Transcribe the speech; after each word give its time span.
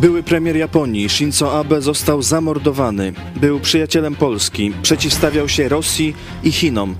Były 0.00 0.22
premier 0.22 0.56
Japonii 0.56 1.08
Shinzo 1.08 1.58
Abe 1.58 1.80
został 1.80 2.22
zamordowany. 2.22 3.12
Był 3.36 3.60
przyjacielem 3.60 4.14
Polski, 4.14 4.72
przeciwstawiał 4.82 5.48
się 5.48 5.68
Rosji 5.68 6.14
i 6.42 6.52
Chinom. 6.52 6.96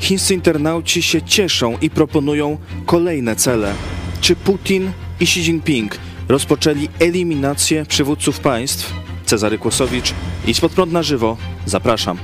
Chińscy 0.00 0.34
internauci 0.34 1.02
się 1.02 1.22
cieszą 1.22 1.78
i 1.80 1.90
proponują 1.90 2.58
kolejne 2.86 3.36
cele. 3.36 3.74
Czy 4.20 4.36
Putin 4.36 4.92
i 5.20 5.24
Xi 5.24 5.40
Jinping 5.40 5.96
rozpoczęli 6.28 6.88
eliminację 6.98 7.86
przywódców 7.86 8.40
państw? 8.40 8.92
Cezary 9.26 9.58
Kłosowicz, 9.58 10.14
idź 10.46 10.60
pod 10.60 10.72
prąd 10.72 10.92
na 10.92 11.02
żywo. 11.02 11.36
Zapraszam. 11.66 12.18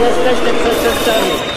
Jesteśmy 0.00 0.52
przestępcami. 0.60 1.53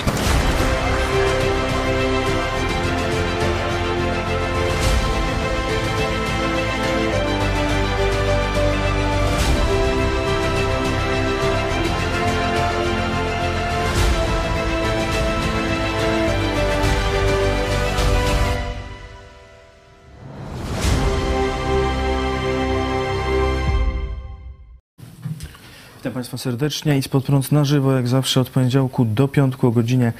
Państwa 26.18 26.38
serdecznie. 26.38 26.98
Idź 26.98 27.08
pod 27.08 27.24
prąd 27.24 27.52
na 27.52 27.66
żywo, 27.66 27.92
jak 27.92 28.08
zawsze 28.08 28.42
od 28.42 28.50
poniedziałku 28.50 29.06
do 29.06 29.28
piątku 29.28 29.68
o 29.68 29.72
godzinie 29.72 30.14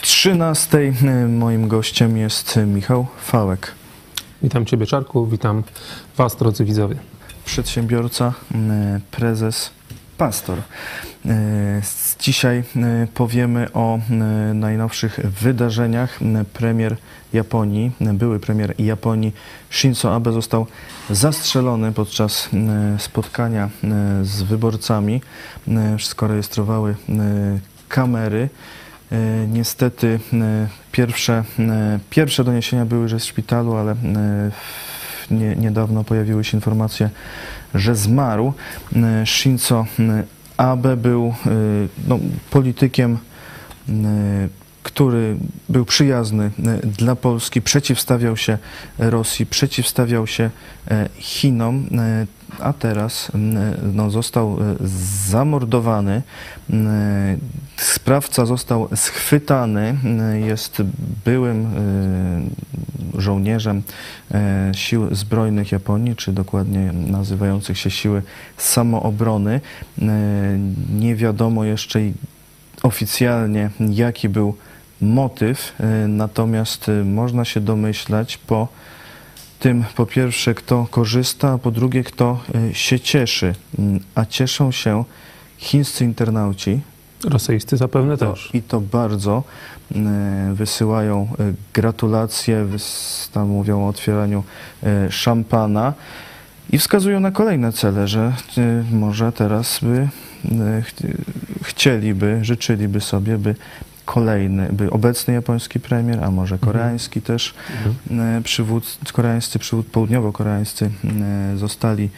13. 0.00 0.92
Moim 1.28 1.68
gościem 1.68 2.16
jest 2.16 2.58
Michał 2.66 3.06
Fałek, 3.20 3.72
Witam 4.42 4.66
Ciebie, 4.66 4.86
Czarku, 4.86 5.26
witam 5.26 5.62
Was, 6.16 6.36
drodzy 6.36 6.64
widzowie. 6.64 6.96
przedsiębiorca, 7.44 8.32
prezes, 9.10 9.70
pastor. 10.20 10.58
E, 11.26 11.82
Dzisiaj 12.18 12.58
e, 12.58 12.62
powiemy 13.14 13.72
o 13.72 13.98
e, 13.98 14.00
najnowszych 14.54 15.20
wydarzeniach. 15.40 16.18
Premier 16.52 16.96
Japonii, 17.32 17.92
były 18.00 18.40
premier 18.40 18.74
Japonii 18.78 19.32
Shinzo 19.70 20.14
Abe 20.14 20.32
został 20.32 20.66
zastrzelony 21.10 21.92
podczas 21.92 22.48
spotkania 22.98 23.68
z 24.22 24.42
wyborcami. 24.42 25.22
Wszystko 25.98 26.26
rejestrowały 26.26 26.96
kamery. 27.88 28.48
Niestety 29.48 30.20
pierwsze, 30.92 31.44
pierwsze 32.10 32.44
doniesienia 32.44 32.86
były, 32.86 33.08
że 33.08 33.16
jest 33.16 33.26
w 33.26 33.28
szpitalu, 33.28 33.74
ale 33.76 33.96
niedawno 35.56 36.04
pojawiły 36.04 36.44
się 36.44 36.56
informacje, 36.56 37.10
że 37.74 37.96
zmarł. 37.96 38.52
E, 38.96 39.26
Shinzo 39.26 39.86
m, 39.98 40.22
Abe 40.56 40.96
był 40.96 41.34
e, 41.46 41.50
no, 42.08 42.18
politykiem, 42.50 43.18
który 44.82 45.36
był 45.68 45.84
przyjazny 45.84 46.50
dla 46.98 47.16
Polski, 47.16 47.62
przeciwstawiał 47.62 48.36
się 48.36 48.58
Rosji, 48.98 49.46
przeciwstawiał 49.46 50.26
się 50.26 50.50
Chinom, 51.18 51.86
a 52.60 52.72
teraz 52.72 53.32
no, 53.92 54.10
został 54.10 54.58
zamordowany. 55.28 56.22
Sprawca 57.76 58.46
został 58.46 58.88
schwytany, 58.94 59.96
jest 60.46 60.82
byłym 61.24 61.66
żołnierzem 63.30 63.82
e, 64.34 64.72
sił 64.74 65.14
zbrojnych 65.14 65.72
Japonii, 65.72 66.16
czy 66.16 66.32
dokładnie 66.32 66.92
nazywających 66.92 67.78
się 67.78 67.90
siły 67.90 68.22
samoobrony. 68.56 69.60
E, 70.02 70.08
Nie 70.98 71.16
wiadomo 71.16 71.64
jeszcze 71.64 72.00
oficjalnie, 72.82 73.70
jaki 73.90 74.28
był 74.28 74.56
motyw, 75.00 75.72
e, 75.80 76.08
natomiast 76.08 76.90
można 77.04 77.44
się 77.44 77.60
domyślać 77.60 78.36
po 78.36 78.68
tym, 79.58 79.84
po 79.96 80.06
pierwsze, 80.06 80.54
kto 80.54 80.86
korzysta, 80.90 81.52
a 81.52 81.58
po 81.58 81.70
drugie, 81.70 82.04
kto 82.04 82.40
się 82.72 83.00
cieszy. 83.00 83.54
Mm, 83.78 84.00
A 84.14 84.26
cieszą 84.26 84.72
się 84.72 85.04
chińscy 85.58 86.04
internauci, 86.04 86.80
Rosyjscy 87.24 87.76
zapewne 87.76 88.16
też. 88.16 88.50
I 88.54 88.62
to 88.62 88.80
bardzo 88.80 89.42
e, 89.94 90.54
wysyłają 90.54 91.28
e, 91.38 91.52
gratulacje, 91.72 92.66
tam 93.32 93.48
mówią 93.48 93.84
o 93.84 93.88
otwieraniu 93.88 94.44
e, 94.82 95.12
szampana 95.12 95.92
i 96.72 96.78
wskazują 96.78 97.20
na 97.20 97.30
kolejne 97.30 97.72
cele, 97.72 98.08
że 98.08 98.32
e, 98.58 98.84
może 98.92 99.32
teraz 99.32 99.78
by 99.82 100.08
ch, 100.82 100.92
chcieliby, 101.62 102.38
życzyliby 102.42 103.00
sobie, 103.00 103.38
by 103.38 103.54
kolejny, 104.04 104.68
by 104.72 104.90
obecny 104.90 105.34
japoński 105.34 105.80
premier, 105.80 106.24
a 106.24 106.30
może 106.30 106.58
koreański 106.58 107.22
też, 107.22 107.54
e, 108.10 108.40
przywód, 108.44 108.98
koreańscy, 109.12 109.58
przywód, 109.58 109.86
południowo-koreańscy 109.86 110.90
zostali 111.56 112.10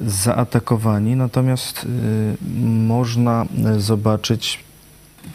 zaatakowani, 0.00 1.16
natomiast 1.16 1.86
e, 1.86 1.88
można 2.86 3.46
e, 3.64 3.80
zobaczyć 3.80 4.64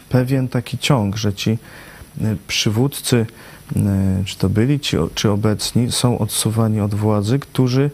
pewien 0.08 0.48
taki 0.48 0.78
ciąg, 0.78 1.16
że 1.16 1.32
ci 1.34 1.50
e, 1.50 1.58
przywódcy, 2.48 3.26
e, 3.76 4.22
czy 4.24 4.38
to 4.38 4.48
byli, 4.48 4.80
ci, 4.80 4.96
czy 5.14 5.30
obecni, 5.30 5.92
są 5.92 6.18
odsuwani 6.18 6.80
od 6.80 6.94
władzy, 6.94 7.38
którzy 7.38 7.90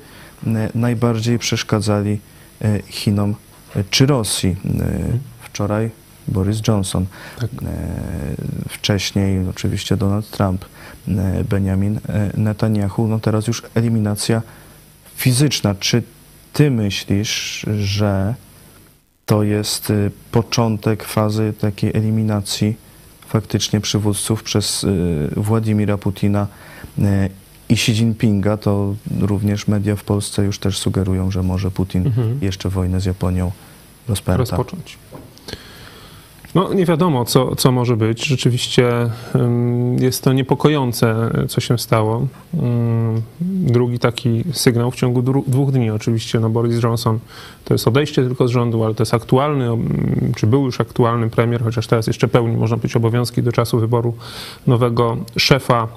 e, 0.46 0.70
najbardziej 0.74 1.38
przeszkadzali 1.38 2.20
e, 2.62 2.82
Chinom 2.82 3.34
e, 3.76 3.84
czy 3.90 4.06
Rosji. 4.06 4.56
E, 4.80 5.18
Wczoraj 5.42 5.90
Boris 6.28 6.60
Johnson, 6.68 7.06
Tak. 7.40 7.50
e, 7.62 7.66
wcześniej 8.68 9.48
oczywiście 9.48 9.96
Donald 9.96 10.30
Trump, 10.30 10.64
e, 11.08 11.44
Benjamin 11.44 12.00
e, 12.08 12.30
Netanyahu, 12.36 13.08
no 13.08 13.18
teraz 13.20 13.46
już 13.46 13.62
eliminacja 13.74 14.42
fizyczna. 15.16 15.74
Czy 15.74 16.02
ty 16.58 16.70
myślisz, 16.70 17.66
że 17.80 18.34
to 19.26 19.42
jest 19.42 19.90
y, 19.90 20.10
początek 20.32 21.04
fazy 21.04 21.54
takiej 21.60 21.90
eliminacji 21.94 22.76
faktycznie 23.26 23.80
przywódców 23.80 24.42
przez 24.42 24.84
y, 24.84 25.30
Władimira 25.36 25.98
Putina 25.98 26.46
y, 26.98 27.02
i 27.68 27.72
Xi 27.74 27.92
Jinpinga? 27.92 28.56
To 28.56 28.94
również 29.20 29.68
media 29.68 29.96
w 29.96 30.04
Polsce 30.04 30.44
już 30.44 30.58
też 30.58 30.78
sugerują, 30.78 31.30
że 31.30 31.42
może 31.42 31.70
Putin 31.70 32.06
Mhm. 32.06 32.38
jeszcze 32.42 32.68
wojnę 32.68 33.00
z 33.00 33.04
Japonią 33.04 33.52
rozpęta. 34.08 34.38
Rozpocząć. 34.38 34.98
No 36.58 36.74
nie 36.74 36.84
wiadomo, 36.84 37.24
co, 37.24 37.56
co 37.56 37.72
może 37.72 37.96
być. 37.96 38.26
Rzeczywiście 38.26 38.88
jest 39.98 40.24
to 40.24 40.32
niepokojące, 40.32 41.30
co 41.48 41.60
się 41.60 41.78
stało. 41.78 42.26
Ym, 42.54 43.22
Drugi 43.40 43.98
taki 43.98 44.44
sygnał 44.52 44.90
w 44.90 44.96
ciągu 44.96 45.22
dwóch 45.46 45.72
dni 45.72 45.90
oczywiście. 45.90 46.40
No 46.40 46.50
Boris 46.50 46.82
Johnson 46.82 47.18
to 47.64 47.74
jest 47.74 47.88
odejście 47.88 48.22
tylko 48.22 48.48
z 48.48 48.50
rządu, 48.50 48.84
ale 48.84 48.94
to 48.94 49.02
jest 49.02 49.14
aktualny, 49.14 49.68
czy 50.36 50.46
był 50.46 50.64
już 50.64 50.80
aktualny 50.80 51.30
premier, 51.30 51.62
chociaż 51.62 51.86
teraz 51.86 52.06
jeszcze 52.06 52.28
pełni, 52.28 52.56
można 52.56 52.76
być 52.76 52.96
obowiązki 52.96 53.42
do 53.42 53.52
czasu 53.52 53.78
wyboru 53.78 54.14
nowego 54.66 55.16
szefa 55.36 55.88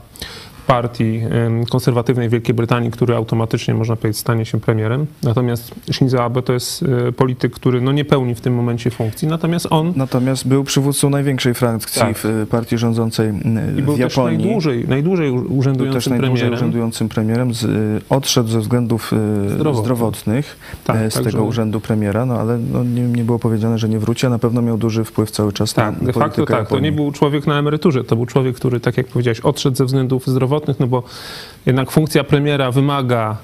partii 0.67 1.21
konserwatywnej 1.69 2.29
Wielkiej 2.29 2.55
Brytanii, 2.55 2.91
który 2.91 3.15
automatycznie, 3.15 3.73
można 3.73 3.95
powiedzieć, 3.95 4.17
stanie 4.21 4.45
się 4.45 4.59
premierem. 4.59 5.05
Natomiast 5.23 5.75
Shinzo 5.91 6.23
Abe 6.23 6.41
to 6.41 6.53
jest 6.53 6.83
y, 7.09 7.11
polityk, 7.11 7.53
który 7.53 7.81
no, 7.81 7.91
nie 7.91 8.05
pełni 8.05 8.35
w 8.35 8.41
tym 8.41 8.53
momencie 8.55 8.91
funkcji, 8.91 9.27
natomiast 9.27 9.67
on 9.69 9.93
Natomiast 9.95 10.47
był 10.47 10.63
przywódcą 10.63 11.09
największej 11.09 11.53
frakcji 11.53 12.01
Tak. 12.01 12.17
w 12.17 12.25
y, 12.25 12.45
partii 12.45 12.77
rządzącej 12.77 13.31
i 13.77 13.81
był 13.81 13.95
w 13.95 13.99
też 13.99 14.15
Japonii. 14.17 14.37
najdłużej, 14.37 14.87
najdłużej 14.87 15.31
u- 15.31 15.35
Był 15.35 15.43
też 15.47 15.57
urzędującym 15.57 16.09
najdłużej 16.11 16.31
premierem. 16.37 16.53
urzędującym 16.53 17.09
premierem. 17.09 17.53
Z, 17.53 17.63
y, 17.63 17.67
odszedł 18.09 18.49
ze 18.49 18.59
względów 18.59 19.11
Zdrowotnych. 19.81 20.57
Tak, 20.83 20.95
e, 20.97 21.11
z 21.11 21.13
także- 21.13 21.31
tego 21.31 21.43
urzędu 21.43 21.79
premiera, 21.79 22.25
no 22.25 22.33
ale 22.35 22.57
no, 22.57 22.83
nie, 22.83 23.01
nie 23.01 23.23
było 23.23 23.39
powiedziane, 23.39 23.77
że 23.79 23.89
nie 23.89 23.99
wróci, 23.99 24.25
a 24.25 24.29
na 24.29 24.39
pewno 24.39 24.61
miał 24.61 24.77
duży 24.77 25.03
wpływ 25.03 25.31
cały 25.31 25.53
czas 25.53 25.73
Tak, 25.73 26.01
na 26.01 26.07
de 26.07 26.13
facto 26.13 26.45
tak. 26.45 26.49
To 26.49 26.53
nie 26.55 26.59
Japonii. 26.59 26.91
był 26.91 27.11
człowiek 27.11 27.47
na 27.47 27.59
emeryturze, 27.59 28.03
to 28.03 28.15
był 28.15 28.25
człowiek, 28.25 28.55
który, 28.55 28.79
tak 28.79 28.97
jak 28.97 29.07
powiedziałeś, 29.07 29.39
odszedł 29.39 29.75
ze 29.77 29.85
względów 29.85 30.27
zdrowotnych, 30.27 30.50
no 30.79 30.87
bo 30.87 31.03
jednak 31.65 31.91
funkcja 31.91 32.23
premiera 32.23 32.71
wymaga 32.71 33.37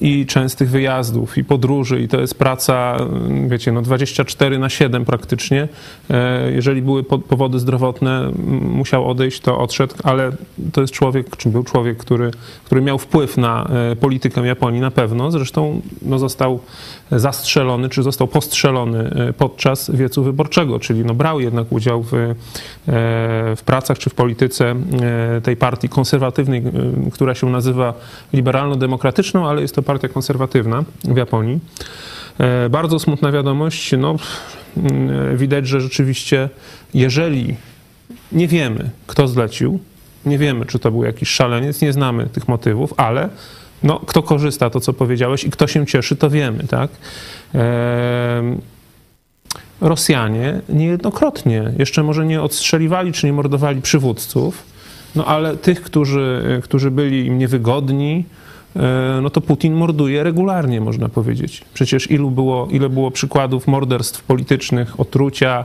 i 0.00 0.26
częstych 0.26 0.70
wyjazdów 0.70 1.38
i 1.38 1.44
podróży 1.44 2.00
i 2.00 2.08
to 2.08 2.20
jest 2.20 2.38
praca, 2.38 2.96
mm, 3.00 3.48
wiecie, 3.48 3.72
no 3.72 3.82
24 3.82 4.58
na 4.58 4.68
7 4.68 5.04
praktycznie. 5.04 5.68
E, 6.10 6.52
Jeżeli 6.52 6.82
były 6.82 7.02
po- 7.04 7.18
powody 7.18 7.58
zdrowotne, 7.58 8.20
m, 8.20 8.32
musiał 8.70 9.10
odejść, 9.10 9.40
to 9.40 9.58
odszedł, 9.58 9.94
ale 10.02 10.32
to 10.72 10.80
jest 10.80 10.92
człowiek, 10.92 11.36
czy 11.36 11.48
był 11.48 11.64
człowiek, 11.64 11.96
który, 11.98 12.30
który 12.64 12.80
miał 12.80 12.98
wpływ 12.98 13.36
na 13.36 13.66
e, 13.92 13.96
politykę 13.96 14.46
Japonii 14.46 14.80
na 14.80 14.90
pewno. 14.90 15.30
Zresztą 15.30 15.80
no, 16.02 16.18
został 16.18 16.60
zastrzelony, 17.10 17.88
czy 17.88 18.02
został 18.02 18.28
postrzelony 18.28 19.10
e, 19.28 19.32
podczas 19.32 19.90
wiecu 19.90 20.24
wyborczego, 20.24 20.80
czyli 20.80 21.04
no, 21.04 21.14
brał 21.14 21.40
jednak 21.40 21.72
udział 21.72 22.02
w, 22.02 22.14
e, 22.14 22.34
w 23.56 23.62
pracach 23.64 23.98
czy 23.98 24.10
w 24.10 24.14
polityce 24.14 24.74
e, 25.36 25.40
tej 25.40 25.56
partii 25.56 25.88
konserwatywnej, 25.88 26.62
która 27.12 27.34
się 27.34 27.50
nazywa 27.50 27.94
liberalno-demokratyczną, 28.32 29.48
ale 29.48 29.62
jest 29.62 29.74
to 29.74 29.82
partia 29.82 30.08
konserwatywna 30.08 30.84
w 31.04 31.16
Japonii. 31.16 31.60
Bardzo 32.70 32.98
smutna 32.98 33.32
wiadomość. 33.32 33.92
No, 33.98 34.16
widać, 35.34 35.68
że 35.68 35.80
rzeczywiście, 35.80 36.48
jeżeli 36.94 37.56
nie 38.32 38.48
wiemy, 38.48 38.90
kto 39.06 39.28
zlecił, 39.28 39.78
nie 40.26 40.38
wiemy, 40.38 40.66
czy 40.66 40.78
to 40.78 40.90
był 40.90 41.04
jakiś 41.04 41.28
szaleniec, 41.28 41.80
nie 41.80 41.92
znamy 41.92 42.26
tych 42.26 42.48
motywów, 42.48 42.94
ale 42.96 43.28
no, 43.84 44.00
kto 44.06 44.22
korzysta, 44.22 44.70
to 44.70 44.80
co 44.80 44.92
powiedziałeś, 44.92 45.44
i 45.44 45.50
kto 45.50 45.66
się 45.66 45.86
cieszy, 45.86 46.16
to 46.16 46.30
wiemy, 46.30 46.64
tak? 46.64 46.90
Rosjanie 49.80 50.60
niejednokrotnie, 50.68 51.72
jeszcze 51.78 52.02
może 52.02 52.26
nie 52.26 52.42
odstrzeliwali 52.42 53.12
czy 53.12 53.26
nie 53.26 53.32
mordowali 53.32 53.82
przywódców, 53.82 54.62
no 55.16 55.24
ale 55.24 55.56
tych, 55.56 55.82
którzy, 55.82 56.60
którzy 56.64 56.90
byli 56.90 57.26
im 57.26 57.38
niewygodni, 57.38 58.24
e, 58.76 59.20
no 59.22 59.30
to 59.30 59.40
Putin 59.40 59.74
morduje 59.74 60.22
regularnie, 60.22 60.80
można 60.80 61.08
powiedzieć. 61.08 61.64
Przecież 61.74 62.10
ilu 62.10 62.30
było, 62.30 62.68
ile 62.70 62.88
było 62.88 63.10
przykładów 63.10 63.66
morderstw 63.66 64.22
politycznych, 64.22 65.00
otrucia, 65.00 65.64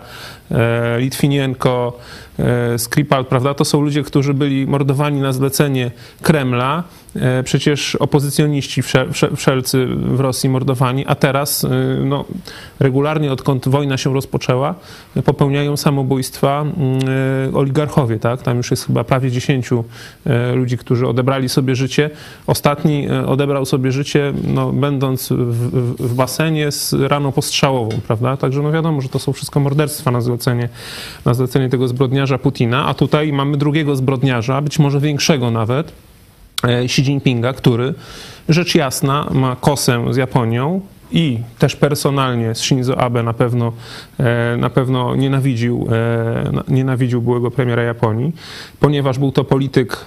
Litwinienko, 0.98 1.98
e, 2.40 2.80
Skripal, 2.80 3.25
prawda? 3.25 3.54
To 3.54 3.66
są 3.66 3.81
ludzie, 3.81 4.04
którzy 4.04 4.34
byli 4.34 4.68
mordowani 4.68 5.22
na 5.22 5.34
zlecenie 5.34 5.92
Kremla. 6.22 6.84
E, 7.16 7.44
Przecież 7.44 7.96
opozycjoniści 7.96 8.81
wszel- 8.81 9.12
wszel- 9.12 9.36
wszelcy 9.36 9.86
w 9.86 10.19
Rosji 10.19 10.50
mordowani, 10.50 11.06
a 11.07 11.16
teraz 11.16 11.63
e, 11.63 11.69
no, 12.06 12.25
regularnie, 12.80 13.31
odkąd 13.31 13.68
wojna 13.68 13.98
się 13.98 14.13
rozpoczęła, 14.13 14.75
popełniają 15.25 15.78
samobójstwa 15.78 16.62
mm, 16.62 17.00
e, 17.50 17.57
oligarchowie, 17.57 18.19
tak? 18.19 18.42
Tam 18.42 18.57
już 18.57 18.72
jest 18.72 18.88
chyba 18.88 19.04
prawie 19.04 19.31
10 19.31 19.69
e, 20.25 20.56
ludzi, 20.56 20.78
którzy 20.78 21.07
odebrali 21.07 21.50
sobie 21.50 21.75
życie. 21.75 22.10
Ostatni 22.48 23.07
e, 23.10 23.28
odebrał 23.28 23.66
sobie 23.66 23.92
życie, 23.92 24.34
no, 24.48 24.72
będąc 24.72 25.30
w, 25.30 25.36
w, 26.00 26.13
basenie 26.13 26.72
z 26.72 26.94
raną 26.94 27.31
postrzałową, 27.31 27.90
prawda? 28.07 28.38
Także 28.38 28.62
no 28.62 28.72
wiadomo, 28.72 29.01
że 29.01 29.10
to 29.10 29.19
są 29.19 29.34
wszystko 29.34 29.60
morderstwa 29.60 30.12
na 30.12 30.22
zlecenie, 30.39 30.69
na 31.25 31.33
zlecenie 31.33 31.69
tego 31.69 31.88
zbrodniarza 31.88 32.38
Putina, 32.38 32.86
a 32.86 32.94
tutaj 32.94 33.33
mamy 33.33 33.57
drugiego 33.57 33.95
zbrodniarza, 33.95 34.62
być 34.62 34.80
może 34.80 35.00
większego 35.00 35.51
nawet, 35.51 35.91
e, 36.63 36.80
Xi 36.80 37.01
Jinpinga, 37.01 37.53
który 37.53 37.94
rzecz 38.50 38.75
jasna 38.75 39.27
ma 39.31 39.56
kosę 39.56 40.06
z 40.13 40.18
Japonią 40.18 40.81
i 41.12 41.39
też 41.59 41.75
personalnie 41.75 42.56
z 42.56 42.62
Shinzo 42.62 42.97
Abe 43.01 43.24
na 43.24 43.33
pewno, 43.33 43.74
e, 44.19 44.57
na 44.57 44.69
pewno 44.69 45.15
nienawidził, 45.15 45.88
e, 45.91 46.51
na- 46.51 46.63
nienawidził 46.68 47.21
byłego 47.21 47.51
premiera 47.51 47.83
Japonii, 47.83 48.31
ponieważ 48.80 49.19
był 49.19 49.31
to 49.31 49.44
polityk 49.44 49.97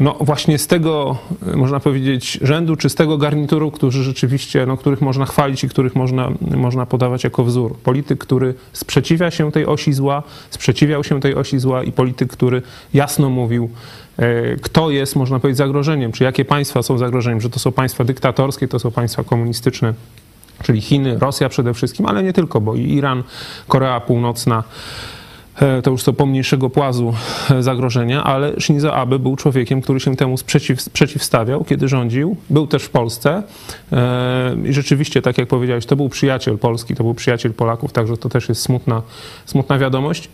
no 0.00 0.16
właśnie 0.20 0.58
z 0.58 0.66
tego, 0.66 1.16
e, 1.52 1.56
można 1.56 1.80
powiedzieć, 1.80 2.38
rzędu, 2.42 2.76
czy 2.76 2.88
z 2.88 2.94
tego 2.94 3.18
garnituru, 3.18 3.70
którzy 3.70 4.04
rzeczywiście, 4.04 4.66
no, 4.66 4.76
których 4.76 5.00
można 5.00 5.26
chwalić 5.26 5.64
i 5.64 5.68
których 5.68 5.96
można, 5.96 6.32
można 6.40 6.86
podawać 6.86 7.24
jako 7.24 7.44
wzór. 7.44 7.76
Polityk, 7.76 8.18
który 8.18 8.54
sprzeciwia 8.72 9.30
się 9.30 9.52
tej 9.52 9.66
osi 9.66 9.92
zła, 9.92 10.22
sprzeciwiał 10.50 11.04
się 11.04 11.20
tej 11.20 11.34
osi 11.34 11.58
zła 11.58 11.82
i 11.82 11.92
polityk, 11.92 12.32
który 12.32 12.62
jasno 12.94 13.30
mówił, 13.30 13.70
e, 14.16 14.56
kto 14.56 14.90
jest, 14.90 15.16
można 15.16 15.40
powiedzieć, 15.40 15.58
zagrożeniem, 15.58 16.12
czy 16.12 16.24
jakie 16.24 16.44
państwa 16.44 16.82
są 16.82 16.98
zagrożeniem, 16.98 17.40
że 17.40 17.50
to 17.50 17.58
są 17.58 17.72
państwa 17.72 18.04
dyktatorskie, 18.04 18.68
to 18.68 18.78
są 18.78 18.90
państwa 18.90 19.24
komunistyczne, 19.24 19.94
czyli 20.62 20.80
Chiny, 20.80 21.18
Rosja 21.18 21.48
przede 21.48 21.74
wszystkim, 21.74 22.06
ale 22.06 22.22
nie 22.22 22.32
tylko, 22.32 22.60
bo 22.60 22.74
i 22.74 22.92
Iran, 22.92 23.22
Korea 23.68 24.00
Północna, 24.00 24.64
to 25.82 25.90
już 25.90 26.02
są 26.02 26.12
pomniejszego 26.12 26.70
płazu 26.70 27.14
e, 27.50 27.62
zagrożenia, 27.62 28.24
ale 28.24 28.52
Shinzo 28.60 28.94
Abe 28.94 29.18
był 29.18 29.36
człowiekiem, 29.36 29.80
który 29.80 30.00
się 30.00 30.16
temu 30.16 30.36
sprzeciw, 30.36 30.90
przeciwstawiał, 30.90 31.64
kiedy 31.64 31.88
rządził. 31.88 32.36
Był 32.50 32.66
też 32.66 32.82
w 32.84 32.90
Polsce 32.90 33.42
e, 33.92 34.56
i 34.64 34.72
rzeczywiście, 34.72 35.22
tak 35.22 35.38
jak 35.38 35.48
powiedziałeś, 35.48 35.86
to 35.86 35.96
był 35.96 36.08
przyjaciel 36.08 36.58
Polski, 36.58 36.94
to 36.94 37.04
był 37.04 37.14
przyjaciel 37.14 37.52
Polaków, 37.52 37.92
także 37.92 38.16
to 38.16 38.28
też 38.28 38.48
jest 38.48 38.62
smutna, 38.62 39.02
smutna 39.46 39.78
wiadomość. 39.78 40.28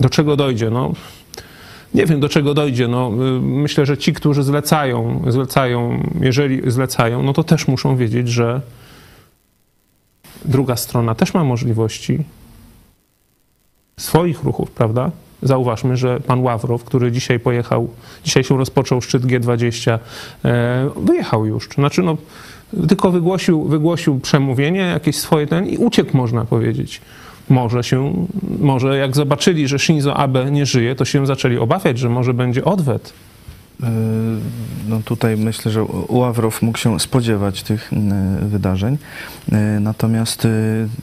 Do 0.00 0.08
czego 0.08 0.36
dojdzie? 0.36 0.70
No, 0.70 0.92
nie 1.94 2.06
wiem, 2.06 2.20
do 2.20 2.28
czego 2.28 2.54
dojdzie. 2.54 2.88
No, 2.88 3.10
y, 3.36 3.40
myślę, 3.40 3.86
że 3.86 3.98
ci, 3.98 4.12
którzy 4.12 4.42
zlecają, 4.42 5.22
zlecają, 5.28 6.02
jeżeli 6.20 6.70
zlecają, 6.70 7.22
no 7.22 7.32
to 7.32 7.44
też 7.44 7.68
muszą 7.68 7.96
wiedzieć, 7.96 8.28
że 8.28 8.60
druga 10.44 10.76
strona 10.76 11.14
też 11.14 11.34
ma 11.34 11.44
możliwości 11.44 12.24
swoich 14.02 14.44
ruchów, 14.44 14.70
prawda? 14.70 15.10
Zauważmy, 15.42 15.96
że 15.96 16.20
pan 16.20 16.40
Ławrow, 16.40 16.84
który 16.84 17.12
dzisiaj 17.12 17.40
pojechał, 17.40 17.88
dzisiaj 18.24 18.44
się 18.44 18.58
rozpoczął 18.58 19.00
szczyt 19.00 19.22
G20, 19.22 19.98
e, 20.44 20.90
wyjechał 20.96 21.46
już. 21.46 21.68
Znaczy, 21.68 22.02
no, 22.02 22.16
tylko 22.88 23.10
wygłosił, 23.10 23.64
wygłosił 23.64 24.20
przemówienie, 24.20 24.80
jakieś 24.80 25.16
swoje 25.16 25.46
ten 25.46 25.66
i 25.66 25.76
uciekł, 25.76 26.16
można 26.16 26.44
powiedzieć. 26.44 27.00
Może 27.48 27.84
się, 27.84 28.26
może 28.58 28.96
jak 28.96 29.16
zobaczyli, 29.16 29.68
że 29.68 29.78
Shinzo 29.78 30.16
Abe 30.16 30.50
nie 30.50 30.66
żyje, 30.66 30.94
to 30.94 31.04
się 31.04 31.26
zaczęli 31.26 31.58
obawiać, 31.58 31.98
że 31.98 32.08
może 32.08 32.34
będzie 32.34 32.64
odwet. 32.64 33.12
No 34.88 35.00
tutaj 35.04 35.36
myślę, 35.36 35.72
że 35.72 35.84
Ławrow 36.08 36.62
mógł 36.62 36.78
się 36.78 37.00
spodziewać 37.00 37.62
tych 37.62 37.92
e, 37.92 37.96
wydarzeń. 38.48 38.98
E, 39.52 39.56
Natomiast 39.80 40.44
e, 40.44 40.48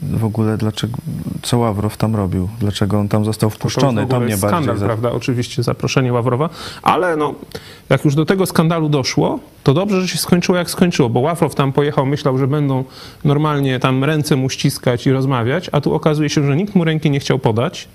w 0.01 0.23
ogóle 0.25 0.57
dlaczego, 0.57 0.97
co 1.41 1.57
Ławrow 1.57 1.97
tam 1.97 2.15
robił? 2.15 2.49
Dlaczego 2.59 2.99
on 2.99 3.07
tam 3.07 3.25
został 3.25 3.49
To 3.49 3.55
wpuszczony? 3.55 4.01
ogóle 4.01 4.07
To 4.07 4.19
mnie 4.19 4.29
bardziej... 4.37 4.49
skandal, 4.49 4.77
za- 4.77 4.85
prawda? 4.85 5.11
Oczywiście 5.11 5.63
zaproszenie 5.63 6.13
Ławrowa, 6.13 6.49
ale 6.81 7.15
no, 7.15 7.35
jak 7.89 8.05
już 8.05 8.15
do 8.15 8.25
tego 8.25 8.45
skandalu 8.45 8.89
doszło, 8.89 9.39
to 9.63 9.73
dobrze, 9.73 10.01
że 10.01 10.07
się 10.07 10.17
skończyło 10.17 10.57
jak 10.57 10.69
skończyło, 10.69 11.09
bo 11.09 11.19
Ławrow 11.19 11.55
tam 11.55 11.73
pojechał, 11.73 12.05
myślał, 12.05 12.37
że 12.37 12.47
będą 12.47 12.83
normalnie 13.23 13.79
tam 13.79 14.03
ręce 14.03 14.35
mu 14.35 14.49
ściskać 14.49 15.07
i 15.07 15.11
rozmawiać, 15.11 15.69
a 15.71 15.81
tu 15.81 15.93
okazuje 15.93 16.29
się, 16.29 16.43
że 16.43 16.55
nikt 16.55 16.75
mu 16.75 16.83
ręki 16.83 17.11
nie 17.11 17.19
chciał 17.19 17.39
podać, 17.39 17.87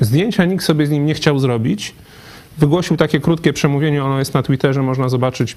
zdjęcia 0.00 0.44
nikt 0.44 0.64
sobie 0.64 0.86
z 0.86 0.90
nim 0.90 1.06
nie 1.06 1.14
chciał 1.14 1.38
zrobić. 1.38 1.94
Wygłosił 2.58 2.96
takie 2.96 3.20
krótkie 3.20 3.52
przemówienie, 3.52 4.04
ono 4.04 4.18
jest 4.18 4.34
na 4.34 4.42
Twitterze, 4.42 4.82
można 4.82 5.08
zobaczyć, 5.08 5.56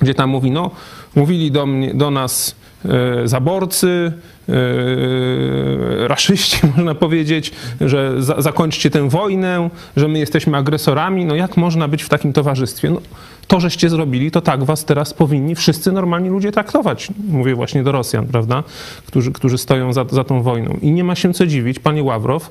gdzie 0.00 0.14
tam 0.14 0.30
mówi, 0.30 0.50
no, 0.50 0.70
mówili 1.14 1.50
do, 1.50 1.66
mnie, 1.66 1.94
do 1.94 2.10
nas 2.10 2.56
e, 2.84 3.28
zaborcy, 3.28 4.12
e, 4.48 6.08
raszyści, 6.08 6.58
można 6.76 6.94
powiedzieć, 6.94 7.52
że 7.80 8.22
za, 8.22 8.40
zakończcie 8.40 8.90
tę 8.90 9.08
wojnę, 9.08 9.70
że 9.96 10.08
my 10.08 10.18
jesteśmy 10.18 10.56
agresorami. 10.56 11.24
No 11.24 11.34
jak 11.34 11.56
można 11.56 11.88
być 11.88 12.02
w 12.02 12.08
takim 12.08 12.32
towarzystwie? 12.32 12.90
No, 12.90 13.00
to, 13.46 13.60
żeście 13.60 13.90
zrobili, 13.90 14.30
to 14.30 14.40
tak 14.40 14.64
was 14.64 14.84
teraz 14.84 15.14
powinni 15.14 15.54
wszyscy 15.54 15.92
normalni 15.92 16.28
ludzie 16.28 16.52
traktować. 16.52 17.08
Mówię 17.28 17.54
właśnie 17.54 17.82
do 17.82 17.92
Rosjan, 17.92 18.26
prawda, 18.26 18.62
którzy, 19.06 19.32
którzy 19.32 19.58
stoją 19.58 19.92
za, 19.92 20.04
za 20.10 20.24
tą 20.24 20.42
wojną. 20.42 20.78
I 20.82 20.90
nie 20.90 21.04
ma 21.04 21.14
się 21.14 21.34
co 21.34 21.46
dziwić, 21.46 21.78
panie 21.78 22.02
Ławrow, 22.02 22.50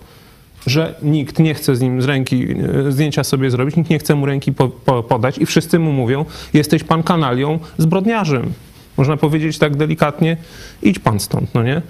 że 0.65 0.95
nikt 1.01 1.39
nie 1.39 1.53
chce 1.53 1.75
z 1.75 1.81
nim 1.81 2.01
z 2.01 2.05
ręki 2.05 2.47
e, 2.87 2.91
zdjęcia 2.91 3.23
sobie 3.23 3.51
zrobić, 3.51 3.75
nikt 3.75 3.89
nie 3.89 3.99
chce 3.99 4.15
mu 4.15 4.25
ręki 4.25 4.53
po, 4.53 4.69
po, 4.69 5.03
podać 5.03 5.37
i 5.37 5.45
wszyscy 5.45 5.79
mu 5.79 5.91
mówią, 5.91 6.25
jesteś 6.53 6.83
pan 6.83 7.03
kanalią, 7.03 7.59
zbrodniarzem. 7.77 8.53
Można 8.97 9.17
powiedzieć 9.17 9.57
tak 9.57 9.75
delikatnie, 9.77 10.37
idź 10.83 10.99
pan 10.99 11.19
stąd, 11.19 11.53
no 11.53 11.63
nie? 11.63 11.81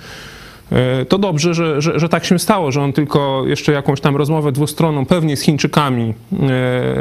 E, 0.72 1.06
To 1.06 1.18
dobrze, 1.18 1.54
że, 1.54 1.82
że, 1.82 2.00
że 2.00 2.10
tak 2.10 2.26
się 2.26 2.40
stało, 2.40 2.72
że 2.72 2.82
on 2.82 2.94
tylko 2.94 3.44
jeszcze 3.48 3.72
jakąś 3.72 4.02
tam 4.02 4.16
rozmowę 4.16 4.52
dwustronną 4.52 5.06
pewnie 5.06 5.38
z 5.38 5.42
Chińczykami 5.42 6.14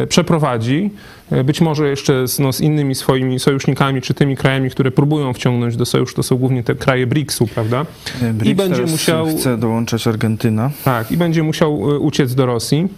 e, 0.02 0.06
przeprowadzi, 0.06 0.90
e, 1.30 1.44
być 1.44 1.60
może 1.60 1.88
jeszcze 1.88 2.28
z, 2.28 2.38
no, 2.38 2.52
z 2.52 2.60
innymi 2.60 2.94
swoimi 2.94 3.40
sojusznikami, 3.40 4.02
czy 4.02 4.14
tymi 4.14 4.36
krajami, 4.36 4.70
które 4.70 4.90
próbują 4.90 5.32
wciągnąć 5.32 5.76
do 5.76 5.86
sojuszu, 5.86 6.14
to 6.16 6.22
są 6.22 6.36
głównie 6.36 6.62
te 6.62 6.74
kraje 6.74 7.06
BRICS-u, 7.06 7.46
prawda? 7.46 7.86
BRICS 8.32 8.50
I 8.52 8.54
będzie 8.54 8.82
musiał- 8.82 9.26
Chce 9.26 9.56
dołączać 9.58 10.06
Argentyna. 10.06 10.70
Tak, 10.84 11.12
i 11.12 11.16
będzie 11.16 11.42
musiał 11.42 11.80
uciec 11.80 12.34
do 12.34 12.46
Rosji. 12.46 12.88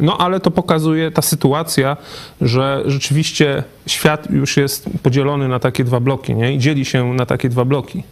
No, 0.00 0.18
ale 0.18 0.40
to 0.40 0.50
pokazuje 0.50 1.10
ta 1.10 1.22
sytuacja, 1.22 1.96
że 2.40 2.82
rzeczywiście 2.86 3.62
świat 3.86 4.30
już 4.30 4.56
jest 4.56 4.90
podzielony 5.02 5.48
na 5.48 5.58
takie 5.58 5.84
dwa 5.84 6.00
bloki, 6.00 6.34
nie? 6.34 6.52
I 6.54 6.58
dzieli 6.58 6.84
się 6.84 7.14
na 7.14 7.26
takie 7.26 7.48
dwa 7.48 7.64
bloki. 7.64 8.02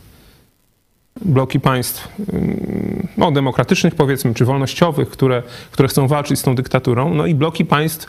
Bloki 1.22 1.60
państw 1.60 2.08
ym, 2.34 3.08
no, 3.16 3.32
demokratycznych, 3.32 3.94
powiedzmy, 3.94 4.34
czy 4.34 4.44
wolnościowych, 4.44 5.10
które, 5.10 5.42
które 5.70 5.88
chcą 5.88 6.08
walczyć 6.08 6.38
z 6.38 6.42
tą 6.42 6.54
dyktaturą, 6.54 7.14
no 7.14 7.26
i 7.26 7.34
bloki 7.34 7.64
państw 7.64 8.06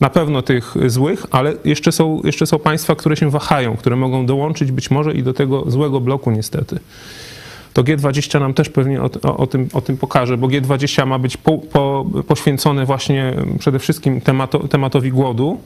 na 0.00 0.10
pewno 0.10 0.42
tych 0.42 0.74
złych, 0.86 1.26
ale 1.30 1.52
jeszcze 1.64 1.92
są, 1.92 2.20
jeszcze 2.24 2.46
są 2.46 2.58
państwa, 2.58 2.94
które 2.94 3.16
się 3.16 3.30
wahają, 3.30 3.76
które 3.76 3.96
mogą 3.96 4.26
dołączyć 4.26 4.72
być 4.72 4.90
może 4.90 5.12
i 5.12 5.22
do 5.22 5.34
tego 5.34 5.70
złego 5.70 6.00
bloku 6.00 6.30
niestety. 6.30 6.78
To 7.72 7.84
G20 7.84 8.40
nam 8.40 8.54
też 8.54 8.68
pewnie 8.68 9.02
o, 9.02 9.10
o, 9.22 9.36
o 9.36 9.46
tym, 9.46 9.68
o 9.72 9.80
tym 9.80 9.96
pokaże, 9.96 10.36
bo 10.36 10.48
G20 10.48 11.06
ma 11.06 11.18
być 11.18 11.36
po, 11.36 11.58
po, 11.58 12.06
poświęcone 12.28 12.86
właśnie 12.86 13.34
przede 13.58 13.78
wszystkim 13.78 14.20
temato, 14.20 14.68
tematowi 14.68 15.10
głodu, 15.10 15.58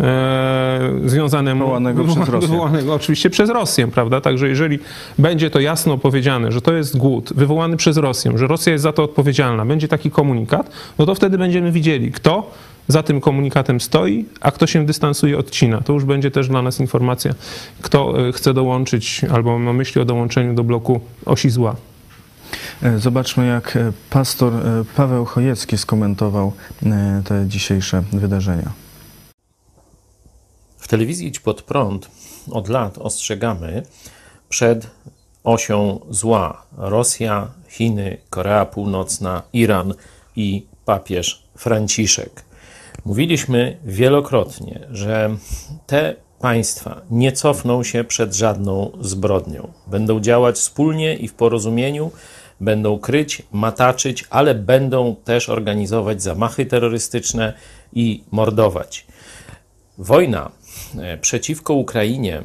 e, 0.00 0.90
związanemu 1.04 1.60
Wywołanego 1.60 2.04
przez 2.04 2.28
Rosję. 2.28 2.48
wywołanego 2.48 2.94
oczywiście 2.94 3.30
przez 3.30 3.50
Rosję, 3.50 3.86
prawda? 3.88 4.20
Także 4.20 4.48
jeżeli 4.48 4.78
będzie 5.18 5.50
to 5.50 5.60
jasno 5.60 5.98
powiedziane, 5.98 6.52
że 6.52 6.60
to 6.60 6.72
jest 6.72 6.96
głód 6.96 7.32
wywołany 7.36 7.76
przez 7.76 7.96
Rosję, 7.96 8.32
że 8.38 8.46
Rosja 8.46 8.72
jest 8.72 8.82
za 8.82 8.92
to 8.92 9.02
odpowiedzialna, 9.04 9.64
będzie 9.66 9.88
taki 9.88 10.10
komunikat, 10.10 10.70
no 10.98 11.06
to 11.06 11.14
wtedy 11.14 11.38
będziemy 11.38 11.72
widzieli, 11.72 12.12
kto 12.12 12.50
za 12.88 13.02
tym 13.02 13.20
komunikatem 13.20 13.80
stoi, 13.80 14.24
a 14.40 14.50
kto 14.50 14.66
się 14.66 14.86
dystansuje, 14.86 15.38
odcina. 15.38 15.80
To 15.80 15.92
już 15.92 16.04
będzie 16.04 16.30
też 16.30 16.48
dla 16.48 16.62
nas 16.62 16.80
informacja, 16.80 17.34
kto 17.82 18.28
e, 18.28 18.32
chce 18.32 18.54
dołączyć 18.54 19.20
albo 19.32 19.58
ma 19.58 19.72
myśli 19.72 20.00
o 20.00 20.04
dołączeniu 20.04 20.54
do 20.54 20.64
bloku 20.64 21.00
osi 21.26 21.50
zła. 21.50 21.76
E, 22.82 22.98
Zobaczmy, 22.98 23.46
jak 23.46 23.78
pastor 24.10 24.52
Paweł 24.96 25.24
Chojecki 25.24 25.78
skomentował 25.78 26.52
te 27.24 27.44
dzisiejsze 27.48 28.02
wydarzenia. 28.12 28.83
W 30.84 30.88
telewizji 30.88 31.26
Idź 31.28 31.40
Pod 31.40 31.62
Prąd 31.62 32.10
od 32.50 32.68
lat 32.68 32.98
ostrzegamy 32.98 33.82
przed 34.48 34.86
osią 35.44 36.00
zła 36.10 36.66
Rosja, 36.76 37.48
Chiny, 37.68 38.18
Korea 38.30 38.66
Północna, 38.66 39.42
Iran 39.52 39.94
i 40.36 40.66
papież 40.84 41.42
Franciszek. 41.56 42.44
Mówiliśmy 43.04 43.78
wielokrotnie, 43.84 44.86
że 44.90 45.36
te 45.86 46.16
państwa 46.40 47.00
nie 47.10 47.32
cofną 47.32 47.82
się 47.82 48.04
przed 48.04 48.34
żadną 48.34 48.90
zbrodnią. 49.00 49.72
Będą 49.86 50.20
działać 50.20 50.56
wspólnie 50.56 51.14
i 51.14 51.28
w 51.28 51.34
porozumieniu, 51.34 52.10
będą 52.60 52.98
kryć, 52.98 53.42
mataczyć, 53.52 54.24
ale 54.30 54.54
będą 54.54 55.16
też 55.24 55.48
organizować 55.48 56.22
zamachy 56.22 56.66
terrorystyczne 56.66 57.52
i 57.92 58.24
mordować. 58.30 59.06
Wojna 59.98 60.50
przeciwko 61.20 61.74
Ukrainie, 61.74 62.42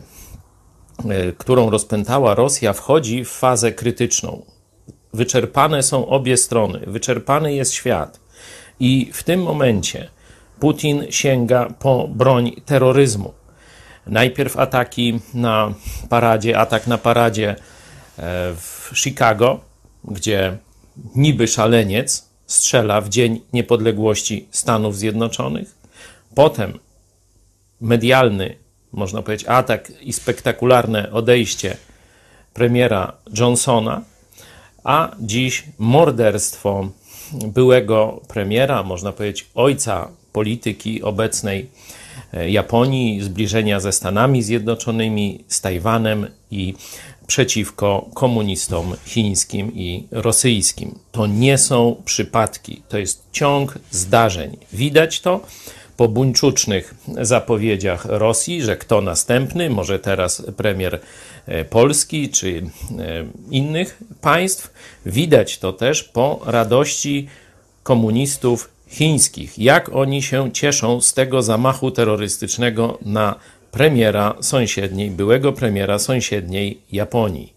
e, 1.09 1.31
którą 1.31 1.69
rozpętała 1.69 2.35
Rosja, 2.35 2.73
wchodzi 2.73 3.25
w 3.25 3.29
fazę 3.29 3.71
krytyczną. 3.71 4.45
Wyczerpane 5.13 5.83
są 5.83 6.07
obie 6.07 6.37
strony, 6.37 6.79
wyczerpany 6.87 7.53
jest 7.53 7.73
świat. 7.73 8.19
I 8.79 9.09
w 9.13 9.23
tym 9.23 9.43
momencie 9.43 10.09
Putin 10.59 11.05
sięga 11.09 11.73
po 11.79 12.07
broń 12.07 12.51
terroryzmu. 12.65 13.33
Najpierw 14.07 14.57
ataki 14.57 15.19
na 15.33 15.73
paradzie, 16.09 16.57
atak 16.57 16.87
na 16.87 16.97
paradzie 16.97 17.49
e, 17.49 17.55
w 18.55 18.91
Chicago, 18.95 19.59
gdzie 20.03 20.57
niby 21.15 21.47
szaleniec 21.47 22.29
strzela 22.47 23.01
w 23.01 23.09
Dzień 23.09 23.41
Niepodległości 23.53 24.47
Stanów 24.51 24.97
Zjednoczonych. 24.97 25.75
Potem 26.35 26.79
medialny, 27.81 28.55
można 28.91 29.21
powiedzieć, 29.21 29.47
atak 29.47 29.91
i 30.01 30.13
spektakularne 30.13 31.11
odejście 31.11 31.77
premiera 32.53 33.13
Johnsona, 33.39 34.01
a 34.83 35.11
dziś 35.19 35.63
morderstwo 35.77 36.89
byłego 37.33 38.21
premiera, 38.27 38.83
można 38.83 39.11
powiedzieć, 39.11 39.49
ojca 39.55 40.09
polityki 40.33 41.03
obecnej 41.03 41.69
e, 42.33 42.49
Japonii, 42.49 43.21
zbliżenia 43.21 43.79
ze 43.79 43.91
Stanami 43.91 44.43
Zjednoczonymi, 44.43 45.43
z 45.47 45.61
Tajwanem 45.61 46.27
i 46.51 46.73
przeciwko 47.27 48.09
komunistom 48.13 48.95
chińskim 49.05 49.75
i 49.75 50.07
rosyjskim. 50.11 50.99
To 51.11 51.27
nie 51.27 51.57
są 51.57 52.01
przypadki, 52.05 52.81
to 52.89 52.97
jest 52.97 53.23
ciąg 53.31 53.79
zdarzeń. 53.91 54.57
Widać 54.73 55.21
to 55.21 55.41
po 55.99 56.07
buńczucznych 56.07 56.95
zapowiedziach 57.21 58.05
Rosji, 58.05 58.61
że 58.61 58.77
kto 58.77 59.01
następny, 59.01 59.69
może 59.69 59.99
teraz 59.99 60.43
premier 60.57 60.99
e, 61.45 61.65
Polski 61.65 62.29
czy 62.29 62.49
e, 62.57 62.63
innych 63.51 63.99
państw. 64.21 64.73
Widać 65.05 65.57
to 65.57 65.73
też 65.73 66.03
po 66.03 66.39
radości 66.45 67.27
komunistów 67.83 68.69
chińskich, 68.87 69.59
jak 69.59 69.95
oni 69.95 70.21
się 70.21 70.51
cieszą 70.51 71.01
z 71.01 71.13
tego 71.13 71.41
zamachu 71.41 71.91
terrorystycznego 71.91 72.97
na 73.05 73.35
premiera 73.71 74.35
sąsiedniej, 74.41 75.11
byłego 75.11 75.53
premiera 75.53 75.99
sąsiedniej 75.99 76.81
Japonii. 76.91 77.53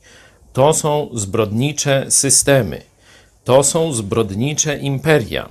To 0.52 0.74
są 0.74 1.10
zbrodnicze 1.14 2.06
systemy, 2.08 2.82
to 3.44 3.62
są 3.62 3.92
zbrodnicze 3.92 4.78
imperia. 4.78 5.48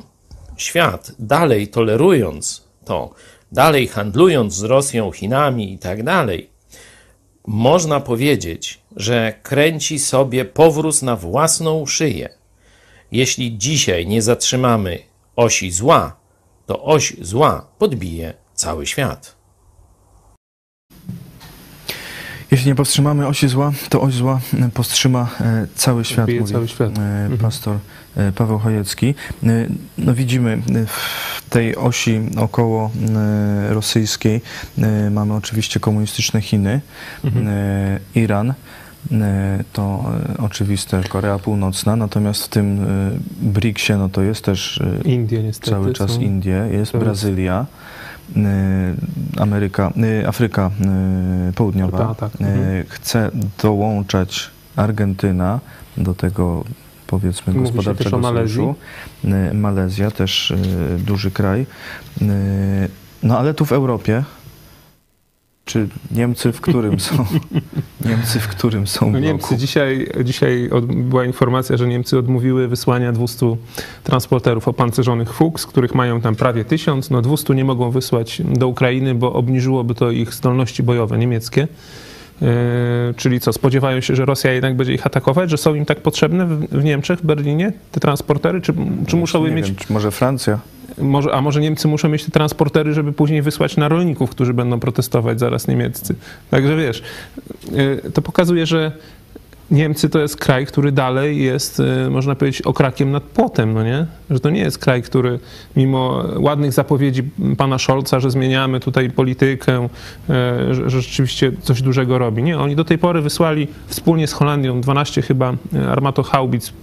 Świat 0.58 1.12
dalej 1.20 1.68
tolerując 1.68 2.71
to, 2.86 3.14
dalej 3.52 3.88
handlując 3.88 4.54
z 4.54 4.64
Rosją, 4.64 5.12
Chinami 5.12 5.74
i 5.74 5.80
tak 5.80 6.04
dalej, 6.04 6.50
można 7.48 8.00
powiedzieć, 8.00 8.82
że 8.96 9.34
kręci 9.44 10.00
sobie 10.00 10.46
powróz 10.46 11.02
na 11.02 11.16
własną 11.16 11.86
szyję. 11.86 12.30
Jeśli 13.12 13.58
dzisiaj 13.58 14.08
nie 14.08 14.22
zatrzymamy 14.22 15.00
osi 15.36 15.72
zła, 15.72 16.16
to 16.66 16.84
oś 16.84 17.14
zła 17.22 17.68
podbije 17.78 18.34
cały 18.54 18.86
świat. 18.88 19.36
Jeśli 22.52 22.68
nie 22.68 22.76
powstrzymamy 22.76 23.28
osi 23.28 23.48
zła, 23.48 23.72
to 23.90 24.02
oś 24.02 24.14
zła 24.14 24.40
powstrzyma 24.74 25.30
e, 25.42 25.68
cały 25.76 26.06
świat, 26.06 26.20
Odbije 26.20 26.40
mówi 26.42 26.54
cały 26.54 26.68
świat. 26.68 26.98
e, 26.98 27.02
Mhm. 27.02 27.38
E, 28.16 28.32
Paweł 28.32 28.60
Chojecki. 28.60 29.16
E, 29.44 29.48
No 29.98 30.14
widzimy 30.14 30.52
e, 30.52 30.86
w 30.86 31.44
tej 31.50 31.76
osi 31.76 32.22
około 32.38 32.92
rosyjskiej 33.70 34.42
mamy 35.12 35.34
oczywiście 35.34 35.80
komunistyczne 35.80 36.42
Chiny, 36.42 36.82
Mhm. 37.24 37.46
Iran, 38.16 38.54
to 39.74 40.06
oczywiste 40.38 41.04
Korea 41.10 41.40
Północna, 41.40 41.96
natomiast 41.96 42.44
w 42.44 42.48
tym 42.48 42.86
BRICS-ie 43.42 43.98
no 44.00 44.10
to 44.10 44.22
jest 44.22 44.46
też 44.46 44.80
Indie 45.06 45.44
niestety 45.44 45.72
cały 45.72 45.94
czas 45.94 46.12
są. 46.12 46.22
Indie, 46.22 46.68
jest 46.72 46.98
Brazylia, 46.98 47.66
Ameryka, 49.38 49.92
Afryka 50.28 50.72
Południowa. 51.56 52.16
Ta, 52.16 52.26
Y, 52.26 52.30
mhm. 52.40 52.84
Chce 52.90 53.32
dołączać 53.64 54.50
Argentyna 54.76 55.60
do 55.98 56.14
tego 56.14 56.64
powiedzmy 57.12 57.54
Mówi 57.54 57.66
gospodarczego 57.66 58.18
Malezji. 58.18 58.56
sojuszu. 58.56 58.76
Y, 59.52 59.54
Malezja 59.54 60.12
też 60.12 60.52
y, 60.52 60.58
duży 61.00 61.32
kraj. 61.32 61.62
Y, 62.22 62.26
No 63.24 63.40
ale 63.40 63.54
tu 63.54 63.66
w 63.66 63.72
Europie 63.72 64.24
czy 65.66 65.88
Niemcy 66.12 66.52
w 66.52 66.62
którym 66.62 67.00
są? 67.00 67.26
Niemcy 68.10 68.40
w 68.40 68.48
którym 68.48 68.88
są 68.88 69.12
No? 69.12 69.20
Niemcy, 69.20 69.58
dzisiaj, 69.58 70.08
dzisiaj 70.24 70.70
od, 70.70 70.86
była 70.86 71.26
informacja, 71.26 71.78
że 71.78 71.88
Niemcy 71.88 72.18
odmówiły 72.18 72.68
wysłania 72.68 73.12
200 73.12 73.56
transporterów 74.04 74.68
opancerzonych 74.68 75.34
Fuchs, 75.34 75.66
których 75.66 75.96
mają 75.96 76.22
tam 76.22 76.36
prawie 76.36 76.66
1000. 76.66 77.10
No 77.10 77.22
200 77.22 77.56
nie 77.56 77.66
mogą 77.66 77.92
wysłać 77.92 78.42
do 78.46 78.68
Ukrainy, 78.68 79.16
bo 79.16 79.34
obniżyłoby 79.34 79.96
to 79.96 80.12
ich 80.12 80.34
zdolności 80.34 80.84
bojowe 80.84 81.18
niemieckie. 81.18 81.68
Yy, 82.42 82.48
czyli 83.18 83.40
co, 83.40 83.54
spodziewają 83.54 84.02
się, 84.02 84.16
że 84.16 84.26
Rosja 84.26 84.52
jednak 84.52 84.76
będzie 84.76 84.94
ich 84.94 85.06
atakować, 85.06 85.50
że 85.50 85.58
są 85.58 85.76
im 85.76 85.86
tak 85.86 86.00
potrzebne 86.00 86.46
w, 86.46 86.84
Niemczech, 86.84 87.20
w 87.20 87.26
Berlinie 87.26 87.74
te 87.92 88.00
transportery, 88.00 88.62
czy, 88.62 88.74
czy 89.08 89.16
muszą 89.16 89.44
je 89.44 89.50
Nie 89.50 89.56
mieć 89.56 89.66
wiem, 89.66 89.76
czy 89.76 89.94
może 89.94 90.12
Francja? 90.12 90.60
może, 90.98 91.34
a 91.34 91.42
może 91.42 91.62
Niemcy 91.62 91.88
muszą 91.88 92.10
mieć 92.10 92.26
te 92.26 92.32
transportery, 92.32 92.94
żeby 92.94 93.14
później 93.14 93.42
wysłać 93.42 93.78
na 93.78 93.88
rolników, 93.88 94.30
którzy 94.30 94.54
będą 94.54 94.80
protestować 94.80 95.40
zaraz 95.40 95.68
niemieccy. 95.68 96.16
Także 96.50 96.78
wiesz, 96.78 97.04
y, 98.06 98.12
to 98.12 98.22
pokazuje, 98.22 98.66
że 98.66 98.92
Niemcy 99.72 100.10
to 100.10 100.20
jest 100.20 100.38
kraj, 100.38 100.66
który 100.66 100.92
dalej 100.92 101.44
jest, 101.44 101.80
y, 101.80 102.10
można 102.10 102.36
powiedzieć, 102.36 102.62
okrakiem 102.62 103.12
nad 103.12 103.24
płotem, 103.24 103.74
no 103.74 103.84
nie? 103.84 104.06
Że 104.30 104.40
to 104.40 104.50
nie 104.50 104.62
jest 104.62 104.78
kraj, 104.78 105.02
który 105.02 105.40
mimo 105.76 106.24
ładnych 106.38 106.74
zapowiedzi 106.74 107.24
pana 107.58 107.78
Scholza, 107.78 108.20
że 108.20 108.32
zmieniamy 108.32 108.80
tutaj 108.80 109.10
politykę, 109.10 109.88
y, 110.70 110.76
że, 110.76 110.90
rzeczywiście 110.90 111.52
coś 111.62 111.82
dużego 111.82 112.18
robi. 112.18 112.44
Nie, 112.44 112.60
oni 112.60 112.76
do 112.76 112.86
tej 112.86 112.98
pory 112.98 113.22
wysłali 113.22 113.68
wspólnie 113.88 114.28
z 114.28 114.34
Holandią 114.34 114.82
12 114.82 115.22
chyba 115.22 115.54
y, 115.74 115.90
armatohaubic 115.90 116.74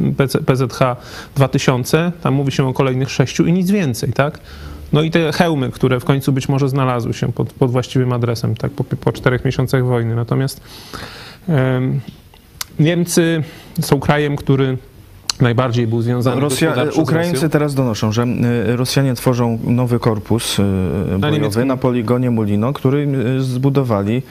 PZH 0.47 0.97
2000, 1.37 2.13
tam 2.23 2.35
mówi 2.35 2.53
się 2.53 2.69
o 2.69 2.73
kolejnych 2.73 3.11
sześciu 3.11 3.47
i 3.47 3.53
nic 3.53 3.71
więcej, 3.71 4.13
tak? 4.13 4.41
No 4.93 5.03
i 5.03 5.11
te 5.11 5.33
hełmy, 5.33 5.71
które 5.71 6.01
w 6.01 6.05
końcu 6.05 6.33
być 6.33 6.49
może 6.49 6.69
znalazły 6.69 7.15
się 7.15 7.33
pod, 7.33 7.53
pod 7.53 7.71
właściwym 7.71 8.13
adresem, 8.13 8.57
tak, 8.57 8.73
po, 8.73 8.85
po 8.85 9.13
czterech 9.13 9.45
miesiącach 9.45 9.85
wojny. 9.85 10.15
Natomiast 10.15 10.61
em, 11.49 12.01
Niemcy 12.79 13.43
są 13.81 14.01
krajem, 14.01 14.37
który 14.37 14.79
najbardziej 15.41 15.87
był 15.87 16.03
związany 16.03 16.41
Rosja, 16.41 16.75
Ukraińcy 16.97 17.49
teraz 17.49 17.75
donoszą, 17.75 18.13
że 18.13 18.23
y, 18.69 18.77
Rosjanie 18.77 19.15
tworzą 19.15 19.59
nowy 19.65 19.99
korpus 19.99 20.59
y, 20.59 20.63
bojowy 21.19 21.39
niemieckim- 21.41 21.67
na 21.67 21.77
poligonie 21.77 22.31
Mulino, 22.31 22.73
który 22.73 23.09
y, 23.39 23.43
zbudowali 23.43 24.23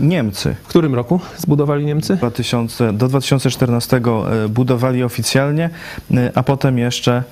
Niemcy. 0.00 0.54
W 0.64 0.68
którym 0.68 0.94
roku 0.94 1.20
zbudowali 1.36 1.84
Niemcy? 1.86 2.16
2000, 2.16 2.92
do 2.92 3.08
2014 3.08 3.96
y, 4.44 4.48
budowali 4.48 5.02
oficjalnie, 5.02 5.70
a 6.34 6.42
potem 6.42 6.78
jeszcze, 6.78 7.22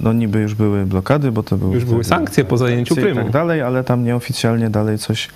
no 0.00 0.12
niby 0.12 0.38
już 0.40 0.54
były 0.54 0.86
blokady, 0.86 1.32
bo 1.32 1.42
to 1.42 1.56
były 1.56 1.74
Już 1.74 1.84
były 1.84 2.04
sankcje 2.04 2.44
po 2.44 2.56
zajęciu 2.58 2.94
sankcje 2.94 3.10
i 3.10 3.14
Krymu. 3.14 3.26
tak 3.26 3.32
dalej, 3.32 3.62
ale 3.62 3.84
tam 3.84 4.04
nieoficjalnie 4.04 4.70
dalej 4.70 4.98
coś, 4.98 5.28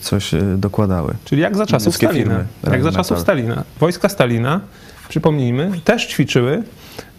coś 0.00 0.30
dokładały. 0.56 1.14
Czyli 1.24 1.42
jak 1.42 1.56
za 1.56 1.66
czasów 1.66 1.96
Stalina. 1.96 2.14
firmy, 2.24 2.44
Jak 2.72 2.82
za 2.82 2.92
czasów 2.92 3.18
Stalina. 3.18 3.62
Wojska 3.80 4.08
Stalina, 4.08 4.60
przypomnijmy, 5.08 5.72
też 5.84 6.06
ćwiczyły 6.06 6.62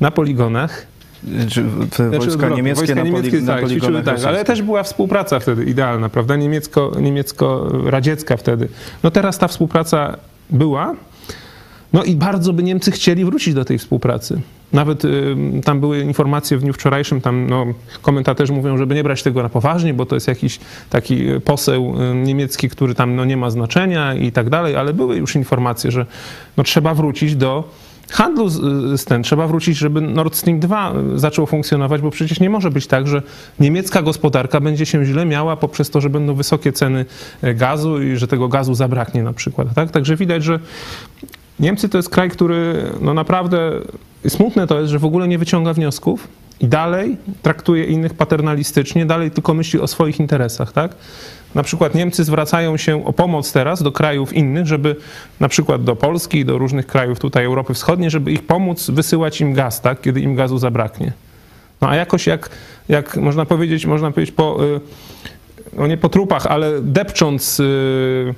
na 0.01 0.11
poligonach. 0.11 0.87
Znaczy, 1.23 1.63
wojska 2.19 2.49
niemieckie 2.49 2.85
wojska 2.85 2.95
na, 2.95 3.01
poli, 3.01 3.13
niemieckie, 3.13 3.41
na 3.41 3.53
tak, 3.53 3.65
ćwiczyły 3.65 3.79
poligonach 3.81 4.05
tak, 4.15 4.25
ale 4.25 4.45
też 4.45 4.61
była 4.61 4.83
współpraca 4.83 5.39
wtedy 5.39 5.65
idealna, 5.65 6.09
prawda? 6.09 6.35
Niemiecko, 6.35 6.91
niemiecko-radziecka 7.01 8.37
wtedy. 8.37 8.67
No 9.03 9.11
teraz 9.11 9.37
ta 9.37 9.47
współpraca 9.47 10.17
była. 10.49 10.95
No 11.93 12.03
i 12.03 12.15
bardzo 12.15 12.53
by 12.53 12.63
Niemcy 12.63 12.91
chcieli 12.91 13.25
wrócić 13.25 13.53
do 13.53 13.65
tej 13.65 13.77
współpracy. 13.77 14.41
Nawet 14.73 15.05
y, 15.05 15.35
tam 15.65 15.79
były 15.79 15.99
informacje 15.99 16.57
w 16.57 16.61
dniu 16.61 16.73
wczorajszym, 16.73 17.21
tam 17.21 17.47
no, 17.47 17.65
komentatorzy 18.01 18.53
mówią, 18.53 18.77
żeby 18.77 18.95
nie 18.95 19.03
brać 19.03 19.23
tego 19.23 19.43
na 19.43 19.49
poważnie, 19.49 19.93
bo 19.93 20.05
to 20.05 20.15
jest 20.15 20.27
jakiś 20.27 20.59
taki 20.89 21.25
poseł 21.45 21.95
y, 22.11 22.15
niemiecki, 22.15 22.69
który 22.69 22.95
tam 22.95 23.15
no, 23.15 23.25
nie 23.25 23.37
ma 23.37 23.49
znaczenia 23.49 24.13
i 24.13 24.31
tak 24.31 24.49
dalej, 24.49 24.75
ale 24.75 24.93
były 24.93 25.17
już 25.17 25.35
informacje, 25.35 25.91
że 25.91 26.05
no, 26.57 26.63
trzeba 26.63 26.93
wrócić 26.93 27.35
do 27.35 27.69
handlu 28.11 28.49
z, 28.49 29.05
ten, 29.05 29.23
trzeba 29.23 29.47
wrócić, 29.47 29.77
żeby 29.77 30.01
Nord 30.01 30.35
Stream 30.35 30.59
2 30.59 30.93
zaczął 31.15 31.45
funkcjonować, 31.45 32.01
bo 32.01 32.11
przecież 32.11 32.39
nie 32.39 32.49
może 32.49 32.71
być 32.71 32.87
tak, 32.87 33.07
że 33.07 33.21
niemiecka 33.59 34.01
gospodarka 34.01 34.59
będzie 34.59 34.85
się 34.85 35.05
źle 35.05 35.25
miała 35.25 35.57
poprzez 35.57 35.89
to, 35.89 36.01
że 36.01 36.09
będą 36.09 36.33
wysokie 36.33 36.73
ceny 36.73 37.05
gazu 37.55 38.01
i 38.01 38.15
że 38.15 38.27
tego 38.27 38.47
gazu 38.47 38.73
zabraknie 38.73 39.23
na 39.23 39.33
przykład. 39.33 39.73
Tak? 39.75 39.91
Także 39.91 40.15
widać, 40.15 40.43
że 40.43 40.59
Niemcy 41.59 41.89
to 41.89 41.97
jest 41.97 42.09
kraj, 42.09 42.29
który 42.29 42.83
no 43.01 43.13
naprawdę 43.13 43.71
smutne 44.27 44.67
to 44.67 44.79
jest, 44.79 44.91
że 44.91 44.99
w 44.99 45.05
ogóle 45.05 45.27
nie 45.27 45.37
wyciąga 45.37 45.73
wniosków 45.73 46.27
i 46.59 46.67
dalej 46.67 47.17
traktuje 47.41 47.83
innych 47.83 48.13
paternalistycznie, 48.13 49.05
dalej 49.05 49.31
tylko 49.31 49.53
myśli 49.53 49.79
o 49.79 49.87
swoich 49.87 50.19
interesach, 50.19 50.71
tak? 50.71 50.95
Na 51.55 51.63
przykład 51.63 51.95
Niemcy 51.95 52.23
zwracają 52.23 52.77
się 52.77 53.05
o 53.05 53.13
pomoc 53.13 53.53
teraz 53.53 53.83
do 53.83 53.91
krajów 53.91 54.33
innych, 54.33 54.67
żeby 54.67 54.95
na 55.39 55.47
przykład 55.47 55.83
do 55.83 55.95
Polski, 55.95 56.45
do 56.45 56.57
różnych 56.57 56.87
krajów 56.87 57.19
tutaj 57.19 57.45
Europy 57.45 57.73
Wschodniej, 57.73 58.09
żeby 58.09 58.31
ich 58.31 58.45
pomóc 58.45 58.89
wysyłać 58.89 59.41
im 59.41 59.53
gaz, 59.53 59.81
tak? 59.81 60.01
Kiedy 60.01 60.21
im 60.21 60.35
gazu 60.35 60.57
zabraknie. 60.57 61.13
No 61.81 61.89
a 61.89 61.95
jakoś 61.95 62.27
jak, 62.27 62.49
jak 62.89 63.17
można 63.17 63.45
powiedzieć, 63.45 63.85
można 63.85 64.11
powiedzieć 64.11 64.35
po, 64.35 64.65
y, 64.65 64.79
no 65.73 65.87
nie 65.87 65.97
po 65.97 66.09
trupach, 66.09 66.45
ale 66.45 66.81
depcząc, 66.81 67.59
y, 67.59 68.33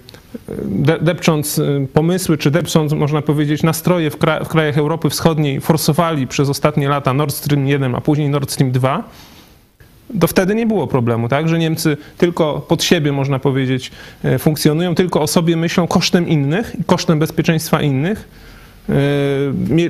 de, 0.66 1.00
depcząc 1.00 1.58
y, 1.58 1.88
pomysły, 1.94 2.38
czy 2.38 2.52
depcząc, 2.52 2.94
można 2.94 3.22
powiedzieć, 3.22 3.64
nastroje 3.64 4.10
w, 4.10 4.18
kra, 4.18 4.44
w 4.44 4.48
krajach 4.48 4.78
Europy 4.78 5.10
Wschodniej, 5.10 5.62
forsowali 5.62 6.28
przez 6.28 6.50
ostatnie 6.50 6.90
lata 6.90 7.14
Nord 7.14 7.36
Stream 7.36 7.68
1, 7.68 7.96
a 7.96 8.02
później 8.02 8.30
Nord 8.30 8.52
Stream 8.52 8.72
2, 8.72 9.04
to 10.20 10.28
wtedy 10.28 10.56
nie 10.56 10.66
było 10.66 10.88
problemu, 10.88 11.30
tak? 11.30 11.50
Że 11.50 11.60
Niemcy 11.60 11.98
tylko 12.18 12.66
pod 12.68 12.84
siebie, 12.84 13.12
można 13.12 13.40
powiedzieć, 13.40 13.92
funkcjonują, 14.40 14.96
tylko 14.96 15.22
o 15.22 15.28
sobie 15.28 15.58
myślą 15.58 15.88
kosztem 15.88 16.28
innych, 16.28 16.76
kosztem 16.86 17.20
bezpieczeństwa 17.20 17.82
innych. 17.82 18.28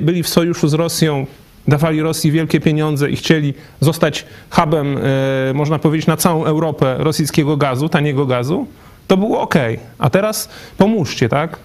Byli 0.00 0.22
w 0.22 0.28
sojuszu 0.28 0.68
z 0.68 0.74
Rosją, 0.74 1.26
dawali 1.68 2.02
Rosji 2.02 2.32
wielkie 2.32 2.60
pieniądze 2.60 3.10
i 3.10 3.16
chcieli 3.16 3.54
zostać 3.80 4.26
hubem, 4.50 4.98
e, 4.98 5.54
można 5.54 5.78
powiedzieć, 5.78 6.06
na 6.06 6.16
całą 6.16 6.44
Europę 6.44 6.96
rosyjskiego 6.98 7.56
gazu, 7.56 7.88
taniego 7.88 8.26
gazu. 8.26 8.66
To 9.06 9.16
było 9.16 9.40
ok. 9.40 9.54
A 9.98 10.10
teraz 10.10 10.48
pomóżcie, 10.78 11.28
tak? 11.28 11.58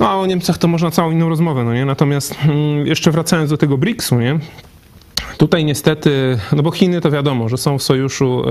No 0.00 0.08
a 0.08 0.14
o 0.14 0.26
Niemcach 0.26 0.58
to 0.58 0.68
można 0.68 0.90
całą 0.90 1.10
inną 1.10 1.28
rozmowę, 1.28 1.64
no 1.64 1.74
nie? 1.74 1.84
Natomiast 1.84 2.34
mm, 2.44 2.86
jeszcze 2.86 3.10
wracając 3.10 3.50
do 3.50 3.56
tego 3.56 3.78
BRICS-u, 3.78 4.20
nie? 4.20 4.38
Tutaj 5.38 5.64
niestety, 5.64 6.38
no 6.52 6.62
bo 6.62 6.70
Chiny 6.70 7.00
to 7.00 7.10
wiadomo, 7.10 7.48
że 7.48 7.56
są 7.56 7.78
w 7.78 7.82
sojuszu 7.82 8.40
e, 8.40 8.44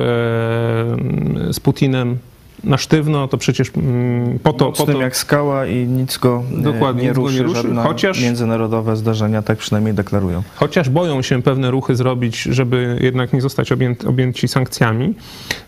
z 1.53 1.59
Putinem 1.59 2.17
na 2.63 2.77
sztywno, 2.77 3.27
to 3.27 3.37
przecież 3.37 3.71
mm, 3.77 4.39
po 4.39 4.53
to, 4.53 4.71
po 4.71 4.85
to 4.85 5.01
jak 5.01 5.17
skała 5.17 5.65
i 5.65 5.75
nic 5.87 6.17
go 6.17 6.43
Dokładnie, 6.51 7.03
nie 7.03 7.13
go 7.13 7.31
nie 7.31 7.43
ruszy, 7.43 7.43
ruszy, 7.43 7.75
chociaż- 7.83 8.21
międzynarodowe 8.23 8.95
zdarzenia 8.97 9.41
tak 9.41 9.57
przynajmniej 9.57 9.93
deklarują. 9.93 10.43
chociaż 10.55 10.89
boją 10.89 11.21
się 11.21 11.41
pewne 11.41 11.71
ruchy 11.71 11.95
zrobić, 11.95 12.41
żeby 12.41 12.97
jednak 13.01 13.33
nie 13.33 13.41
zostać 13.41 13.71
objęt, 13.71 14.05
objęci 14.05 14.47
sankcjami. 14.47 15.13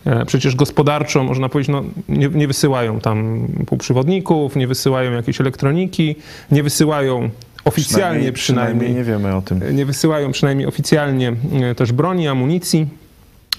E, 0.06 0.24
Przecież 0.26 0.56
gospodarczo, 0.56 1.24
można 1.24 1.48
powiedzieć, 1.48 1.72
no, 1.72 1.82
nie, 2.08 2.28
nie 2.28 2.46
wysyłają 2.46 3.00
tam 3.00 3.46
półprzewodników, 3.66 4.56
nie 4.56 4.66
wysyłają 4.66 5.12
jakiejś 5.12 5.40
elektroniki, 5.40 6.16
nie 6.50 6.62
wysyłają 6.62 7.30
oficjalnie 7.64 8.32
przynajmniej 8.32 8.94
nie 8.94 9.04
wiemy 9.04 9.34
o 9.36 9.42
tym. 9.42 9.60
nie 9.76 9.86
wysyłają 9.86 10.32
przynajmniej 10.32 10.66
oficjalnie 10.68 11.32
e, 11.62 11.74
też 11.74 11.92
broni, 11.92 12.28
amunicji. 12.28 12.86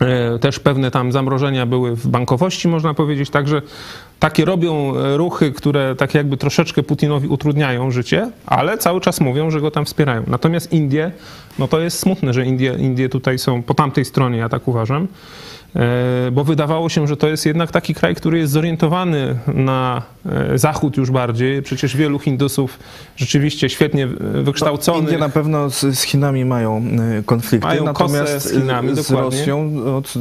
E, 0.01 0.39
Też 0.39 0.59
pewne 0.59 0.91
tam 0.91 1.11
zamrożenia 1.11 1.65
były 1.65 1.95
w 1.95 2.07
bankowości, 2.07 2.67
można 2.67 2.93
powiedzieć. 2.93 3.29
Także 3.29 3.61
takie 4.19 4.45
robią 4.45 4.95
e, 4.95 5.17
ruchy, 5.17 5.51
które 5.51 5.95
tak 5.95 6.13
jakby 6.13 6.37
troszeczkę 6.37 6.83
Putinowi 6.83 7.27
utrudniają 7.27 7.91
życie, 7.91 8.31
ale 8.45 8.77
cały 8.77 9.01
czas 9.01 9.21
mówią, 9.21 9.51
że 9.51 9.61
go 9.61 9.71
tam 9.71 9.85
wspierają. 9.85 10.23
Natomiast 10.27 10.73
Indie, 10.73 11.11
no 11.59 11.67
to 11.67 11.79
jest 11.79 11.99
smutne, 11.99 12.33
że 12.33 12.45
Indie, 12.45 12.73
Indie 12.73 13.09
tutaj 13.09 13.39
są 13.39 13.63
po 13.63 13.73
tamtej 13.73 14.05
stronie, 14.05 14.37
ja 14.37 14.49
tak 14.49 14.67
uważam. 14.67 15.07
E, 15.75 16.31
Bo 16.31 16.43
wydawało 16.43 16.89
się, 16.89 17.07
że 17.07 17.17
to 17.17 17.27
jest 17.27 17.45
jednak 17.45 17.71
taki 17.71 17.93
kraj, 17.93 18.15
który 18.15 18.37
jest 18.37 18.53
zorientowany 18.53 19.35
na 19.47 20.01
e, 20.25 20.57
zachód 20.57 20.97
już 20.97 21.11
bardziej. 21.11 21.61
Przecież 21.61 21.97
wielu 21.97 22.19
Hindusów 22.19 22.79
rzeczywiście 23.15 23.69
świetnie 23.69 24.03
e, 24.03 24.07
wykształconych. 24.43 25.01
Indie 25.03 25.17
na 25.17 25.29
pewno 25.29 25.69
z, 25.69 25.79
z 25.79 26.01
Chinami 26.01 26.45
mają 26.45 26.83
y, 27.19 27.23
konflikty, 27.23 27.67
Mają 27.67 27.83
natomiast 27.83 28.41
z 28.41 28.51
Chinami, 28.51 28.95
z. 28.95 29.11
Rosją 29.11 29.71
od 29.97 30.13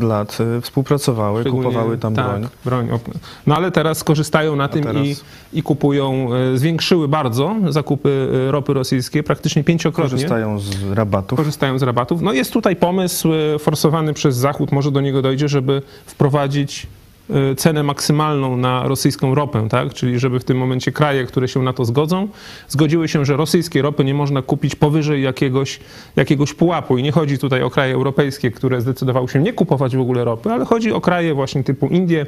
lat 0.00 0.38
współpracowały, 0.62 1.44
kupowały 1.44 1.98
tam 1.98 2.14
tak, 2.14 2.26
broń. 2.26 2.48
broń. 2.64 2.98
No 3.46 3.56
ale 3.56 3.70
teraz 3.70 4.04
korzystają 4.04 4.56
na 4.56 4.68
tym 4.68 4.82
teraz- 4.82 5.06
i, 5.06 5.16
i 5.52 5.62
kupują, 5.62 6.28
e, 6.54 6.58
zwiększyły 6.58 7.08
bardzo 7.08 7.56
zakupy 7.68 8.28
e, 8.48 8.52
ropy 8.52 8.74
rosyjskiej, 8.74 9.22
praktycznie 9.22 9.64
pięciokrotnie. 9.64 10.10
Korzystają 10.10 10.58
z 10.58 10.92
rabatów. 10.94 11.36
Korzystają 11.36 11.78
z 11.78 11.82
rabatów. 11.82 12.22
No 12.22 12.32
jest 12.32 12.52
tutaj 12.52 12.76
pomysł 12.76 13.28
e, 13.32 13.58
forsowany 13.58 14.14
przez 14.14 14.36
Zachód, 14.36 14.57
może 14.72 14.90
do 14.90 15.00
niego 15.00 15.22
dojdzie, 15.22 15.48
żeby 15.48 15.82
wprowadzić 16.06 16.86
e, 17.30 17.54
cenę 17.54 17.82
maksymalną 17.82 18.56
na 18.56 18.82
rosyjską 18.88 19.34
ropę, 19.34 19.66
tak? 19.70 19.94
Czyli 19.94 20.18
żeby 20.18 20.40
w 20.40 20.44
tym 20.44 20.58
momencie 20.58 20.92
kraje, 20.92 21.24
które 21.24 21.48
się 21.48 21.62
na 21.62 21.72
to 21.72 21.84
zgodzą, 21.84 22.28
zgodziły 22.68 23.08
się, 23.08 23.24
że 23.24 23.36
rosyjskiej 23.36 23.82
ropy 23.82 24.04
nie 24.04 24.14
można 24.14 24.42
kupić 24.42 24.74
powyżej 24.76 25.22
jakiegoś, 25.22 25.80
jakiegoś 26.16 26.54
pułapu. 26.54 26.98
I 26.98 27.02
nie 27.02 27.12
chodzi 27.12 27.38
tutaj 27.38 27.62
o 27.62 27.70
kraje 27.70 27.94
europejskie, 27.94 28.50
które 28.50 28.80
zdecydowały 28.80 29.28
się 29.28 29.38
nie 29.40 29.52
kupować 29.52 29.96
w 29.96 30.00
ogóle 30.00 30.24
ropy, 30.24 30.50
ale 30.50 30.64
chodzi 30.64 30.92
o 30.92 31.00
kraje 31.00 31.34
właśnie 31.34 31.64
typu 31.64 31.86
Indie, 31.88 32.26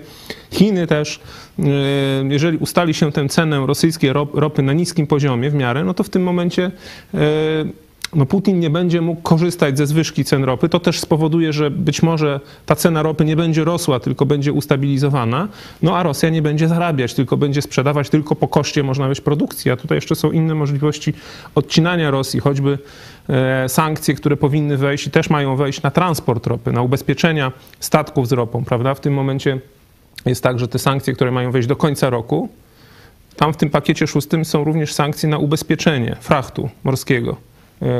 Chiny 0.51 0.87
też. 0.87 1.21
E, 1.59 1.63
Jeżeli 2.29 2.59
ustali 2.59 2.95
się 2.95 3.13
tę 3.13 3.29
cenę 3.29 3.67
rosyjskiej 3.67 4.13
rop- 4.13 4.35
ropy 4.39 4.63
na 4.63 4.73
niskim 4.73 5.07
poziomie 5.07 5.51
w 5.51 5.55
miarę, 5.55 5.85
no 5.85 5.95
to 5.95 6.03
w 6.05 6.09
tym 6.11 6.23
momencie 6.23 6.71
e, 7.15 7.19
no 8.15 8.27
Putin 8.27 8.61
nie 8.61 8.71
będzie 8.71 9.01
mógł 9.01 9.23
korzystać 9.23 9.79
ze 9.79 9.87
zwyżki 9.87 10.25
cen 10.25 10.45
ropy. 10.45 10.69
To 10.69 10.81
też 10.81 11.01
spowoduje, 11.01 11.53
że 11.53 11.71
być 11.71 12.03
może 12.03 12.41
ta 12.67 12.77
cena 12.77 13.03
ropy 13.03 13.25
nie 13.25 13.37
będzie 13.37 13.65
rosła, 13.65 14.01
tylko 14.01 14.27
będzie 14.27 14.53
ustabilizowana, 14.53 15.49
no 15.83 15.97
a 15.97 16.03
Rosja 16.03 16.31
nie 16.31 16.43
będzie 16.43 16.69
zarabiać, 16.69 17.15
tylko 17.15 17.37
będzie 17.37 17.63
sprzedawać 17.63 18.11
tylko 18.11 18.37
po 18.37 18.49
koszcie, 18.49 18.83
można 18.83 19.05
powiedzieć, 19.05 19.25
produkcji. 19.25 19.71
A 19.71 19.77
tutaj 19.77 19.97
jeszcze 19.97 20.15
są 20.15 20.31
inne 20.31 20.55
możliwości 20.55 21.15
odcinania 21.55 22.11
Rosji, 22.11 22.41
choćby 22.41 22.79
e, 23.29 23.69
sankcje, 23.69 24.15
które 24.15 24.37
powinny 24.37 24.77
wejść 24.77 25.07
i 25.07 25.11
też 25.11 25.31
mają 25.31 25.57
wejść 25.57 25.83
na 25.83 25.91
transport 25.91 26.47
ropy, 26.47 26.73
na 26.73 26.83
ubezpieczenia 26.83 27.53
statków 27.81 28.29
z 28.29 28.33
ropą, 28.33 28.65
prawda? 28.65 28.95
W 28.95 29.01
tym 29.01 29.15
momencie 29.15 29.61
jest 30.27 30.43
tak, 30.43 30.59
że 30.59 30.69
te 30.69 30.79
sankcje, 30.79 31.15
które 31.15 31.31
mają 31.31 31.51
wejść 31.51 31.69
do 31.69 31.77
końca 31.77 32.11
roku, 32.11 32.49
tam 33.37 33.53
w 33.53 33.57
tym 33.57 33.71
pakiecie 33.71 34.07
szóstym 34.07 34.45
są 34.45 34.65
również 34.65 34.93
sankcje 34.93 35.29
na 35.29 35.39
ubezpieczenie 35.39 36.17
frachtu 36.21 36.69
morskiego, 36.85 37.37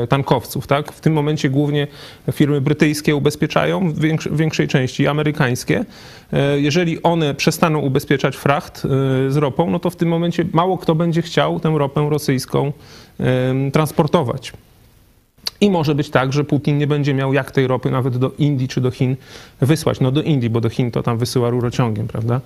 tankowców. 0.09 0.67
Tak? 0.67 0.91
W 0.91 1.01
tym 1.01 1.13
momencie 1.13 1.49
głównie 1.49 1.87
firmy 2.31 2.61
brytyjskie 2.61 3.15
ubezpieczają, 3.15 3.93
w 3.93 3.99
większ- 3.99 4.29
w 4.29 4.37
większej 4.37 4.67
części 4.67 5.07
amerykańskie. 5.07 5.85
E, 6.33 6.59
Jeżeli 6.59 7.03
one 7.03 7.33
przestaną 7.33 7.79
ubezpieczać 7.79 8.35
fracht 8.37 8.85
e, 8.85 9.31
z 9.31 9.37
ropą, 9.37 9.69
no 9.69 9.79
to 9.79 9.89
w 9.89 9.95
tym 9.95 10.09
momencie 10.09 10.45
mało 10.53 10.77
kto 10.77 10.95
będzie 10.95 11.21
chciał 11.21 11.59
tę 11.59 11.73
ropę 11.77 12.07
rosyjską 12.09 12.71
transportować. 13.73 14.53
I 15.61 15.71
może 15.71 15.95
być 15.95 16.09
tak, 16.09 16.33
że 16.33 16.43
Putin 16.43 16.77
nie 16.77 16.87
będzie 16.87 17.13
miał 17.13 17.33
jak 17.33 17.51
tej 17.51 17.67
ropy 17.67 17.91
nawet 17.91 18.17
do 18.17 18.31
Indii 18.37 18.67
czy 18.67 18.81
do 18.81 18.91
Chin 18.91 19.15
wysłać. 19.61 19.99
No 19.99 20.11
do 20.11 20.21
Indii, 20.21 20.49
bo 20.49 20.61
do 20.61 20.69
Chin 20.69 20.91
to 20.91 21.03
tam 21.03 21.17
wysyła 21.17 21.49
rurociągiem, 21.49 22.07
prawda? 22.07 22.41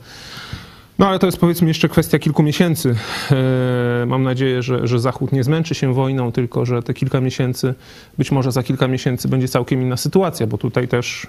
No 1.00 1.08
ale 1.08 1.20
to 1.20 1.26
jest 1.26 1.38
powiedzmy 1.38 1.68
jeszcze 1.68 1.90
kwestia 1.90 2.20
kilku 2.20 2.44
miesięcy. 2.44 2.96
E, 3.32 4.06
Mam 4.06 4.24
nadzieję, 4.24 4.62
że, 4.62 4.88
że 4.88 5.00
Zachód 5.00 5.32
nie 5.32 5.44
zmęczy 5.44 5.76
się 5.76 5.94
wojną, 5.94 6.32
tylko 6.32 6.66
że 6.66 6.84
te 6.84 6.94
kilka 6.94 7.22
miesięcy, 7.22 7.74
być 8.18 8.32
może 8.32 8.52
za 8.52 8.64
kilka 8.64 8.88
miesięcy 8.88 9.28
będzie 9.28 9.48
całkiem 9.48 9.82
inna 9.82 9.98
sytuacja, 9.98 10.48
bo 10.48 10.58
tutaj 10.58 10.88
też 10.88 11.28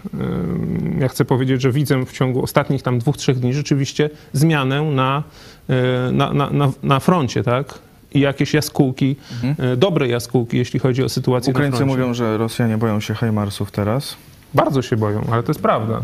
e, 0.98 1.00
ja 1.00 1.08
chcę 1.08 1.24
powiedzieć, 1.24 1.62
że 1.62 1.72
widzę 1.72 2.06
w 2.06 2.12
ciągu 2.12 2.42
ostatnich 2.42 2.82
tam 2.82 2.98
dwóch, 2.98 3.16
trzech 3.16 3.38
dni 3.38 3.54
rzeczywiście 3.54 4.10
zmianę 4.32 4.82
na, 4.82 5.22
e, 5.68 6.12
na, 6.12 6.32
na, 6.32 6.50
na, 6.50 6.70
na 6.82 7.00
froncie, 7.00 7.42
tak? 7.42 7.78
I 8.14 8.20
jakieś 8.20 8.54
jaskółki, 8.54 9.16
e, 9.58 9.76
dobre 9.76 10.08
jaskółki, 10.08 10.56
jeśli 10.58 10.80
chodzi 10.80 11.02
o 11.02 11.08
sytuację 11.08 11.52
na 11.52 11.56
Ukraińcy 11.58 11.76
froncie. 11.78 11.96
mówią, 11.96 12.14
że 12.14 12.38
Rosjanie 12.38 12.78
boją 12.78 13.00
się 13.00 13.14
Hajmarsów 13.14 13.70
teraz. 13.70 14.16
Bardzo 14.54 14.82
się 14.82 14.96
boją, 14.96 15.24
ale 15.32 15.42
to 15.42 15.50
jest 15.50 15.62
prawda. 15.62 16.02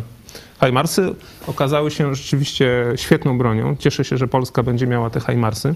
Hajmarsy 0.62 1.14
okazały 1.46 1.90
się 1.90 2.14
rzeczywiście 2.14 2.85
świetną 2.96 3.38
bronią. 3.38 3.77
Cieszę 3.79 4.05
się, 4.05 4.16
że 4.16 4.29
Polska 4.29 4.62
będzie 4.62 4.87
miała 4.87 5.11
te 5.11 5.20
Hajmarsy. 5.20 5.75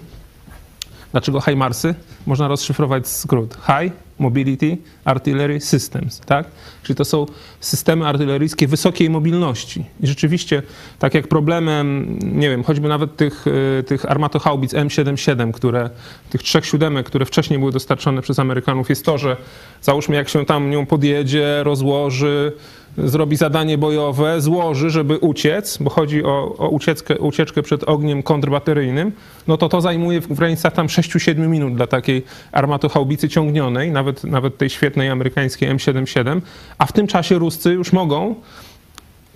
Dlaczego 1.11 1.39
Hajmarsy? 1.39 1.95
Można 2.25 2.47
rozszyfrować 2.47 3.07
skrót. 3.07 3.57
High 3.65 3.93
Mobility 4.19 4.77
Artillery 5.05 5.61
Systems, 5.61 6.19
tak? 6.19 6.47
Czyli 6.83 6.97
to 6.97 7.05
są 7.05 7.25
systemy 7.59 8.07
artyleryjskie 8.07 8.67
wysokiej 8.67 9.09
mobilności. 9.09 9.85
I 9.99 10.07
rzeczywiście, 10.07 10.63
tak 10.99 11.13
jak 11.13 11.27
problemem, 11.27 12.19
nie 12.21 12.49
wiem, 12.49 12.63
choćby 12.63 12.87
nawet 12.87 13.15
tych, 13.15 13.47
y, 13.47 13.83
tych 13.83 14.11
armatochaubic 14.11 14.73
M77, 14.73 15.51
które, 15.51 15.89
tych 16.29 16.43
trzech 16.43 16.65
siódemek, 16.65 17.05
które 17.05 17.25
wcześniej 17.25 17.59
były 17.59 17.71
dostarczone 17.71 18.21
przez 18.21 18.39
Amerykanów, 18.39 18.89
jest 18.89 19.05
to, 19.05 19.17
że 19.17 19.37
załóżmy, 19.81 20.15
jak 20.15 20.29
się 20.29 20.45
tam 20.45 20.69
nią 20.69 20.85
podjedzie, 20.85 21.63
rozłoży, 21.63 22.51
zrobi 22.97 23.35
zadanie 23.35 23.77
bojowe, 23.77 24.41
złoży, 24.41 24.89
żeby 24.89 25.17
uciec, 25.17 25.77
bo 25.77 25.89
chodzi 25.89 26.23
o, 26.23 26.55
o 26.57 26.69
ucieczkę, 26.69 27.17
ucieczkę 27.17 27.63
przed 27.63 27.83
ogniem 27.83 28.23
kontrbateryjnym, 28.23 29.11
no 29.47 29.57
to 29.57 29.69
to 29.69 29.81
zajmuje 29.81 30.21
w 30.21 30.33
granicach 30.33 30.73
tam 30.73 30.87
6-7 30.87 31.37
minut 31.47 31.75
dla 31.75 31.87
takiej 31.87 32.23
armatochaubicy 32.51 33.29
ciągnionej, 33.29 33.91
nawet, 33.91 34.23
nawet 34.23 34.57
tej 34.57 34.69
świetnej 34.69 35.09
amerykańskiej 35.09 35.69
M77, 35.69 36.41
a 36.77 36.85
w 36.85 36.91
tym 36.91 37.07
czasie 37.07 37.37
Ruscy 37.37 37.71
już 37.71 37.93
mogą 37.93 38.35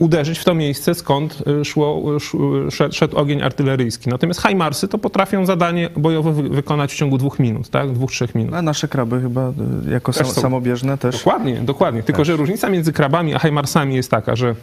uderzyć 0.01 0.39
w 0.39 0.43
to 0.43 0.53
miejsce, 0.55 0.95
skąd 0.95 1.43
y, 1.61 1.65
szło, 1.65 2.15
sz- 2.15 2.73
szedł, 2.73 2.95
szedł 2.95 3.17
ogień 3.17 3.41
artyleryjski. 3.41 4.09
Natomiast 4.09 4.41
Hajmarsy 4.41 4.87
to 4.87 4.97
potrafią 4.97 5.45
zadanie 5.45 5.89
bojowe 5.97 6.33
wy- 6.33 6.49
wykonać 6.49 6.93
w 6.93 6.95
ciągu 6.95 7.17
dwóch 7.17 7.39
minut, 7.39 7.69
tak? 7.69 7.91
Dwóch, 7.91 8.11
trzech 8.11 8.35
minut. 8.35 8.53
A 8.53 8.61
nasze 8.61 8.87
kraby 8.87 9.21
chyba 9.21 9.49
y, 9.87 9.91
jako 9.91 10.13
Też 10.13 10.27
są. 10.27 10.41
samobieżne 10.41 10.97
też. 10.97 11.17
Dokładnie, 11.17 11.53
dokładnie. 11.55 12.03
Tylko, 12.03 12.25
że 12.25 12.35
różnica 12.35 12.69
między 12.69 12.93
krabami 12.93 13.33
a 13.35 13.39
Hajmarsami 13.39 13.95
jest 13.95 14.11
taka, 14.11 14.35
że 14.35 14.55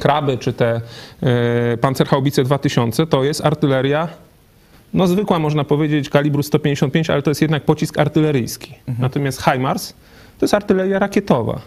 kraby 0.00 0.38
czy 0.38 0.52
te 0.52 0.80
e, 1.22 1.76
Panzerhaubice 1.76 2.44
2000 2.44 3.06
to 3.06 3.24
jest 3.24 3.46
artyleria, 3.46 4.08
no 4.94 5.06
zwykła 5.06 5.38
można 5.38 5.64
powiedzieć, 5.64 6.08
kalibru 6.10 6.42
155, 6.42 7.10
ale 7.10 7.22
to 7.22 7.30
jest 7.30 7.42
jednak 7.42 7.64
pocisk 7.64 7.98
artyleryjski. 7.98 8.74
Natomiast 8.98 9.40
Hajmars 9.42 9.92
to 10.38 10.44
jest 10.44 10.54
artyleria 10.54 10.98
rakietowa. 10.98 11.60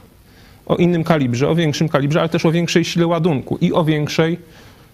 O 0.69 0.75
innym 0.75 1.03
kalibrze, 1.03 1.49
o 1.49 1.55
większym 1.55 1.89
kalibrze, 1.89 2.19
ale 2.19 2.29
też 2.29 2.45
o 2.45 2.51
większej 2.51 2.85
sile 2.85 3.07
ładunku 3.07 3.57
i 3.61 3.73
o 3.73 3.83
większej 3.83 4.39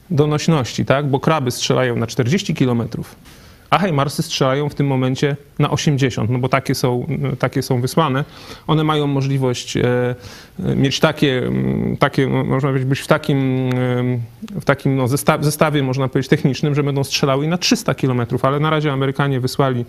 donośności, 0.09 0.85
tak? 0.85 1.07
Bo 1.07 1.19
kraby 1.19 1.51
strzelają 1.51 1.95
na 1.95 2.07
40 2.07 2.53
kilometrów, 2.53 3.15
a 3.69 3.79
Hajmarsy 3.79 4.23
strzelają 4.23 4.69
w 4.69 4.75
tym 4.75 4.87
momencie 4.87 5.35
na 5.59 5.71
80, 5.71 6.29
no 6.29 6.39
bo 6.39 6.49
takie 6.49 6.75
są, 6.75 7.07
takie 7.39 7.61
są 7.61 7.81
wysłane. 7.81 8.25
One 8.67 8.83
mają 8.83 9.07
możliwość 9.07 9.77
e, 9.77 9.83
e, 10.59 10.75
mieć 10.75 10.99
takie, 10.99 11.51
takie 11.99 12.27
można 12.27 12.69
powiedzieć, 12.69 12.89
być 12.89 12.99
w 12.99 13.07
takim, 13.07 13.69
e, 14.55 14.59
w 14.59 14.65
takim 14.65 14.95
no, 14.95 15.05
zesta- 15.07 15.43
zestawie, 15.43 15.83
można 15.83 16.07
powiedzieć, 16.07 16.29
technicznym, 16.29 16.75
że 16.75 16.83
będą 16.83 17.03
strzelały 17.03 17.47
na 17.47 17.57
300 17.57 17.95
kilometrów, 17.95 18.45
ale 18.45 18.59
na 18.59 18.69
razie 18.69 18.91
Amerykanie 18.91 19.39
wysłali 19.39 19.85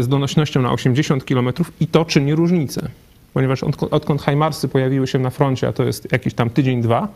z 0.00 0.08
donośnością 0.08 0.62
na 0.62 0.72
80 0.72 1.24
kilometrów 1.24 1.72
i 1.80 1.86
to 1.86 2.04
czyni 2.04 2.34
różnicę. 2.34 2.88
Ponieważ 3.34 3.62
odkąd, 3.62 3.92
odkąd 3.92 4.22
Hajmarsy 4.22 4.68
pojawiły 4.68 5.06
się 5.06 5.18
na 5.18 5.30
froncie, 5.30 5.68
a 5.68 5.72
to 5.72 5.84
jest 5.84 6.12
jakiś 6.12 6.34
tam 6.34 6.50
tydzień, 6.50 6.82
dwa, 6.82 7.08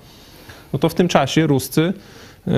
no 0.73 0.79
to 0.79 0.89
w 0.89 0.95
tym 0.95 1.09
czasie 1.09 1.47
Ruscy 1.47 1.93
Yy, 2.47 2.53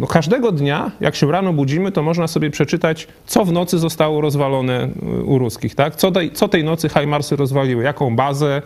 no 0.00 0.06
każdego 0.06 0.52
dnia, 0.52 0.90
jak 1.00 1.16
się 1.16 1.32
rano 1.32 1.52
budzimy, 1.52 1.92
to 1.92 2.02
można 2.02 2.28
sobie 2.28 2.50
przeczytać, 2.50 3.08
co 3.26 3.44
w 3.44 3.52
nocy 3.52 3.78
zostało 3.78 4.20
rozwalone 4.20 4.88
yy, 5.02 5.24
u 5.24 5.38
ruskich, 5.38 5.74
tak? 5.74 5.96
Co 5.96 6.10
tej, 6.10 6.32
co 6.32 6.48
tej 6.48 6.64
nocy 6.64 6.88
Hajmarsy 6.88 7.36
rozwaliły, 7.36 7.84
jaką 7.84 8.16
bazę, 8.16 8.62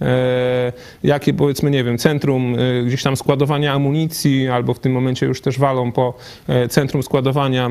yy, 0.00 0.06
jakie 1.02 1.34
powiedzmy, 1.34 1.70
nie 1.70 1.84
wiem, 1.84 1.98
centrum 1.98 2.56
gdzieś 2.86 3.02
tam 3.02 3.16
składowania 3.16 3.72
amunicji, 3.72 4.48
albo 4.48 4.74
w 4.74 4.78
tym 4.78 4.92
momencie 4.92 5.26
już 5.26 5.40
też 5.40 5.58
walą 5.58 5.92
po 5.92 6.14
centrum 6.70 7.02
składowania 7.02 7.70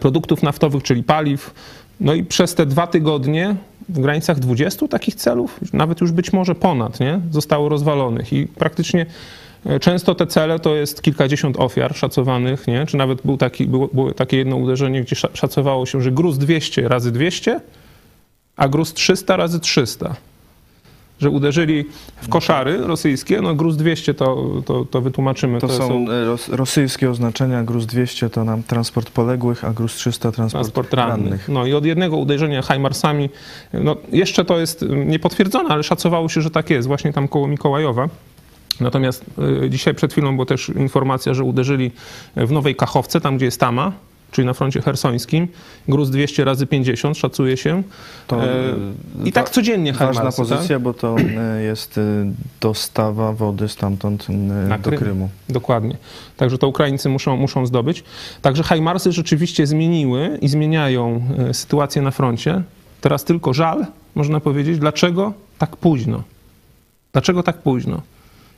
produktów 0.00 0.42
naftowych, 0.42 0.82
czyli 0.82 1.02
paliw. 1.02 1.54
No 2.00 2.14
i 2.14 2.24
przez 2.24 2.54
te 2.54 2.66
dwa 2.66 2.86
tygodnie 2.86 3.56
w 3.90 4.00
granicach 4.00 4.38
20 4.38 4.88
takich 4.88 5.14
celów, 5.14 5.60
nawet 5.72 6.00
już 6.00 6.12
być 6.12 6.32
może 6.32 6.54
ponad, 6.54 7.00
nie? 7.00 7.20
zostało 7.30 7.68
rozwalonych 7.68 8.32
i 8.32 8.46
praktycznie 8.46 9.06
e, 9.66 9.80
Często 9.80 10.14
te 10.14 10.26
cele 10.26 10.58
to 10.58 10.74
jest 10.74 11.02
kilkadziesiąt 11.02 11.60
ofiar 11.60 11.96
szacowanych, 11.96 12.66
nie? 12.66 12.86
czy 12.86 12.96
nawet 12.96 13.22
był 13.24 13.36
taki, 13.36 13.66
było, 13.66 13.88
było 13.92 14.12
takie 14.12 14.36
jedno 14.36 14.56
uderzenie, 14.56 15.00
gdzie 15.02 15.16
sza- 15.16 15.36
szacowało 15.36 15.86
się, 15.86 16.02
że 16.02 16.12
gruz 16.12 16.38
200 16.38 16.88
razy 16.88 17.12
200, 17.12 17.60
a 18.56 18.68
gruz 18.68 18.94
300 18.94 19.36
razy 19.36 19.60
300. 19.60 20.16
Że 21.20 21.30
uderzyli 21.30 21.84
w 22.22 22.28
koszary 22.28 22.78
rosyjskie, 22.78 23.40
no 23.40 23.54
gruz 23.54 23.76
200 23.76 24.14
to, 24.14 24.46
to, 24.64 24.84
to 24.84 25.00
wytłumaczymy. 25.00 25.60
To, 25.60 25.68
są 25.68 26.06
e, 26.10 26.24
ros, 26.24 26.48
rosyjskie 26.48 27.10
oznaczenia. 27.10 27.62
Gruz 27.62 27.86
200 27.86 28.30
to 28.30 28.44
nam 28.44 28.62
transport 28.62 29.10
poległych, 29.10 29.64
a 29.64 29.72
gruz 29.72 29.94
300 29.94 30.32
transport, 30.32 30.62
transport 30.62 30.94
rannych. 30.94 31.48
No 31.48 31.66
i 31.66 31.72
od 31.74 31.84
jednego 31.84 32.16
uderzenia 32.16 32.62
Hajmarsami, 32.62 33.30
no 33.72 33.96
jeszcze 34.12 34.44
to 34.44 34.58
jest 34.60 34.84
niepotwierdzone, 35.06 35.68
ale 35.70 35.82
szacowało 35.82 36.28
się, 36.28 36.40
że 36.40 36.50
tak 36.50 36.70
jest, 36.70 36.88
właśnie 36.88 37.12
tam 37.12 37.28
koło 37.28 37.48
Mikołajowa. 37.48 38.08
Natomiast 38.80 39.24
y, 39.64 39.70
dzisiaj 39.70 39.94
przed 39.94 40.12
chwilą 40.12 40.34
była 40.34 40.46
też 40.46 40.68
informacja, 40.68 41.34
że 41.34 41.44
uderzyli 41.44 41.90
w 42.36 42.52
Nowej 42.52 42.76
Kachowce, 42.76 43.20
tam 43.20 43.36
gdzie 43.36 43.44
jest 43.44 43.60
Tama, 43.60 43.92
czyli 44.30 44.46
na 44.46 44.52
froncie 44.52 44.82
hersońskim. 44.82 45.48
Gruz 45.88 46.10
200 46.10 46.44
razy 46.44 46.66
50 46.66 47.18
szacuje 47.18 47.56
się. 47.56 47.82
To, 48.26 48.44
E, 48.44 48.44
e, 48.44 48.74
I 49.24 49.32
tak 49.32 49.50
codziennie 49.50 49.92
Ważna 49.92 50.14
Hajmarsy, 50.14 50.36
pozycja, 50.42 50.78
bo 50.78 50.94
to 50.94 51.16
e, 51.18 51.62
jest 51.62 52.00
dostawa 52.60 53.32
wody 53.32 53.68
stamtąd 53.68 54.26
Na 54.68 54.78
do 54.78 54.90
Krym. 54.90 55.00
Krymu. 55.00 55.28
Dokładnie. 55.48 55.96
Także 56.36 56.58
to 56.58 56.68
Ukraińcy 56.68 57.08
muszą, 57.08 57.36
muszą 57.36 57.66
zdobyć. 57.66 58.04
Także 58.42 58.62
Hajmarsy 58.62 59.12
rzeczywiście 59.12 59.66
zmieniły 59.66 60.38
i 60.40 60.48
zmieniają 60.48 61.22
sytuację 61.52 62.02
na 62.02 62.10
froncie. 62.10 62.62
Teraz 63.00 63.24
tylko 63.24 63.52
żal, 63.52 63.86
można 64.14 64.40
powiedzieć, 64.40 64.78
dlaczego 64.78 65.32
tak 65.58 65.76
późno. 65.76 66.22
Dlaczego 67.12 67.42
tak 67.42 67.58
późno? 67.58 68.00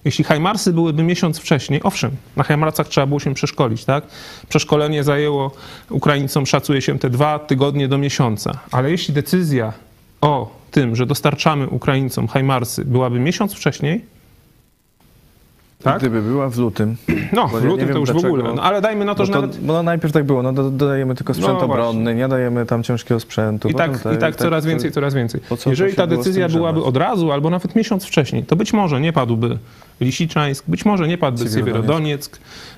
Jeśli 0.04 0.24
Hajmarsy 0.24 0.72
byłyby 0.72 1.02
miesiąc 1.02 1.38
wcześniej, 1.38 1.80
owszem, 1.82 2.10
na 2.36 2.42
Hajmarsach 2.44 2.88
trzeba 2.88 3.06
było 3.06 3.20
się 3.20 3.34
przeszkolić, 3.34 3.84
tak? 3.84 4.04
Przeszkolenie 4.48 5.04
zajęło 5.04 5.50
Ukraińcom, 5.90 6.46
szacuje 6.46 6.82
się 6.82 6.98
te 6.98 7.10
dwa 7.10 7.38
tygodnie 7.38 7.88
do 7.88 7.98
miesiąca. 7.98 8.58
Ale 8.70 8.90
jeśli 8.90 9.14
decyzja 9.14 9.72
o 10.20 10.56
tym, 10.70 10.96
że 10.96 11.06
dostarczamy 11.06 11.68
Ukraińcom 11.68 12.28
Hajmarsy 12.28 12.84
byłaby 12.84 13.20
miesiąc 13.20 13.54
wcześniej, 13.54 14.04
tak? 15.82 15.98
Gdyby 15.98 16.22
była 16.22 16.48
w 16.48 16.58
lutym. 16.58 16.96
No, 17.32 17.48
w 17.48 17.64
lutym 17.64 17.88
to 17.88 17.98
już 17.98 18.08
w 18.10 18.12
dlaczego. 18.12 18.34
ogóle. 18.34 18.54
No, 18.54 18.62
ale 18.62 18.80
dajmy 18.80 19.04
na 19.04 19.14
to, 19.14 19.18
Bo 19.18 19.26
że 19.26 19.32
to, 19.32 19.40
nawet 19.40 19.58
bo 19.60 19.72
no 19.72 19.82
najpierw 19.82 20.12
tak 20.12 20.24
było, 20.24 20.42
no 20.42 20.52
do- 20.52 20.70
dodajemy 20.70 21.14
tylko 21.14 21.34
sprzęt 21.34 21.58
No 21.58 21.64
obronny, 21.64 22.14
nie 22.14 22.28
dajemy 22.28 22.66
tam 22.66 22.82
ciężkiego 22.82 23.20
sprzętu. 23.20 23.68
i 23.68 23.74
tak, 23.74 23.90
potem 23.92 24.14
i 24.14 24.18
tak 24.18 24.36
coraz 24.36 24.66
więcej, 24.66 24.92
coraz 24.92 25.14
więcej. 25.14 25.40
Jeżeli 25.66 25.94
ta 25.94 26.06
decyzja 26.06 26.48
byłaby 26.48 26.82
od 26.84 26.96
razu 26.96 27.32
albo 27.32 27.50
nawet 27.50 27.74
miesiąc 27.76 28.04
wcześniej, 28.04 28.44
to 28.44 28.56
być 28.56 28.72
może 28.72 29.00
nie 29.00 29.12
padłby 29.12 29.58
Lisiczańsk, 30.00 30.64
być 30.68 30.84
może 30.84 31.08
nie 31.08 31.18
padłby 31.18 31.50
Siewierodoniec. 31.50 31.76
Siewierodoniec, 31.82 32.30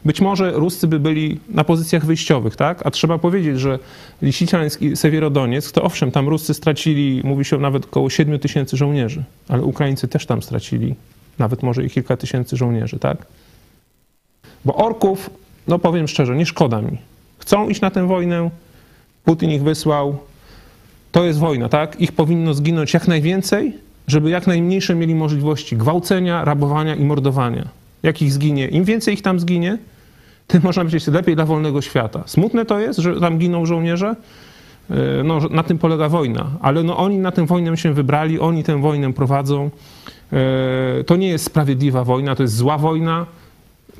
być 0.04 0.20
może 0.20 0.52
Ruscy 0.52 0.86
by 0.88 1.00
byli 1.00 1.40
na 1.48 1.64
pozycjach 1.64 2.04
wyjściowych, 2.06 2.56
tak? 2.56 2.86
A 2.86 2.90
trzeba 2.90 3.18
powiedzieć, 3.18 3.60
że 3.60 3.78
Lisiczańsk 4.22 4.82
i 4.82 4.96
Siewierodoniec, 4.96 5.72
to 5.72 5.82
owszem, 5.82 6.10
tam 6.10 6.28
Ruscy 6.28 6.54
stracili, 6.54 7.20
mówi 7.24 7.44
się 7.44 7.58
nawet 7.58 7.84
około 7.84 8.10
7 8.10 8.38
tysięcy 8.38 8.76
żołnierzy, 8.76 9.24
ale 9.48 9.62
Ukraińcy 9.62 10.08
też 10.08 10.26
tam 10.26 10.42
stracili 10.42 10.94
nawet 11.38 11.62
może 11.62 11.84
i 11.84 11.90
kilka 11.90 12.16
tysięcy 12.16 12.56
żołnierzy, 12.56 12.98
tak? 12.98 13.26
Bo 14.64 14.74
orków, 14.74 15.30
no 15.68 15.78
powiem 15.78 16.08
szczerze, 16.08 16.36
nie 16.36 16.46
szkoda 16.46 16.82
mi. 16.82 16.98
Chcą 17.38 17.68
iść 17.68 17.80
na 17.80 17.90
tę 17.90 18.06
wojnę, 18.06 18.50
Putin 19.24 19.50
ich 19.50 19.62
wysłał, 19.62 20.18
to 21.12 21.24
jest 21.24 21.38
wojna, 21.38 21.68
tak? 21.68 22.00
Ich 22.00 22.12
powinno 22.12 22.54
zginąć 22.54 22.94
jak 22.94 23.08
najwięcej, 23.08 23.78
żeby 24.06 24.30
jak 24.30 24.46
najmniejsze 24.46 24.94
mieli 24.94 25.14
możliwości 25.14 25.76
gwałcenia, 25.76 26.44
rabowania 26.44 26.94
i 26.94 27.04
mordowania. 27.04 27.68
Jak 28.02 28.22
ich 28.22 28.32
zginie, 28.32 28.68
im 28.68 28.84
więcej 28.84 29.14
ich 29.14 29.22
tam 29.22 29.40
zginie, 29.40 29.78
tym 30.46 30.62
można 30.62 30.82
powiedzieć 30.82 31.06
lepiej 31.06 31.36
dla 31.36 31.46
wolnego 31.46 31.82
świata. 31.82 32.22
Smutne 32.26 32.64
to 32.64 32.78
jest, 32.78 32.98
że 32.98 33.20
tam 33.20 33.38
giną 33.38 33.66
żołnierze, 33.66 34.14
Yy, 34.90 35.24
no, 35.24 35.40
na 35.50 35.62
tym 35.62 35.78
polega 35.78 36.08
wojna, 36.08 36.50
ale 36.60 36.82
no, 36.82 36.96
oni 36.96 37.18
na 37.18 37.32
tę 37.32 37.46
wojnę 37.46 37.76
się 37.76 37.92
wybrali, 37.92 38.40
oni 38.40 38.64
tę 38.64 38.80
wojnę 38.80 39.12
prowadzą. 39.12 39.70
Yy, 40.32 41.04
To 41.04 41.16
nie 41.16 41.28
jest 41.28 41.44
sprawiedliwa 41.44 42.04
wojna, 42.04 42.34
to 42.34 42.42
jest 42.42 42.56
zła 42.56 42.78
wojna. 42.78 43.26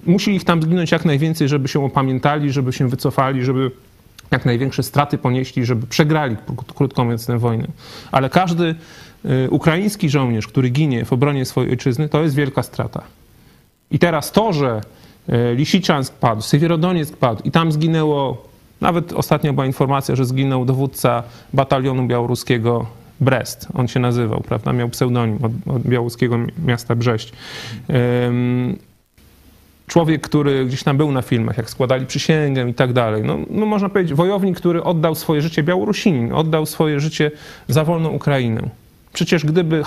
musi 0.07 0.35
ich 0.35 0.45
tam 0.45 0.63
zginąć 0.63 0.91
jak 0.91 1.05
najwięcej, 1.05 1.49
żeby 1.49 1.69
się 1.69 1.85
opamiętali, 1.85 2.53
żeby 2.53 2.73
się 2.73 2.89
wycofali, 2.89 3.45
żeby 3.45 3.71
jak 4.31 4.45
największe 4.45 4.83
straty 4.83 5.19
ponieśli, 5.19 5.65
żeby 5.65 5.87
przegrali, 5.87 6.37
krótko 6.75 7.05
mówiąc, 7.05 7.27
tę 7.27 7.39
wojnę. 7.39 7.67
Ale 8.13 8.31
każdy 8.31 8.75
y, 9.25 9.51
ukraiński 9.51 10.11
żołnierz, 10.11 10.47
który 10.47 10.71
ginie 10.71 11.05
w 11.05 11.13
obronie 11.13 11.45
swojej 11.45 11.71
ojczyzny, 11.71 12.09
to 12.09 12.23
jest 12.23 12.35
wielka 12.35 12.63
strata. 12.63 13.03
I 13.91 13.99
teraz 13.99 14.33
to, 14.33 14.53
że 14.53 14.81
y, 15.29 15.55
Lisiczańsk 15.55 16.15
padł, 16.15 16.43
Sywierodonieck 16.43 17.17
padł 17.17 17.43
i 17.45 17.51
tam 17.51 17.73
zginęło, 17.73 18.49
nawet 18.81 19.13
ostatnio 19.13 19.53
była 19.53 19.67
informacja, 19.67 20.17
że 20.17 20.25
zginął 20.25 20.65
dowódca 20.65 21.23
batalionu 21.53 22.07
białoruskiego 22.07 22.87
Brest, 23.21 23.69
on 23.75 23.89
się 23.89 24.01
nazywał, 24.01 24.41
prawda, 24.41 24.73
miał 24.73 24.89
pseudonim 24.89 25.39
od, 25.43 25.77
od 25.77 25.83
białoruskiego 25.83 26.39
miasta 26.67 26.95
Brześć. 26.95 27.33
Um, 27.89 28.77
człowiek, 29.87 30.23
który 30.23 30.67
gdzieś 30.67 30.83
tam 30.83 30.97
był 30.97 31.13
na 31.13 31.23
filmach, 31.23 31.57
jak 31.57 31.71
składali 31.71 32.07
przysięgę 32.07 32.69
i 32.69 32.75
tak 32.75 32.93
dalej. 32.93 33.23
No, 33.23 33.39
no 33.51 33.67
można 33.67 33.89
powiedzieć, 33.89 34.15
wojownik, 34.15 34.57
który 34.57 34.83
oddał 34.83 35.15
swoje 35.15 35.43
życie 35.43 35.63
Białorusinin, 35.63 36.33
oddał 36.33 36.67
swoje 36.67 37.01
życie 37.01 37.31
za 37.69 37.85
wolną 37.85 38.09
Ukrainę. 38.09 38.69
Przecież 39.13 39.47
gdyby 39.47 39.83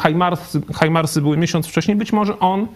Hajmarsy, 0.74 1.22
były 1.22 1.38
miesiąc 1.38 1.68
wcześniej, 1.68 1.98
być 1.98 2.14
może 2.14 2.40
on 2.40 2.68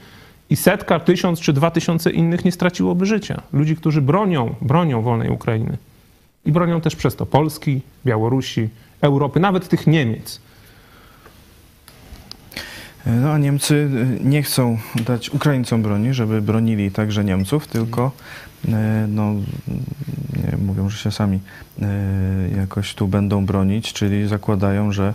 i 0.49 0.55
setka, 0.55 0.99
tysiąc 0.99 1.39
czy 1.39 1.53
dwa 1.53 1.71
tysiące 1.71 2.11
innych 2.11 2.45
nie 2.45 2.51
straciłoby 2.51 3.05
życia. 3.05 3.41
Ludzi, 3.53 3.75
którzy 3.75 4.01
bronią, 4.01 4.55
bronią 4.61 5.01
wolnej 5.01 5.29
Ukrainy. 5.29 5.77
I 6.45 6.51
bronią 6.51 6.81
też 6.81 6.95
przez 6.95 7.15
to 7.15 7.25
Polski, 7.25 7.81
Białorusi, 8.05 8.69
Europy, 9.01 9.39
nawet 9.39 9.67
tych 9.67 9.87
Niemiec. 9.87 10.39
No 13.05 13.31
a 13.31 13.37
Niemcy 13.37 13.89
e, 14.21 14.23
nie 14.23 14.43
chcą 14.43 14.77
dać 15.05 15.29
Ukraińcom 15.29 15.81
broni, 15.81 16.13
żeby 16.13 16.41
bronili 16.41 16.91
także 16.91 17.23
Niemców, 17.23 17.67
tylko 17.67 18.11
e, 18.67 19.05
no, 19.09 19.33
nie, 20.43 20.57
mówią, 20.65 20.89
że 20.89 20.97
się 20.97 21.11
sami 21.11 21.39
e, 21.81 21.87
jakoś 22.57 22.95
tu 22.95 23.07
będą 23.07 23.45
bronić, 23.45 23.93
czyli 23.93 24.27
zakładają, 24.27 24.91
że 24.91 25.13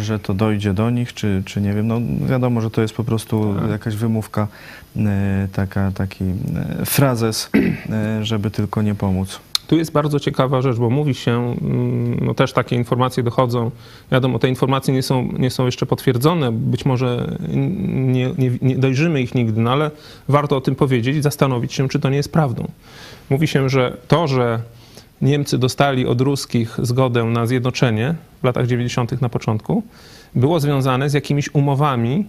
że 0.00 0.18
to 0.18 0.34
dojdzie 0.34 0.74
do 0.74 0.90
nich, 0.90 1.14
czy, 1.14 1.42
czy 1.46 1.60
nie 1.60 1.74
wiem. 1.74 1.86
No 1.86 2.00
wiadomo, 2.26 2.60
że 2.60 2.70
to 2.70 2.82
jest 2.82 2.94
po 2.94 3.04
prostu 3.04 3.54
jakaś 3.70 3.96
wymówka, 3.96 4.48
taka, 5.52 5.92
taki 5.92 6.24
frazes, 6.84 7.50
żeby 8.22 8.50
tylko 8.50 8.82
nie 8.82 8.94
pomóc. 8.94 9.40
Tu 9.72 9.76
jest 9.78 9.92
bardzo 9.92 10.20
ciekawa 10.20 10.62
rzecz, 10.62 10.76
bo 10.76 10.90
mówi 10.90 11.14
się, 11.14 11.56
mm, 11.62 12.18
no 12.20 12.34
też 12.34 12.52
takie 12.52 12.76
informacje 12.76 13.22
dochodzą. 13.22 13.70
Wiadomo, 14.10 14.38
te 14.38 14.48
informacje 14.48 14.94
nie 14.94 15.02
są, 15.02 15.28
nie 15.38 15.50
są 15.50 15.66
jeszcze 15.66 15.86
potwierdzone, 15.86 16.52
być 16.52 16.84
może 16.84 17.36
nie, 17.92 18.30
nie, 18.38 18.50
nie 18.62 18.76
dojrzymy 18.76 19.22
ich 19.22 19.34
nigdy, 19.34 19.60
no 19.60 19.72
ale 19.72 19.90
warto 20.28 20.56
o 20.56 20.60
tym 20.60 20.74
powiedzieć 20.74 21.16
i 21.16 21.22
zastanowić 21.22 21.72
się, 21.72 21.88
czy 21.88 22.00
to 22.00 22.10
nie 22.10 22.16
jest 22.16 22.32
prawdą. 22.32 22.68
Mówi 23.30 23.48
się, 23.48 23.68
że 23.68 23.96
to, 24.08 24.26
że 24.26 24.60
Niemcy 25.22 25.58
dostali 25.58 26.06
od 26.06 26.20
ruskich 26.20 26.78
zgodę 26.82 27.24
na 27.24 27.46
zjednoczenie 27.46 28.14
w 28.42 28.44
latach 28.44 28.66
90. 28.66 29.20
na 29.20 29.28
początku, 29.28 29.82
było 30.34 30.60
związane 30.60 31.10
z 31.10 31.12
jakimiś 31.12 31.54
umowami 31.54 32.24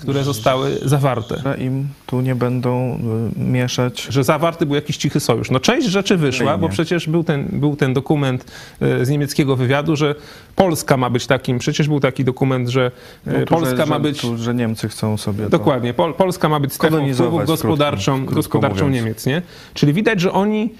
które 0.00 0.24
zostały 0.24 0.78
zawarte. 0.82 1.36
Że 1.44 1.56
im 1.56 1.88
tu 2.06 2.20
nie 2.20 2.34
będą 2.34 2.98
y, 3.36 3.40
mieszać. 3.40 4.02
Że 4.10 4.24
zawarty 4.24 4.66
był 4.66 4.74
jakiś 4.74 4.96
cichy 4.96 5.20
sojusz. 5.20 5.50
No 5.50 5.60
część 5.60 5.86
rzeczy 5.86 6.16
wyszła, 6.16 6.58
bo 6.58 6.68
przecież 6.68 7.08
był 7.08 7.24
ten, 7.24 7.48
był 7.52 7.76
ten 7.76 7.94
dokument 7.94 8.44
y, 8.82 9.06
z 9.06 9.08
niemieckiego 9.08 9.56
wywiadu, 9.56 9.96
że 9.96 10.14
Polska 10.56 10.96
ma 10.96 11.10
być 11.10 11.26
takim, 11.26 11.58
przecież 11.58 11.88
był 11.88 12.00
taki 12.00 12.24
dokument, 12.24 12.68
że 12.68 12.90
no 13.26 13.32
Polska 13.46 13.76
że, 13.76 13.86
ma 13.86 13.98
być... 13.98 14.20
Tu, 14.20 14.38
że 14.38 14.54
Niemcy 14.54 14.88
chcą 14.88 15.16
sobie 15.16 15.48
Dokładnie. 15.48 15.94
Pol, 15.94 16.14
Polska 16.14 16.48
ma 16.48 16.60
być 16.60 16.72
strefą 16.72 17.12
wpływów 17.14 17.46
gospodarczą, 17.46 18.16
krótko, 18.16 18.34
gospodarczą 18.34 18.88
Niemiec, 18.88 19.26
nie? 19.26 19.42
Czyli 19.74 19.92
widać, 19.92 20.20
że 20.20 20.32
oni 20.32 20.70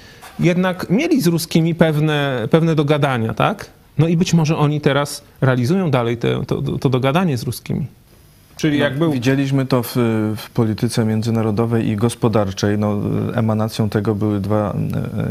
jednak 0.40 0.90
mieli 0.90 1.20
z 1.20 1.26
ruskimi 1.26 1.74
pewne, 1.74 2.48
pewne 2.50 2.74
dogadania, 2.74 3.34
tak? 3.34 3.70
No 3.98 4.08
i 4.08 4.16
być 4.16 4.34
może 4.34 4.56
oni 4.56 4.80
teraz 4.80 5.22
realizują 5.40 5.90
dalej 5.90 6.16
te, 6.16 6.46
to, 6.46 6.62
to 6.62 6.88
dogadanie 6.88 7.36
z 7.36 7.42
ruskimi. 7.42 7.86
Czyli 8.60 8.78
no, 8.78 8.84
jak 8.84 8.98
był... 8.98 9.12
Widzieliśmy 9.12 9.66
to 9.66 9.82
w, 9.82 9.96
w, 10.36 10.50
polityce 10.54 11.04
międzynarodowej 11.04 11.88
i 11.88 11.96
gospodarczej. 11.96 12.78
No, 12.78 13.00
emanacją 13.34 13.88
tego 13.88 14.14
były 14.14 14.40
dwa 14.40 14.74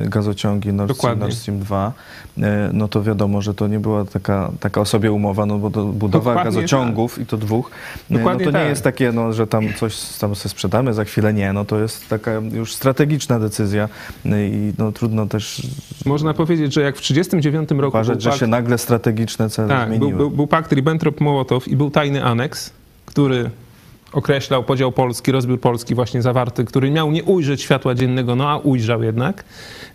e, 0.04 0.10
gazociągi 0.10 0.74
Nord 0.74 0.98
Stream, 0.98 1.20
Nord 1.20 1.34
Stream 1.34 1.60
2. 1.60 1.94
E, 2.38 2.70
no 2.74 2.88
to 2.88 3.04
wiadomo, 3.04 3.42
że 3.42 3.54
to 3.54 3.68
nie 3.68 3.80
była 3.80 4.06
taka, 4.06 4.52
taka 4.60 4.82
o 4.82 4.86
sobie 4.86 5.12
umowa, 5.12 5.46
no 5.46 5.58
bo 5.58 5.70
budowa 5.70 6.10
Dokładnie 6.10 6.44
gazociągów 6.44 7.14
tak. 7.14 7.24
i 7.24 7.26
to 7.26 7.38
dwóch. 7.38 7.72
E, 8.12 8.14
Dokładnie 8.14 8.46
no 8.46 8.52
to 8.52 8.58
nie 8.58 8.64
tak. 8.64 8.70
jest 8.70 8.84
takie, 8.84 9.12
no, 9.12 9.34
że 9.34 9.48
tam 9.48 9.74
coś 9.74 10.18
tam 10.20 10.36
sobie 10.36 10.50
sprzedamy, 10.50 10.94
za 10.94 11.04
chwilę 11.04 11.34
nie. 11.34 11.54
No 11.54 11.66
to 11.66 11.80
jest 11.80 12.10
taka 12.10 12.32
już 12.52 12.74
strategiczna 12.74 13.40
decyzja 13.40 13.90
i 14.26 14.74
no, 14.78 14.92
trudno 14.92 15.26
też... 15.26 15.68
Można 16.06 16.34
powiedzieć, 16.34 16.74
że 16.74 16.82
jak 16.82 16.96
w 16.96 17.02
1939 17.02 17.82
roku... 17.82 17.98
Uważać, 17.98 18.22
że 18.22 18.30
pakt... 18.30 18.40
się 18.40 18.48
nagle 18.48 18.78
strategiczne 18.78 19.50
cele 19.50 19.68
tak, 19.68 19.88
zmieniły. 19.88 20.10
Był, 20.10 20.18
był, 20.18 20.32
był 20.32 20.48
pakt 20.48 20.72
Ribbentrop-Mołotow 20.72 21.68
i 21.68 21.76
był 21.76 21.92
tajny 21.92 22.24
aneks, 22.24 22.79
który 23.10 23.50
określał 24.14 24.64
podział 24.64 24.92
Polski, 24.92 25.32
rozbiór 25.32 25.60
Polski 25.60 25.96
właśnie 25.96 26.22
zawarty, 26.22 26.66
który 26.66 26.92
miał 26.92 27.12
nie 27.12 27.24
ujrzeć 27.24 27.62
światła 27.62 27.96
dziennego, 27.96 28.36
no 28.36 28.50
a 28.50 28.58
ujrzał 28.58 29.04
jednak, 29.04 29.44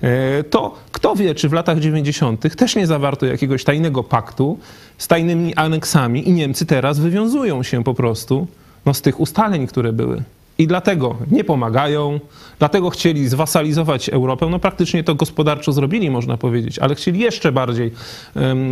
e, 0.02 0.44
to 0.44 0.74
kto 0.92 1.16
wie, 1.16 1.34
czy 1.34 1.48
w 1.48 1.52
latach 1.52 1.78
90. 1.78 2.56
też 2.56 2.76
nie 2.76 2.86
zawarto 2.86 3.26
jakiegoś 3.26 3.64
tajnego 3.64 4.02
paktu 4.02 4.58
z 4.98 5.08
tajnymi 5.08 5.54
aneksami 5.54 6.28
i 6.28 6.32
Niemcy 6.32 6.66
teraz 6.66 6.98
wywiązują 6.98 7.62
się 7.62 7.84
po 7.84 7.94
prostu 7.94 8.46
no, 8.86 8.94
z 8.94 9.02
tych 9.02 9.20
ustaleń, 9.20 9.66
które 9.66 9.92
były. 9.92 10.22
I 10.58 10.66
dlatego 10.66 11.16
nie 11.30 11.44
pomagają, 11.44 12.20
dlatego 12.58 12.90
chcieli 12.90 13.28
zwasalizować 13.28 14.08
Europę. 14.08 14.46
No 14.50 14.58
praktycznie 14.58 15.04
to 15.04 15.14
gospodarczo 15.14 15.72
zrobili, 15.72 16.10
można 16.10 16.36
powiedzieć, 16.36 16.78
ale 16.78 16.94
chcieli 16.94 17.20
jeszcze 17.20 17.52
bardziej 17.52 17.90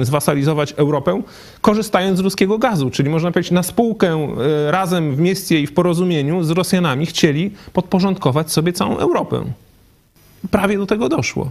zwasalizować 0.02 0.72
Europę, 0.72 1.22
korzystając 1.60 2.18
z 2.18 2.20
ruskiego 2.20 2.58
gazu. 2.58 2.90
Czyli 2.90 3.10
można 3.10 3.32
powiedzieć, 3.32 3.52
na 3.52 3.62
spółkę 3.62 4.28
e, 4.66 4.70
razem 4.70 5.14
w 5.14 5.18
mieście 5.18 5.60
i 5.60 5.66
w 5.66 5.74
porozumieniu 5.74 6.42
z 6.42 6.50
Rosjanami 6.50 7.06
chcieli 7.06 7.50
podporządkować 7.72 8.52
sobie 8.52 8.72
całą 8.72 8.98
Europę. 8.98 9.44
Prawie 10.50 10.78
do 10.78 10.86
tego 10.86 11.08
doszło. 11.08 11.50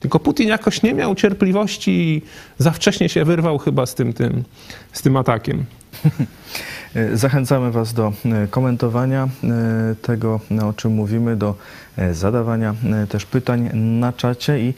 Tylko 0.00 0.18
Putin 0.18 0.48
jakoś 0.48 0.82
nie 0.82 0.94
miał 0.94 1.14
cierpliwości 1.14 1.90
i 1.90 2.22
za 2.58 2.70
wcześnie 2.70 3.08
się 3.08 3.24
wyrwał 3.24 3.58
chyba 3.58 3.86
z 3.86 3.94
tym, 3.94 4.12
tym, 4.12 4.44
z 4.92 5.02
tym 5.02 5.16
atakiem. 5.16 5.64
Zachęcamy 7.14 7.70
Was 7.70 7.94
do 7.94 8.12
e, 8.24 8.46
komentowania 8.46 9.28
e, 9.44 9.94
tego, 10.02 10.40
o 10.64 10.72
czym 10.72 10.92
mówimy, 10.92 11.36
do 11.36 11.54
e, 11.96 12.14
zadawania 12.14 12.74
też 13.08 13.26
pytań 13.26 13.70
na 13.74 14.12
czacie 14.12 14.60
i 14.60 14.74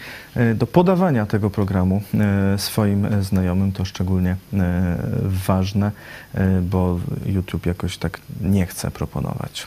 do 0.54 0.66
podawania 0.66 1.26
tego 1.26 1.50
programu 1.50 2.02
swoim 2.56 3.22
znajomym. 3.22 3.72
To 3.72 3.84
szczególnie 3.84 4.36
ważne, 5.46 5.90
bo 6.62 7.00
YouTube 7.26 7.66
jakoś 7.66 7.98
tak 7.98 8.20
nie 8.40 8.66
chce 8.66 8.90
proponować. 8.90 9.66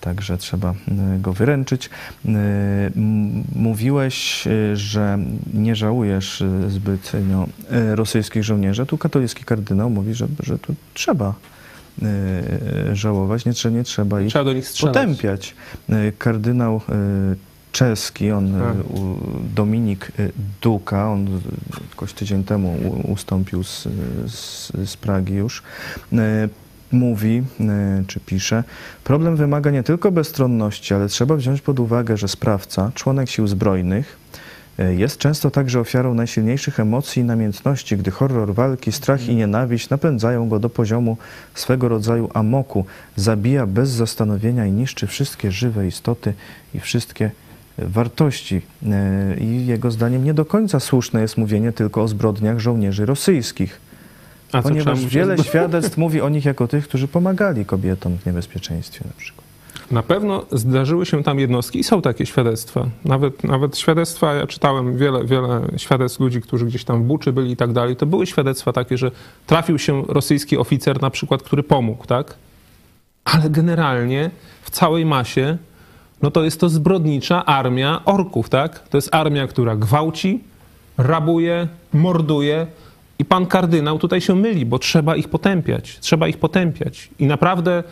Także 0.00 0.38
trzeba 0.38 0.74
go 1.18 1.32
wyręczyć. 1.32 1.90
Mówiłeś, 3.54 4.48
że 4.74 5.18
nie 5.54 5.76
żałujesz 5.76 6.44
zbytnio 6.68 7.48
rosyjskich 7.94 8.44
żołnierzy. 8.44 8.86
Tu 8.86 8.98
katolicki 8.98 9.44
kardynał 9.44 9.90
mówi, 9.90 10.14
że, 10.14 10.26
że 10.42 10.58
tu 10.58 10.74
trzeba 11.08 11.34
e, 12.02 12.96
żałować, 12.96 13.44
nie, 13.44 13.52
nie 13.70 13.84
trzeba 13.84 14.20
ich 14.20 14.32
trzeba 14.72 14.92
potępiać. 14.92 15.54
E, 15.88 16.12
kardynał 16.12 16.80
e, 16.88 16.90
czeski, 17.72 18.32
on, 18.32 18.52
tak. 18.52 18.76
Dominik 19.54 20.12
Duka, 20.62 21.10
on 21.10 21.40
jakoś 21.90 22.12
tydzień 22.12 22.44
temu 22.44 22.76
ustąpił 23.12 23.64
z, 23.64 23.88
z, 24.26 24.72
z 24.90 24.96
Pragi 24.96 25.34
już, 25.34 25.62
mówi, 26.92 27.42
czy 28.06 28.20
pisze, 28.20 28.64
problem 29.04 29.36
wymaga 29.36 29.70
nie 29.70 29.82
tylko 29.82 30.12
bezstronności, 30.12 30.94
ale 30.94 31.08
trzeba 31.08 31.36
wziąć 31.36 31.60
pod 31.60 31.80
uwagę, 31.80 32.16
że 32.16 32.28
sprawca, 32.28 32.92
członek 32.94 33.30
sił 33.30 33.46
zbrojnych, 33.46 34.16
jest 34.78 35.18
często 35.18 35.50
także 35.50 35.80
ofiarą 35.80 36.14
najsilniejszych 36.14 36.80
emocji 36.80 37.22
i 37.22 37.24
namiętności, 37.24 37.96
gdy 37.96 38.10
horror 38.10 38.54
walki, 38.54 38.92
strach 38.92 39.28
i 39.28 39.36
nienawiść 39.36 39.90
napędzają 39.90 40.48
go 40.48 40.58
do 40.58 40.70
poziomu 40.70 41.16
swego 41.54 41.88
rodzaju 41.88 42.30
amoku. 42.34 42.84
Zabija 43.16 43.66
bez 43.66 43.90
zastanowienia 43.90 44.66
i 44.66 44.72
niszczy 44.72 45.06
wszystkie 45.06 45.52
żywe 45.52 45.86
istoty 45.86 46.34
i 46.74 46.80
wszystkie 46.80 47.30
wartości. 47.78 48.62
E, 48.86 49.36
I 49.40 49.66
jego 49.66 49.90
zdaniem 49.90 50.24
nie 50.24 50.34
do 50.34 50.44
końca 50.44 50.80
słuszne 50.80 51.20
jest 51.20 51.36
mówienie 51.36 51.72
tylko 51.72 52.02
o 52.02 52.08
zbrodniach 52.08 52.58
żołnierzy 52.58 53.06
rosyjskich. 53.06 53.80
A 54.52 54.62
ponieważ 54.62 55.06
wiele 55.06 55.38
świadectw 55.48 55.96
mówi 55.96 56.20
o 56.20 56.28
nich 56.28 56.44
jako 56.44 56.68
tych, 56.68 56.88
którzy 56.88 57.08
pomagali 57.08 57.64
kobietom 57.64 58.18
w 58.18 58.26
niebezpieczeństwie 58.26 59.04
na 59.04 59.12
przykład. 59.16 59.47
Na 59.90 60.02
pewno 60.02 60.44
zdarzyły 60.52 61.06
się 61.06 61.22
tam 61.22 61.38
jednostki 61.38 61.78
i 61.78 61.84
są 61.84 62.02
takie 62.02 62.26
świadectwa. 62.26 62.86
Nawet, 63.04 63.44
nawet 63.44 63.78
świadectwa, 63.78 64.34
ja 64.34 64.46
czytałem 64.46 64.96
wiele, 64.96 65.24
wiele 65.24 65.60
świadectw 65.76 66.20
ludzi, 66.20 66.40
którzy 66.40 66.66
gdzieś 66.66 66.84
tam 66.84 67.02
w 67.02 67.06
Buczy 67.06 67.32
byli 67.32 67.50
i 67.50 67.56
tak 67.56 67.72
dalej. 67.72 67.96
To 67.96 68.06
były 68.06 68.26
świadectwa 68.26 68.72
takie, 68.72 68.98
że 68.98 69.10
trafił 69.46 69.78
się 69.78 70.02
rosyjski 70.08 70.58
oficer 70.58 71.02
na 71.02 71.10
przykład, 71.10 71.42
który 71.42 71.62
pomógł, 71.62 72.06
tak? 72.06 72.34
ale 73.34 73.50
generalnie 73.50 74.30
w 74.62 74.70
całej 74.70 75.06
masie 75.06 75.58
no 76.22 76.30
to 76.30 76.44
jest 76.44 76.60
to 76.60 76.68
zbrodnicza 76.68 77.44
armia 77.46 78.02
orków, 78.04 78.48
tak? 78.48 78.88
To 78.88 78.98
jest 78.98 79.14
armia, 79.14 79.46
która 79.46 79.76
gwałci, 79.76 80.40
rabuje, 80.98 81.68
morduje 81.92 82.66
i 83.18 83.24
pan 83.24 83.46
kardynał 83.46 83.98
tutaj 83.98 84.20
się 84.20 84.34
myli, 84.34 84.66
bo 84.66 84.78
trzeba 84.78 85.16
ich 85.16 85.28
potępiać, 85.28 85.98
trzeba 86.00 86.28
ich 86.28 86.38
potępiać. 86.38 87.10
I 87.18 87.26
naprawdę, 87.26 87.84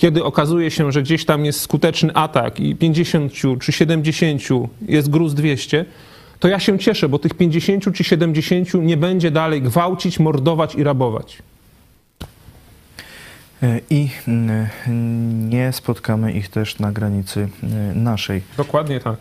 kiedy 0.00 0.24
okazuje 0.24 0.70
się, 0.70 0.92
że 0.92 1.02
gdzieś 1.02 1.24
tam 1.24 1.44
jest 1.44 1.60
skuteczny 1.60 2.14
atak 2.14 2.60
i 2.60 2.76
50 2.76 3.32
czy 3.60 3.72
70 3.72 4.42
jest 4.88 5.10
gruz 5.10 5.34
200, 5.34 5.84
to 6.38 6.48
ja 6.48 6.60
się 6.60 6.78
cieszę, 6.78 7.08
bo 7.08 7.18
tych 7.18 7.34
50 7.34 7.94
czy 7.94 8.04
70 8.04 8.74
nie 8.74 8.96
będzie 8.96 9.30
dalej 9.30 9.62
gwałcić, 9.62 10.18
mordować 10.18 10.74
i 10.74 10.82
rabować. 10.82 11.38
I 13.90 14.08
nie 15.48 15.72
spotkamy 15.72 16.32
ich 16.32 16.48
też 16.48 16.78
na 16.78 16.92
granicy 16.92 17.48
naszej. 17.94 18.42
Dokładnie 18.56 19.00
tak. 19.00 19.18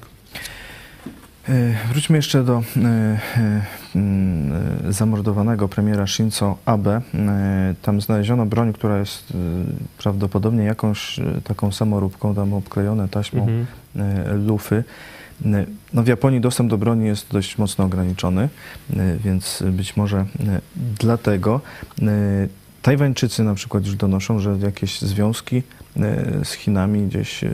E, 1.48 1.74
Wróćmy 1.92 2.16
jeszcze 2.16 2.44
do 2.44 2.64
e, 2.78 2.82
e, 2.86 3.62
mm, 3.96 4.94
zamordowanego 4.94 5.68
premiera 5.68 6.08
Shinzo 6.08 6.58
Abe. 6.66 7.02
Tam 7.82 8.02
znaleziono 8.02 8.46
broń, 8.46 8.74
która 8.74 8.98
jest 9.00 9.34
prawdopodobnie 9.98 10.64
jakąś 10.64 11.20
taką 11.44 11.72
samoróbką, 11.72 12.36
tam 12.36 12.54
obklejone 12.54 13.10
taśmą 13.10 13.42
Mhm. 13.42 13.66
lufy. 14.48 14.84
No 15.94 16.04
w 16.04 16.08
Japonii 16.08 16.42
dostęp 16.42 16.70
do 16.70 16.78
broni 16.78 17.06
jest 17.06 17.32
dość 17.32 17.58
mocno 17.58 17.86
ograniczony, 17.86 18.50
więc 19.24 19.64
być 19.72 19.98
może 19.98 20.26
dlatego. 21.00 21.62
Tajwańczycy 22.82 23.44
na 23.44 23.54
przykład 23.56 23.86
już 23.86 23.96
donoszą, 23.96 24.40
że 24.40 24.58
jakieś 24.62 25.02
związki 25.02 25.64
e, 25.98 26.46
z 26.46 26.52
Chinami 26.54 27.08
gdzieś 27.08 27.44
e, 27.44 27.52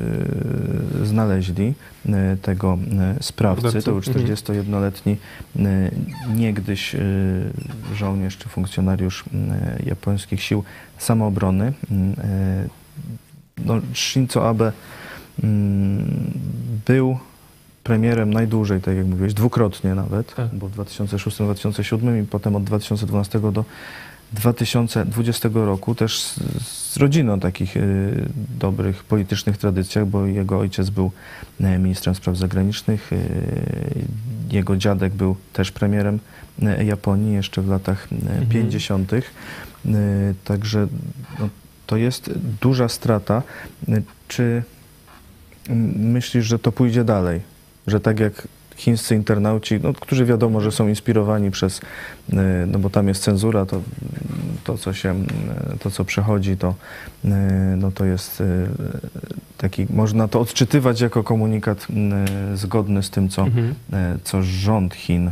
znaleźli 1.03 1.73
e, 2.09 2.37
tego 2.41 2.77
sprawcy. 3.21 3.81
To 3.81 3.91
był 3.91 3.97
Mhm. 3.97 4.25
41-letni 4.27 5.17
e, 5.55 5.91
niegdyś 6.35 6.95
żołnierz 7.95 8.37
czy 8.37 8.49
funkcjonariusz 8.49 9.23
japońskich 9.85 10.43
sił 10.43 10.63
samoobrony. 10.97 11.73
No, 13.65 13.73
Shinzo 13.93 14.49
Abe 14.49 14.71
był 16.85 17.17
premierem 17.83 18.33
najdłużej, 18.33 18.81
tak 18.81 18.97
jak 18.97 19.05
mówiłeś, 19.05 19.33
dwukrotnie 19.33 19.95
nawet, 19.95 20.35
Tak. 20.35 20.55
bo 20.55 20.67
w 20.67 20.75
2006-2007 20.77 22.23
i 22.23 22.27
potem 22.27 22.55
od 22.55 22.63
2012 22.63 23.39
do 23.51 23.65
2020 24.35 25.49
roku 25.53 25.95
też 25.95 26.19
z, 26.19 26.39
z 26.67 26.97
rodziną 26.97 27.39
takich 27.39 27.77
y, 27.77 28.29
dobrych 28.59 29.03
politycznych 29.03 29.57
tradycjach, 29.57 30.05
bo 30.05 30.25
jego 30.25 30.59
ojciec 30.59 30.89
był 30.89 31.11
e, 31.61 31.77
ministrem 31.79 32.15
spraw 32.15 32.37
zagranicznych, 32.37 33.13
y, 33.13 33.17
jego 34.51 34.77
dziadek 34.77 35.13
był 35.13 35.35
też 35.53 35.71
premierem 35.71 36.19
Japonii 36.85 37.33
jeszcze 37.33 37.61
w 37.61 37.67
latach 37.67 38.07
Mhm. 38.11 38.45
50. 38.45 39.13
Y, 39.13 39.23
Także 40.43 40.87
no, 41.39 41.49
to 41.87 41.97
jest 41.97 42.31
duża 42.61 42.89
strata. 42.89 43.41
Y, 43.89 44.03
Czy 44.27 44.63
myślisz, 45.95 46.45
że 46.45 46.59
to 46.59 46.71
pójdzie 46.71 47.03
dalej? 47.03 47.41
Że 47.87 47.99
tak 47.99 48.19
jak 48.19 48.47
chińscy 48.77 49.15
internauci, 49.15 49.79
no, 49.83 49.93
którzy 49.93 50.25
wiadomo, 50.25 50.61
że 50.61 50.71
są 50.71 50.87
inspirowani 50.87 51.51
przez, 51.51 51.79
y, 51.79 52.33
no 52.67 52.79
bo 52.79 52.89
tam 52.89 53.07
jest 53.07 53.23
cenzura, 53.23 53.65
to, 53.65 53.81
to 54.63 54.77
co 54.77 54.93
się, 54.93 55.15
y, 55.75 55.79
to 55.79 55.91
co 55.91 56.05
przechodzi, 56.05 56.57
to, 56.57 56.73
y, 57.25 57.29
no, 57.77 57.91
to 57.91 58.05
jest 58.05 58.43
taki, 59.57 59.87
można 59.89 60.27
to 60.27 60.39
odczytywać 60.39 61.01
jako 61.01 61.23
komunikat 61.23 61.87
zgodny 62.53 63.03
z 63.03 63.09
tym, 63.09 63.29
co, 63.29 63.41
Mhm. 63.41 63.75
co 64.23 64.43
rząd 64.43 64.95
Chin, 64.95 65.31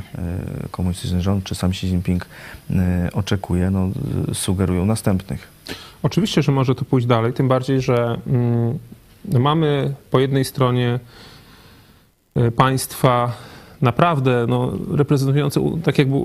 komunistyczny 0.71 1.21
rząd, 1.21 1.43
czy 1.43 1.55
sam 1.55 1.69
Xi 1.69 1.87
Jinping 1.87 2.25
oczekuje, 3.13 3.69
no, 3.71 3.89
sugerują 4.33 4.85
następnych. 4.85 5.47
Oczywiście, 6.03 6.41
że 6.41 6.51
może 6.51 6.75
to 6.75 6.85
pójść 6.85 7.07
dalej, 7.07 7.33
tym 7.33 7.47
bardziej, 7.47 7.81
że 7.81 8.17
mm, 8.27 8.79
no 9.25 9.39
mamy 9.39 9.93
po 10.11 10.19
jednej 10.19 10.45
stronie 10.45 10.99
państwa 12.55 13.31
naprawdę 13.81 14.45
no, 14.49 14.71
reprezentujące 14.91 15.61
tak 15.83 15.97
jakby 15.97 16.17
y, 16.17 16.21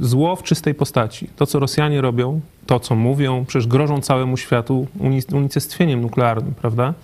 zło 0.00 0.36
w 0.36 0.42
czystej 0.42 0.74
postaci. 0.74 1.28
To, 1.36 1.46
co 1.46 1.58
Rosjanie 1.58 2.00
robią, 2.00 2.40
to, 2.66 2.80
co 2.80 2.94
mówią, 2.94 3.44
przecież 3.48 3.66
grożą 3.66 4.00
całemu 4.00 4.36
światu 4.36 4.86
uni- 5.00 5.34
unicestwieniem 5.34 6.00
nuklearnym, 6.00 6.54
prawda? 6.54 6.94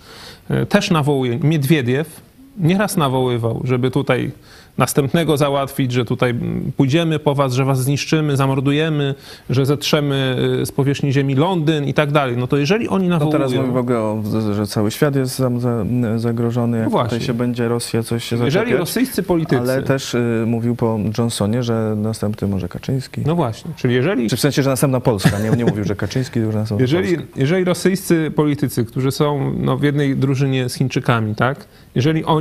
Y, 0.50 0.66
Też 0.66 0.90
nawołuje, 0.90 1.38
Miedwiediew 1.38 2.20
nieraz 2.58 2.96
nawoływał, 2.96 3.60
żeby 3.64 3.90
tutaj 3.90 4.30
następnego 4.78 5.36
załatwić, 5.36 5.92
że 5.92 6.04
tutaj 6.04 6.34
pójdziemy 6.76 7.18
po 7.18 7.34
was, 7.34 7.52
że 7.52 7.64
was 7.64 7.82
zniszczymy, 7.82 8.36
zamordujemy, 8.36 9.14
że 9.50 9.66
zetrzemy 9.66 10.36
y, 10.62 10.66
z 10.66 10.72
powierzchni 10.72 11.12
ziemi 11.12 11.34
Londyn 11.34 11.84
i 11.84 11.94
tak 11.94 12.12
dalej. 12.12 12.36
No 12.36 12.46
to 12.46 12.56
jeżeli 12.56 12.88
oni 12.88 13.08
No 13.08 13.14
nawołują... 13.14 13.32
teraz 13.38 13.54
mówię 13.54 13.72
w 13.72 13.76
ogóle, 13.76 13.98
o, 13.98 14.22
że 14.54 14.66
cały 14.66 14.90
świat 14.90 15.16
jest 15.16 15.36
za, 15.38 15.50
za, 15.58 15.84
zagrożony, 16.16 16.76
jak 16.76 16.84
No 16.86 16.90
właśnie. 16.90 17.08
tutaj 17.10 17.26
się 17.26 17.34
będzie 17.34 17.68
Rosja 17.68 18.02
coś 18.02 18.24
się 18.24 18.36
jeżeli 18.36 18.52
zaczepiać. 18.52 18.78
rosyjscy 18.78 19.22
politycy... 19.22 19.60
Ale 19.60 19.82
też 19.82 20.14
y, 20.14 20.44
mówił 20.46 20.76
po 20.76 20.98
Johnsonie, 21.18 21.62
że 21.62 21.94
następny 21.96 22.48
może 22.48 22.68
Kaczyński. 22.68 23.20
No 23.26 23.34
właśnie, 23.34 23.70
czyli 23.76 23.94
jeżeli... 23.94 24.28
Czy 24.30 24.36
w 24.36 24.40
sensie, 24.40 24.62
że 24.62 24.70
następna 24.70 25.00
Polska. 25.00 25.38
Nie, 25.38 25.50
nie 25.56 25.64
mówił, 25.64 25.84
że 25.84 25.96
Kaczyński, 25.96 26.34
tylko 26.34 26.52
że 26.52 26.58
następna 26.58 26.82
Jeżeli, 26.86 27.16
Polska. 27.16 27.40
jeżeli 27.40 27.64
rosyjscy 27.64 28.30
politycy, 28.36 28.84
którzy 28.84 29.10
są 29.12 29.52
no, 29.58 29.76
w 29.76 29.82
jednej 29.82 30.16
drużynie 30.16 30.68
z 30.68 30.74
Chińczykami, 30.74 31.34
tak, 31.34 31.64
jeżeli 31.94 32.24
oni 32.24 32.39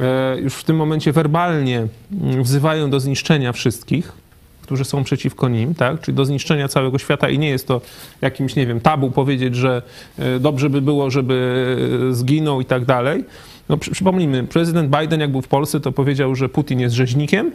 e, 0.00 0.40
już 0.40 0.54
w 0.54 0.64
tym 0.64 0.76
momencie 0.76 1.12
werbalnie 1.12 1.86
mm, 2.12 2.42
wzywają 2.42 2.90
do 2.90 3.00
zniszczenia 3.00 3.52
wszystkich, 3.52 4.12
którzy 4.62 4.84
są 4.84 5.04
przeciwko 5.04 5.48
nim, 5.48 5.74
tak, 5.74 6.00
czyli 6.00 6.16
do 6.16 6.24
zniszczenia 6.24 6.68
całego 6.68 6.98
świata 6.98 7.28
i 7.28 7.38
nie 7.38 7.48
jest 7.48 7.68
to 7.68 7.80
jakimś, 8.20 8.56
nie 8.56 8.66
wiem, 8.66 8.80
tabu 8.80 9.10
powiedzieć, 9.10 9.56
że 9.56 9.82
e, 10.18 10.40
dobrze 10.40 10.70
by 10.70 10.80
było, 10.80 11.10
żeby 11.10 11.66
e, 12.10 12.14
zginął 12.14 12.60
i 12.60 12.64
tak 12.64 12.84
dalej. 12.84 13.24
No, 13.68 13.76
przy, 13.76 13.90
przypomnijmy, 13.90 14.44
prezydent 14.44 14.96
Biden, 15.00 15.20
jak 15.20 15.30
był 15.30 15.42
w 15.42 15.48
Polsce, 15.48 15.80
to 15.80 15.92
powiedział, 15.92 16.34
że 16.34 16.48
Putin 16.48 16.80
jest 16.80 16.94
rzeźnikiem, 16.94 17.52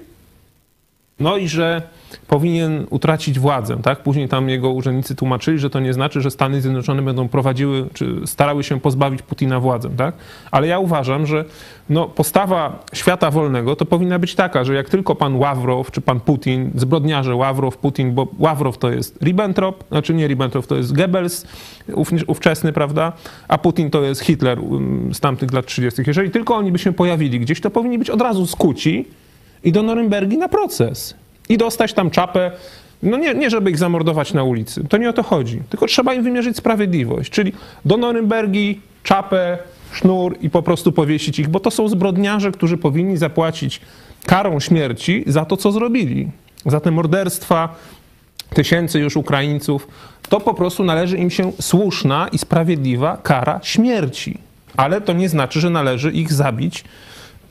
no 1.20 1.38
i 1.38 1.48
że 1.48 1.82
powinien 2.28 2.86
utracić 2.90 3.40
władzę, 3.40 3.78
tak? 3.78 4.04
Później 4.04 4.28
tam 4.28 4.50
jego 4.50 4.70
urzędnicy 4.70 5.16
tłumaczyli, 5.16 5.60
że 5.60 5.70
to 5.70 5.80
nie 5.80 5.94
znaczy, 5.94 6.22
że 6.22 6.32
Stany 6.32 6.62
Zjednoczone 6.62 7.02
będą 7.02 7.28
prowadziły, 7.28 7.90
czy 7.94 8.16
starały 8.26 8.64
się 8.64 8.80
pozbawić 8.80 9.22
Putina 9.22 9.60
władzę, 9.60 9.90
tak? 9.90 10.16
Ale 10.52 10.68
ja 10.68 10.80
uważam, 10.80 11.26
że 11.26 11.46
no, 11.90 12.08
postawa 12.08 12.80
świata 12.94 13.32
wolnego 13.32 13.76
to 13.76 13.86
powinna 13.86 14.20
być 14.20 14.36
taka, 14.36 14.64
że 14.64 14.74
jak 14.74 14.90
tylko 14.90 15.16
pan 15.16 15.36
Ławrow, 15.36 15.92
czy 15.92 16.02
pan 16.02 16.20
Putin, 16.20 16.72
zbrodniarze 16.76 17.36
Ławrow, 17.36 17.78
Putin, 17.78 18.14
bo 18.14 18.28
Ławrow 18.40 18.78
to 18.78 18.92
jest 18.92 19.22
Ribbentrop, 19.22 19.84
znaczy 19.90 20.14
nie 20.14 20.28
Ribbentrop, 20.28 20.68
to 20.68 20.76
jest 20.76 20.94
Goebbels 20.94 21.48
ów, 21.94 22.10
ówczesny, 22.28 22.74
prawda? 22.74 23.14
A 23.48 23.58
Putin 23.58 23.90
to 23.90 24.02
jest 24.02 24.22
Hitler 24.22 24.60
um, 24.60 25.14
z 25.14 25.20
tamtych 25.20 25.54
lat 25.54 25.66
30. 25.66 26.02
Jeżeli 26.08 26.32
tylko 26.32 26.56
oni 26.56 26.72
by 26.72 26.80
się 26.80 26.94
pojawili 26.94 27.40
gdzieś, 27.40 27.62
to 27.62 27.70
powinni 27.70 28.00
być 28.00 28.10
od 28.10 28.22
razu 28.22 28.48
skuci 28.48 29.06
i 29.64 29.72
do 29.72 29.84
Norymbergi 29.84 30.38
na 30.38 30.50
proces. 30.50 31.16
I 31.50 31.58
dostać 31.58 31.94
tam 31.94 32.10
czapę. 32.10 32.52
No 33.04 33.18
nie, 33.18 33.34
nie, 33.34 33.50
żeby 33.50 33.72
ich 33.72 33.78
zamordować 33.78 34.34
na 34.34 34.44
ulicy. 34.44 34.84
To 34.90 34.98
nie 34.98 35.10
o 35.10 35.14
to 35.14 35.24
chodzi. 35.24 35.62
Tylko 35.70 35.88
trzeba 35.88 36.14
im 36.14 36.24
wymierzyć 36.24 36.58
sprawiedliwość. 36.58 37.32
Czyli 37.32 37.54
do 37.86 37.98
Norymbergi 37.98 38.82
czapę, 39.04 39.58
sznur 39.92 40.38
i 40.42 40.50
po 40.50 40.64
prostu 40.64 40.92
powiesić 40.92 41.40
ich, 41.40 41.50
bo 41.50 41.60
to 41.60 41.72
są 41.72 41.88
zbrodniarze, 41.88 42.52
którzy 42.52 42.78
powinni 42.78 43.18
zapłacić 43.18 43.82
karą 44.26 44.60
śmierci 44.60 45.24
za 45.28 45.46
to, 45.46 45.58
co 45.58 45.72
zrobili. 45.72 46.32
Za 46.66 46.80
te 46.80 46.92
morderstwa 46.92 47.76
tysięcy 48.54 49.00
już 49.00 49.18
Ukraińców. 49.18 49.88
To 50.30 50.40
po 50.40 50.54
prostu 50.54 50.84
należy 50.84 51.18
im 51.18 51.30
się 51.30 51.52
słuszna 51.62 52.28
i 52.32 52.38
sprawiedliwa 52.38 53.18
kara 53.18 53.60
śmierci. 53.64 54.38
Ale 54.78 55.02
to 55.02 55.14
nie 55.14 55.30
znaczy, 55.30 55.60
że 55.60 55.70
należy 55.70 56.12
ich 56.12 56.34
zabić 56.34 56.84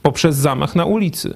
poprzez 0.02 0.36
zamach 0.36 0.76
na 0.76 0.84
ulicy. 0.84 1.34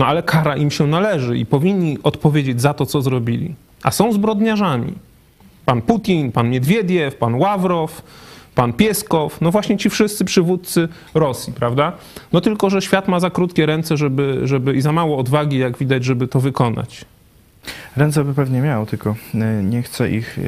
No 0.00 0.06
ale 0.06 0.22
kara 0.22 0.56
im 0.56 0.70
się 0.70 0.86
należy 0.86 1.38
i 1.38 1.46
powinni 1.46 1.98
odpowiedzieć 2.02 2.60
za 2.60 2.74
to, 2.74 2.86
co 2.86 3.02
zrobili. 3.02 3.54
A 3.82 3.90
są 3.90 4.12
zbrodniarzami. 4.12 4.92
Pan 5.64 5.82
Putin, 5.82 6.32
pan 6.32 6.50
Miedwiediew, 6.50 7.14
pan 7.16 7.34
Ławrow, 7.34 8.02
pan 8.54 8.72
Pieskow, 8.72 9.40
no 9.40 9.50
właśnie 9.50 9.76
ci 9.76 9.90
wszyscy 9.90 10.24
przywódcy 10.24 10.88
Rosji, 11.14 11.52
prawda? 11.52 11.92
No 12.32 12.40
tylko, 12.40 12.70
że 12.70 12.82
świat 12.82 13.08
ma 13.08 13.20
za 13.20 13.30
krótkie 13.30 13.66
ręce, 13.66 13.96
żeby, 13.96 14.40
żeby 14.44 14.74
i 14.74 14.80
za 14.80 14.92
mało 14.92 15.18
odwagi, 15.18 15.58
jak 15.58 15.78
widać, 15.78 16.04
żeby 16.04 16.28
to 16.28 16.40
wykonać. 16.40 17.04
Ręce 17.96 18.24
by 18.24 18.34
pewnie 18.34 18.60
miał, 18.60 18.86
tylko 18.86 19.14
e, 19.34 19.62
nie 19.62 19.82
chce 19.82 20.10
ich 20.10 20.38
e, 20.38 20.42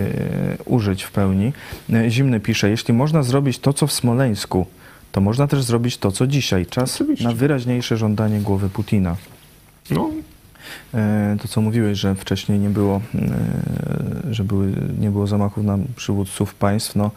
użyć 0.64 1.02
w 1.02 1.10
pełni. 1.10 1.52
E, 1.92 2.10
Zimny 2.10 2.40
pisze, 2.40 2.70
jeśli 2.70 2.94
można 2.94 3.22
zrobić 3.22 3.58
to, 3.58 3.72
co 3.72 3.86
w 3.86 3.92
Smoleńsku, 3.92 4.66
to 5.12 5.20
można 5.20 5.46
też 5.46 5.62
zrobić 5.62 5.98
to, 5.98 6.12
co 6.12 6.26
dzisiaj. 6.26 6.66
Czas 6.66 6.94
Oczywiście. 6.94 7.24
na 7.24 7.32
wyraźniejsze 7.32 7.96
żądanie 7.96 8.40
głowy 8.40 8.68
Putina. 8.68 9.16
No, 9.94 10.10
E, 10.94 11.36
To, 11.42 11.48
co 11.48 11.60
mówiłeś, 11.60 11.98
że 11.98 12.14
wcześniej 12.14 12.58
nie 12.58 12.68
było, 12.70 13.00
e, 13.14 14.34
że 14.34 14.44
były, 14.44 14.72
nie 15.00 15.10
było 15.10 15.26
zamachów 15.26 15.64
na 15.64 15.78
przywódców 15.96 16.54
państw, 16.54 16.96
no 16.96 17.10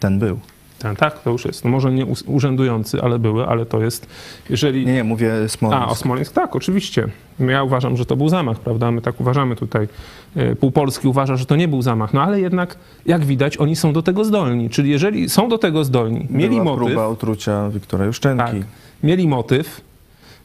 ten 0.00 0.18
był. 0.18 0.38
Tak, 0.78 0.98
tak, 0.98 1.22
to 1.22 1.30
już 1.30 1.44
jest. 1.44 1.64
No 1.64 1.70
może 1.70 1.92
nie 1.92 2.06
urzędujący, 2.26 3.02
ale 3.02 3.18
były, 3.18 3.46
ale 3.46 3.66
to 3.66 3.82
jest, 3.82 4.06
jeżeli... 4.50 4.86
Nie, 4.86 4.92
nie, 4.92 5.04
mówię 5.04 5.48
Smoleńsk. 5.48 5.86
A, 5.88 5.90
o 5.90 5.94
Smoleńsk, 5.94 6.32
tak, 6.32 6.56
oczywiście. 6.56 7.08
Ja 7.38 7.62
uważam, 7.62 7.96
że 7.96 8.06
to 8.06 8.16
był 8.16 8.28
zamach, 8.28 8.60
prawda? 8.60 8.90
My 8.90 9.00
tak 9.02 9.20
uważamy 9.20 9.56
tutaj. 9.56 9.88
E, 10.36 10.56
Pół 10.56 10.70
Polski 10.70 11.08
uważa, 11.08 11.36
że 11.36 11.46
to 11.46 11.56
nie 11.56 11.68
był 11.68 11.82
zamach, 11.82 12.14
no 12.14 12.22
ale 12.22 12.40
jednak, 12.40 12.76
jak 13.06 13.24
widać, 13.24 13.56
oni 13.56 13.76
są 13.76 13.92
do 13.92 14.02
tego 14.02 14.24
zdolni. 14.24 14.70
Czyli 14.70 14.90
jeżeli 14.90 15.28
są 15.28 15.48
do 15.48 15.58
tego 15.58 15.84
zdolni, 15.84 16.26
mieli 16.30 16.50
Była 16.50 16.64
motyw, 16.64 16.86
próba 16.86 17.06
otrucia 17.06 17.68
Wiktora 17.70 18.04
Juszczenki. 18.04 18.44
tak, 18.44 18.54
mieli 19.02 19.28
motyw, 19.28 19.80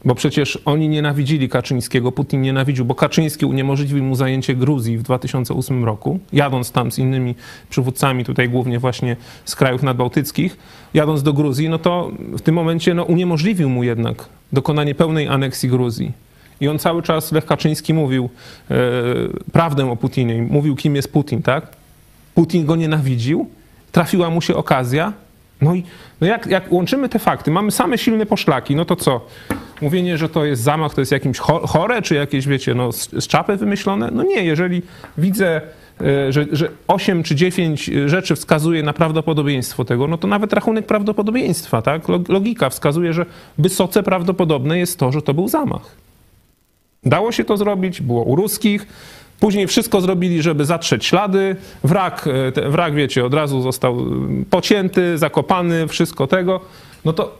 bo 0.04 0.14
przecież 0.14 0.58
oni 0.64 0.88
nienawidzili 0.88 1.48
Kaczyńskiego, 1.48 2.12
Putin 2.12 2.42
nienawidził, 2.42 2.84
bo 2.84 2.94
Kaczyński 2.94 3.46
uniemożliwił 3.46 4.04
mu 4.04 4.14
zajęcie 4.14 4.54
Gruzji 4.54 4.98
w 4.98 5.02
2008 5.02 5.84
roku, 5.84 6.18
jadąc 6.32 6.72
tam 6.72 6.92
z 6.92 6.98
innymi 6.98 7.34
przywódcami, 7.70 8.24
tutaj 8.24 8.48
głównie 8.48 8.78
właśnie 8.78 9.16
z 9.44 9.56
krajów 9.56 9.82
nadbałtyckich, 9.82 10.56
jadąc 10.94 11.22
do 11.22 11.32
Gruzji, 11.32 11.68
no 11.68 11.78
to 11.78 12.10
w 12.18 12.40
tym 12.40 12.54
momencie 12.54 12.94
no, 12.94 13.04
uniemożliwił 13.04 13.68
mu 13.68 13.84
jednak 13.84 14.28
dokonanie 14.52 14.94
pełnej 14.94 15.28
aneksji 15.28 15.68
Gruzji. 15.68 16.12
I 16.60 16.68
on 16.68 16.78
cały 16.78 17.02
czas, 17.02 17.32
Lech 17.32 17.46
Kaczyński 17.46 17.94
mówił 17.94 18.28
e, 18.70 18.74
prawdę 19.52 19.90
o 19.90 19.96
Putinie, 19.96 20.42
mówił 20.42 20.76
kim 20.76 20.96
jest 20.96 21.12
Putin, 21.12 21.42
tak? 21.42 21.66
Putin 22.34 22.66
go 22.66 22.76
nienawidził, 22.76 23.48
trafiła 23.92 24.30
mu 24.30 24.40
się 24.40 24.56
okazja. 24.56 25.12
No 25.60 25.74
i 25.74 25.82
no 26.20 26.26
jak, 26.26 26.46
jak 26.46 26.72
łączymy 26.72 27.08
te 27.08 27.18
fakty, 27.18 27.50
mamy 27.50 27.70
same 27.70 27.98
silne 27.98 28.26
poszlaki, 28.26 28.76
no 28.76 28.84
to 28.84 28.96
co? 28.96 29.20
Mówienie, 29.82 30.18
że 30.18 30.28
to 30.28 30.44
jest 30.44 30.62
zamach, 30.62 30.94
to 30.94 31.00
jest 31.00 31.12
jakimś 31.12 31.38
cho- 31.40 31.66
chore, 31.68 32.02
czy 32.02 32.14
jakieś, 32.14 32.46
wiecie, 32.46 32.74
no, 32.74 32.92
z, 32.92 33.10
z 33.10 33.26
czapy 33.26 33.56
wymyślone? 33.56 34.10
No 34.12 34.22
nie, 34.22 34.44
jeżeli 34.44 34.82
widzę, 35.18 35.60
e, 36.00 36.32
że, 36.32 36.46
że 36.52 36.68
8 36.88 37.22
czy 37.22 37.34
9 37.34 37.90
rzeczy 38.06 38.36
wskazuje 38.36 38.82
na 38.82 38.92
prawdopodobieństwo 38.92 39.84
tego, 39.84 40.06
no 40.06 40.18
to 40.18 40.28
nawet 40.28 40.52
rachunek 40.52 40.86
prawdopodobieństwa, 40.86 41.82
tak? 41.82 42.08
Log- 42.08 42.28
Logika 42.32 42.70
wskazuje, 42.70 43.12
że 43.12 43.26
wysoce 43.58 44.02
prawdopodobne 44.02 44.78
jest 44.78 44.98
to, 44.98 45.12
że 45.12 45.22
to 45.22 45.34
był 45.34 45.48
zamach. 45.48 45.96
Dało 47.04 47.32
się 47.32 47.44
to 47.44 47.56
zrobić, 47.56 48.00
było 48.02 48.22
u 48.24 48.36
ruskich. 48.36 48.86
Później 49.40 49.66
wszystko 49.66 50.00
zrobili, 50.00 50.42
żeby 50.42 50.64
zatrzeć 50.64 51.06
ślady. 51.06 51.56
Wrak, 51.84 52.28
e, 52.56 52.70
wrak 52.70 52.94
wiecie, 52.94 53.24
od 53.24 53.34
razu 53.34 53.62
został 53.62 54.00
y, 54.00 54.44
pocięty, 54.50 55.18
zakopany, 55.18 55.88
wszystko 55.88 56.26
tego. 56.26 56.60
No 57.04 57.12
to 57.12 57.38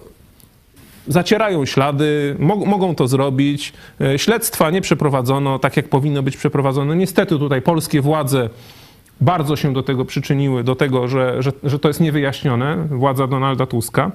zacierają 1.07 1.67
ślady, 1.67 2.37
mog- 2.39 2.67
mogą 2.67 2.95
to 2.95 3.09
zrobić. 3.09 3.73
E, 4.01 4.19
Śledztwa 4.19 4.71
nie 4.71 4.81
przeprowadzono 4.81 5.59
tak, 5.59 5.77
jak 5.77 5.89
powinno 5.89 6.23
być 6.23 6.37
przeprowadzone. 6.37 6.97
Niestety 6.97 7.39
tutaj 7.39 7.63
polskie 7.63 8.01
władze 8.01 8.51
bardzo 9.21 9.57
się 9.57 9.73
do 9.73 9.83
tego 9.83 10.05
przyczyniły, 10.05 10.65
do 10.65 10.75
tego, 10.77 11.09
że, 11.09 11.43
że, 11.43 11.53
że 11.65 11.79
to 11.79 11.89
jest 11.89 12.01
niewyjaśnione, 12.01 12.77
władza 12.91 13.27
Donalda 13.27 13.67
Tuska. 13.67 14.11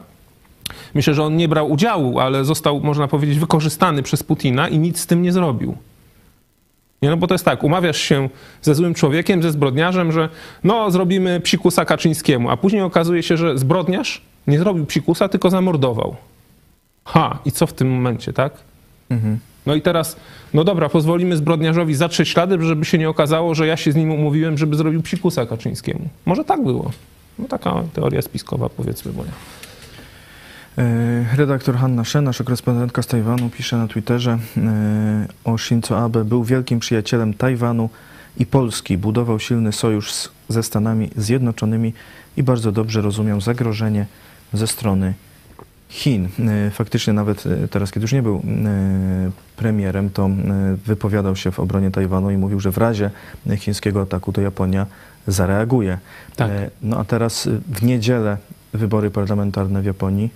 Myślę, 0.94 1.14
że 1.14 1.24
on 1.24 1.38
nie 1.38 1.48
brał 1.48 1.72
udziału, 1.72 2.20
ale 2.20 2.46
został, 2.46 2.80
można 2.80 3.08
powiedzieć, 3.08 3.40
wykorzystany 3.40 4.04
przez 4.04 4.24
Putina 4.24 4.68
i 4.70 4.80
nic 4.80 5.00
z 5.00 5.08
tym 5.08 5.22
nie 5.22 5.32
zrobił. 5.32 5.78
Nie, 7.04 7.10
no 7.10 7.18
bo 7.18 7.28
to 7.28 7.34
jest 7.34 7.46
tak, 7.46 7.64
umawiasz 7.64 7.98
się 7.98 8.30
ze 8.62 8.76
złym 8.76 8.94
człowiekiem, 8.94 9.44
ze 9.44 9.52
zbrodniarzem, 9.52 10.12
że 10.12 10.30
no 10.64 10.92
zrobimy 10.92 11.40
psikusa 11.40 11.86
Kaczyńskiemu, 11.86 12.50
a 12.50 12.58
później 12.58 12.82
okazuje 12.82 13.24
się, 13.24 13.38
że 13.38 13.58
zbrodniarz 13.58 14.22
nie 14.48 14.60
zrobił 14.60 14.86
psikusa, 14.86 15.30
tylko 15.30 15.50
zamordował. 15.50 16.16
Ha, 17.06 17.40
i 17.46 17.52
co 17.52 17.68
w 17.68 17.74
tym 17.74 17.92
momencie, 17.92 18.34
tak? 18.34 18.54
Mhm. 19.10 19.40
No 19.66 19.76
i 19.76 19.82
teraz, 19.82 20.16
no 20.54 20.64
dobra, 20.64 20.90
pozwolimy 20.90 21.38
zbrodniarzowi 21.38 21.96
zatrzeć 21.96 22.30
ślady, 22.30 22.66
żeby 22.66 22.86
się 22.86 22.98
nie 22.98 23.10
okazało, 23.10 23.56
że 23.56 23.68
ja 23.68 23.78
się 23.78 23.92
z 23.92 23.96
nim 23.96 24.12
umówiłem, 24.12 24.58
żeby 24.58 24.76
zrobił 24.76 25.02
psikusa 25.02 25.46
Kaczyńskiemu. 25.46 26.10
Może 26.26 26.44
tak 26.44 26.64
było. 26.64 26.92
No 27.40 27.48
taka 27.48 27.84
teoria 27.94 28.22
spiskowa, 28.22 28.70
powiedzmy 28.70 29.12
moja. 29.14 29.32
E, 30.78 31.36
Redaktor 31.36 31.76
Hanna 31.76 32.04
Shen, 32.04 32.24
nasza 32.24 32.44
korespondentka 32.44 33.02
z 33.02 33.08
Tajwanu, 33.08 33.50
pisze 33.50 33.78
na 33.78 33.88
Twitterze 33.88 34.38
e, 34.58 35.28
o 35.44 35.58
Shinzo 35.58 36.00
Abe. 36.00 36.26
Był 36.26 36.44
wielkim 36.44 36.80
przyjacielem 36.80 37.34
Tajwanu 37.34 37.90
i 38.38 38.46
Polski. 38.46 38.98
Budował 38.98 39.40
silny 39.40 39.72
sojusz 39.72 40.14
z, 40.14 40.30
ze 40.50 40.64
Stanami 40.64 41.10
Zjednoczonymi 41.16 41.94
i 42.38 42.44
bardzo 42.44 42.72
dobrze 42.72 43.02
rozumiał 43.02 43.42
zagrożenie 43.42 44.06
ze 44.54 44.68
strony 44.68 45.14
Chin. 45.90 46.28
E, 46.68 46.72
Faktycznie 46.72 47.14
nawet 47.14 47.44
teraz, 47.70 47.92
kiedy 47.92 48.04
już 48.04 48.14
nie 48.14 48.24
był 48.24 48.42
premierem, 49.56 50.10
to 50.10 50.30
wypowiadał 50.86 51.36
się 51.36 51.52
w 51.52 51.60
obronie 51.60 51.92
Tajwanu 51.92 52.32
i 52.32 52.38
mówił, 52.38 52.60
że 52.60 52.72
w 52.72 52.78
razie 52.78 53.10
chińskiego 53.58 54.02
ataku 54.02 54.34
to 54.34 54.42
Japonia 54.42 54.86
zareaguje. 55.28 55.98
Tak. 56.36 56.52
No 56.82 57.00
a 57.00 57.04
teraz 57.04 57.50
w 57.68 57.84
niedzielę 57.84 58.38
wybory 58.74 59.12
parlamentarne 59.12 59.82
w 59.82 59.86
Japonii. 59.86 60.30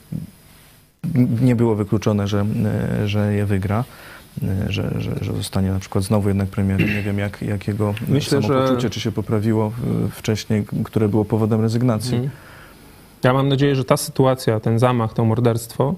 Nie 1.42 1.56
było 1.56 1.76
wykluczone, 1.76 2.28
że, 2.28 2.46
że 3.06 3.34
je 3.34 3.46
wygra, 3.46 3.84
że, 4.70 4.92
że, 4.98 5.12
że 5.22 5.34
zostanie 5.34 5.72
na 5.72 5.80
przykład 5.80 6.04
znowu 6.04 6.28
jednak 6.28 6.50
premierem. 6.50 6.88
Nie 6.88 7.02
wiem, 7.02 7.20
jak, 7.20 7.42
jak 7.42 7.68
jego 7.68 7.94
Myślę, 8.08 8.42
samopoczucie, 8.42 8.82
że- 8.82 8.90
czy 8.90 9.00
się 9.00 9.12
poprawiło 9.12 9.66
e, 10.08 10.10
wcześniej, 10.12 10.66
które 10.84 11.10
było 11.10 11.26
powodem 11.26 11.62
rezygnacji. 11.62 12.14
Mhm. 12.16 12.32
Ja 13.24 13.34
mam 13.34 13.48
nadzieję, 13.50 13.76
że 13.76 13.84
ta 13.86 13.98
sytuacja, 13.98 14.60
ten 14.60 14.80
zamach, 14.80 15.14
to 15.14 15.26
morderstwo, 15.26 15.96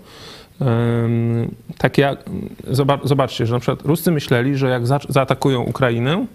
tak 1.78 1.98
jak, 1.98 2.24
zobacz, 2.68 3.02
zobaczcie, 3.04 3.46
że 3.46 3.54
na 3.54 3.60
przykład 3.60 3.86
Ruscy 3.86 4.12
myśleli, 4.12 4.58
że 4.58 4.70
jak 4.70 4.88
za, 4.88 5.00
zaatakują 5.10 5.62
Ukrainę 5.62 6.26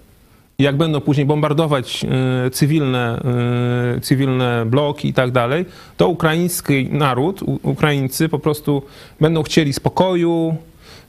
jak 0.58 0.76
będą 0.76 1.00
później 1.00 1.26
bombardować 1.26 2.04
e, 2.46 2.50
cywilne, 2.50 3.22
e, 3.96 4.00
cywilne 4.00 4.66
bloki 4.66 5.08
i 5.08 5.12
tak 5.12 5.30
dalej, 5.30 5.64
to 5.96 6.08
ukraiński 6.08 6.88
naród, 6.90 7.40
Ukraińcy 7.62 8.28
po 8.28 8.38
prostu 8.38 8.82
będą 9.20 9.42
chcieli 9.42 9.72
spokoju, 9.72 10.56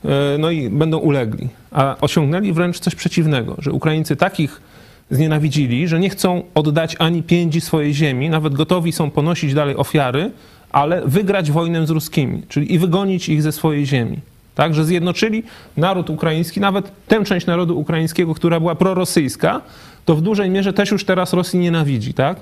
e, 0.05 0.37
no 0.39 0.51
i 0.51 0.69
będą 0.69 0.97
ulegli. 0.97 1.49
A 1.71 1.95
osiągnęli 2.01 2.53
wręcz 2.53 2.79
coś 2.79 2.95
przeciwnego, 2.95 3.55
że 3.59 3.71
Ukraińcy 3.71 4.15
takich 4.15 4.61
znienawidzili, 5.09 5.87
że 5.87 5.99
nie 5.99 6.09
chcą 6.09 6.43
oddać 6.55 6.95
ani 6.99 7.23
pięci 7.23 7.61
swojej 7.61 7.93
ziemi, 7.93 8.29
nawet 8.29 8.53
gotowi 8.53 8.91
są 8.91 9.11
ponosić 9.11 9.53
dalej 9.53 9.75
ofiary, 9.75 10.31
ale 10.71 11.01
wygrać 11.05 11.51
wojnę 11.51 11.87
z 11.87 11.89
ruskimi, 11.89 12.43
czyli 12.49 12.73
i 12.73 12.79
wygonić 12.79 13.29
ich 13.29 13.41
ze 13.41 13.51
swojej 13.51 13.85
ziemi. 13.85 14.19
Tak, 14.55 14.75
że 14.75 14.85
zjednoczyli 14.85 15.43
naród 15.77 16.09
ukraiński, 16.09 16.59
nawet 16.59 16.91
tę 17.07 17.25
część 17.25 17.45
narodu 17.45 17.79
ukraińskiego, 17.79 18.33
która 18.33 18.59
była 18.59 18.75
prorosyjska, 18.75 19.61
to 20.05 20.15
w 20.15 20.21
dużej 20.21 20.49
mierze 20.49 20.73
też 20.73 20.91
już 20.91 21.05
teraz 21.05 21.33
Rosji 21.33 21.59
nienawidzi, 21.59 22.13
tak? 22.13 22.37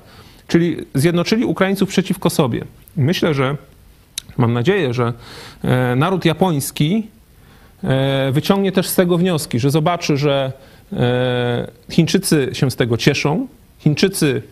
Czyli 0.48 0.76
zjednoczyli 0.94 1.44
Ukraińców 1.44 1.88
przeciwko 1.88 2.30
sobie. 2.30 2.64
Myślę, 2.96 3.34
że 3.34 3.56
mam 4.36 4.52
nadzieję, 4.52 4.94
że 4.94 5.12
e, 5.64 5.96
naród 5.96 6.24
japoński 6.24 7.06
e, 7.84 8.32
wyciągnie 8.32 8.72
też 8.72 8.88
z 8.88 8.94
tego 8.94 9.18
wnioski, 9.18 9.58
że 9.58 9.70
zobaczy, 9.70 10.16
że 10.16 10.52
e, 10.92 11.70
Chińczycy 11.90 12.50
się 12.52 12.70
z 12.70 12.76
tego 12.76 12.96
cieszą, 12.96 13.46
Chińczycy 13.78 14.42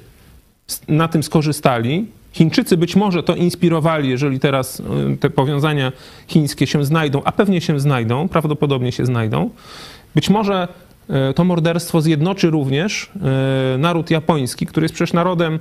na 0.88 1.08
tym 1.08 1.22
skorzystali. 1.22 2.06
Chińczycy 2.33 2.76
być 2.76 2.97
może 2.97 3.22
to 3.22 3.35
inspirowali, 3.35 4.09
jeżeli 4.09 4.41
teraz 4.41 4.80
e, 5.12 5.16
te 5.16 5.30
powiązania 5.30 5.93
chińskie 6.26 6.66
się 6.66 6.85
znajdą, 6.85 7.22
a 7.24 7.33
pewnie 7.33 7.61
się 7.61 7.80
znajdą, 7.80 8.28
prawdopodobnie 8.28 8.93
się 8.93 9.07
znajdą. 9.07 9.51
Być 10.14 10.30
może 10.30 10.68
e, 11.09 11.35
to 11.35 11.45
morderstwo 11.45 12.01
zjednoczy 12.01 12.51
również 12.51 13.11
e, 13.74 13.78
naród 13.78 14.11
japoński, 14.11 14.66
który 14.66 14.85
jest 14.85 14.95
przecież 14.95 15.12
narodem 15.12 15.59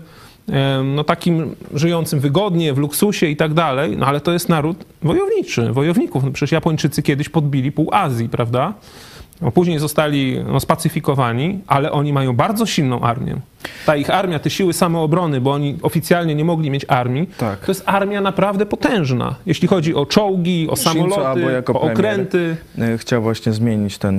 no, 0.96 1.04
takim 1.04 1.56
żyjącym 1.74 2.20
wygodnie, 2.20 2.74
w 2.74 2.78
luksusie 2.78 3.28
i 3.28 3.36
tak 3.36 3.54
dalej, 3.54 3.98
no 3.98 4.06
ale 4.06 4.22
to 4.22 4.32
jest 4.32 4.50
naród 4.50 4.86
wojowniczy, 5.02 5.72
wojowników. 5.72 6.24
No, 6.24 6.32
przecież 6.32 6.52
Japończycy 6.52 7.04
kiedyś 7.04 7.30
podbili 7.30 7.72
pół 7.72 7.90
Azji, 7.92 8.30
prawda? 8.30 8.74
No, 9.42 9.52
później 9.52 9.80
zostali 9.80 10.44
no, 10.48 10.60
spacyfikowani, 10.60 11.60
ale 11.68 11.92
oni 11.92 12.14
mają 12.14 12.36
bardzo 12.36 12.66
silną 12.66 13.02
armię. 13.02 13.36
Ta 13.86 13.96
ich 13.96 14.10
armia, 14.10 14.39
te 14.39 14.50
siły 14.50 14.74
samoobrony, 14.74 15.42
bo 15.42 15.52
oni 15.52 15.78
oficjalnie 15.82 16.36
nie 16.36 16.46
mogli 16.46 16.70
mieć 16.72 16.86
armii, 16.88 17.28
Tak. 17.38 17.60
to 17.60 17.72
jest 17.72 17.84
armia 17.86 18.22
naprawdę 18.22 18.66
potężna, 18.66 19.36
jeśli 19.46 19.68
chodzi 19.68 19.96
o 19.96 20.06
czołgi, 20.06 20.68
o 20.70 20.76
Shinzo 20.76 21.16
samoloty, 21.16 21.42
jako 21.42 21.74
o 21.74 21.82
okręty. 21.82 22.56
E, 22.78 22.98
Chciał 22.98 23.22
właśnie 23.22 23.54
zmienić 23.54 23.98
tę 23.98 24.12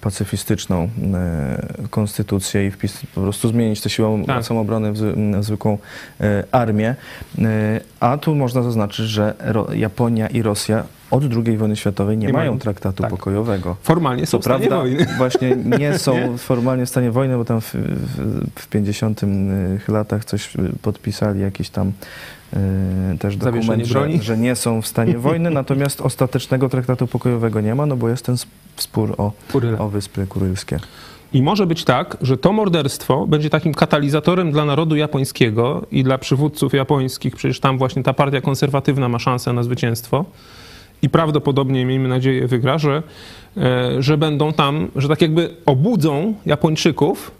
pacyfistyczną 0.00 0.88
e, 1.14 1.88
konstytucję 1.90 2.66
i 2.66 2.70
wpis, 2.70 3.00
po 3.14 3.20
prostu 3.20 3.48
zmienić 3.48 3.80
tę 3.80 3.90
siłą 3.90 4.24
Tak. 4.24 4.44
samoobrony 4.44 4.92
w, 4.92 5.16
na 5.16 5.42
zwykłą 5.42 5.78
e, 6.20 6.44
armię. 6.52 6.94
E, 7.38 7.80
A 8.00 8.18
tu 8.18 8.34
można 8.34 8.62
zaznaczyć, 8.62 9.06
że 9.06 9.34
Japonia 9.74 10.26
i 10.28 10.42
Rosja 10.42 10.84
od 11.14 11.24
II 11.46 11.56
wojny 11.56 11.76
światowej 11.76 12.18
nie, 12.18 12.26
Nie 12.26 12.32
mają 12.32 12.58
traktatu 12.58 13.02
Tak. 13.02 13.10
pokojowego. 13.10 13.76
Formalnie 13.82 14.26
są 14.26 14.30
Co 14.30 14.38
w 14.38 14.42
stanie 14.42 14.66
prawda 14.68 14.76
wojny. 14.84 15.06
właśnie 15.18 15.56
nie 15.78 15.98
są 15.98 16.38
formalnie 16.38 16.86
w 16.86 16.88
stanie 16.88 17.10
wojny, 17.10 17.36
bo 17.36 17.44
tam 17.44 17.60
w, 17.60 17.74
w, 17.74 18.60
w 18.60 18.68
50 18.68 19.20
latach 19.88 20.24
coś 20.24 20.56
y, 20.56 20.58
podpisali, 20.82 21.40
jakiś 21.40 21.70
tam 21.70 21.92
y, 23.14 23.18
też 23.18 23.36
dokument, 23.36 23.84
że, 23.86 24.08
że 24.20 24.38
nie 24.38 24.56
są 24.56 24.82
w 24.82 24.86
stanie 24.86 25.18
wojny, 25.18 25.50
natomiast 25.60 26.00
ostatecznego 26.00 26.68
traktatu 26.68 27.06
pokojowego 27.06 27.60
nie 27.60 27.74
ma, 27.74 27.86
no 27.86 27.96
bo 27.96 28.08
jest 28.08 28.24
ten 28.26 28.34
sp- 28.44 28.52
spór 28.76 29.14
o, 29.18 29.32
Kuryle. 29.52 29.78
o 29.78 29.88
Wyspy 29.88 30.26
Kurylskie. 30.26 30.78
I 31.32 31.42
może 31.42 31.66
być 31.66 31.84
tak, 31.84 32.16
że 32.22 32.36
to 32.36 32.52
morderstwo 32.52 33.26
będzie 33.26 33.50
takim 33.50 33.74
katalizatorem 33.74 34.52
dla 34.52 34.64
narodu 34.64 34.96
japońskiego 34.96 35.86
i 35.90 36.04
dla 36.04 36.18
przywódców 36.18 36.72
japońskich. 36.74 37.36
Przecież 37.36 37.60
tam 37.60 37.78
właśnie 37.78 38.02
ta 38.02 38.12
partia 38.12 38.40
konserwatywna 38.40 39.08
ma 39.08 39.18
szansę 39.18 39.52
na 39.52 39.62
zwycięstwo. 39.62 40.24
I 41.04 41.08
prawdopodobnie, 41.08 41.86
miejmy 41.86 42.08
nadzieję, 42.08 42.48
wygra, 42.48 42.78
że, 42.78 43.02
e, 43.56 44.02
że 44.02 44.18
będą 44.18 44.52
tam, 44.52 44.88
że 44.96 45.08
tak 45.08 45.22
jakby 45.22 45.54
obudzą 45.66 46.34
Japończyków 46.46 47.30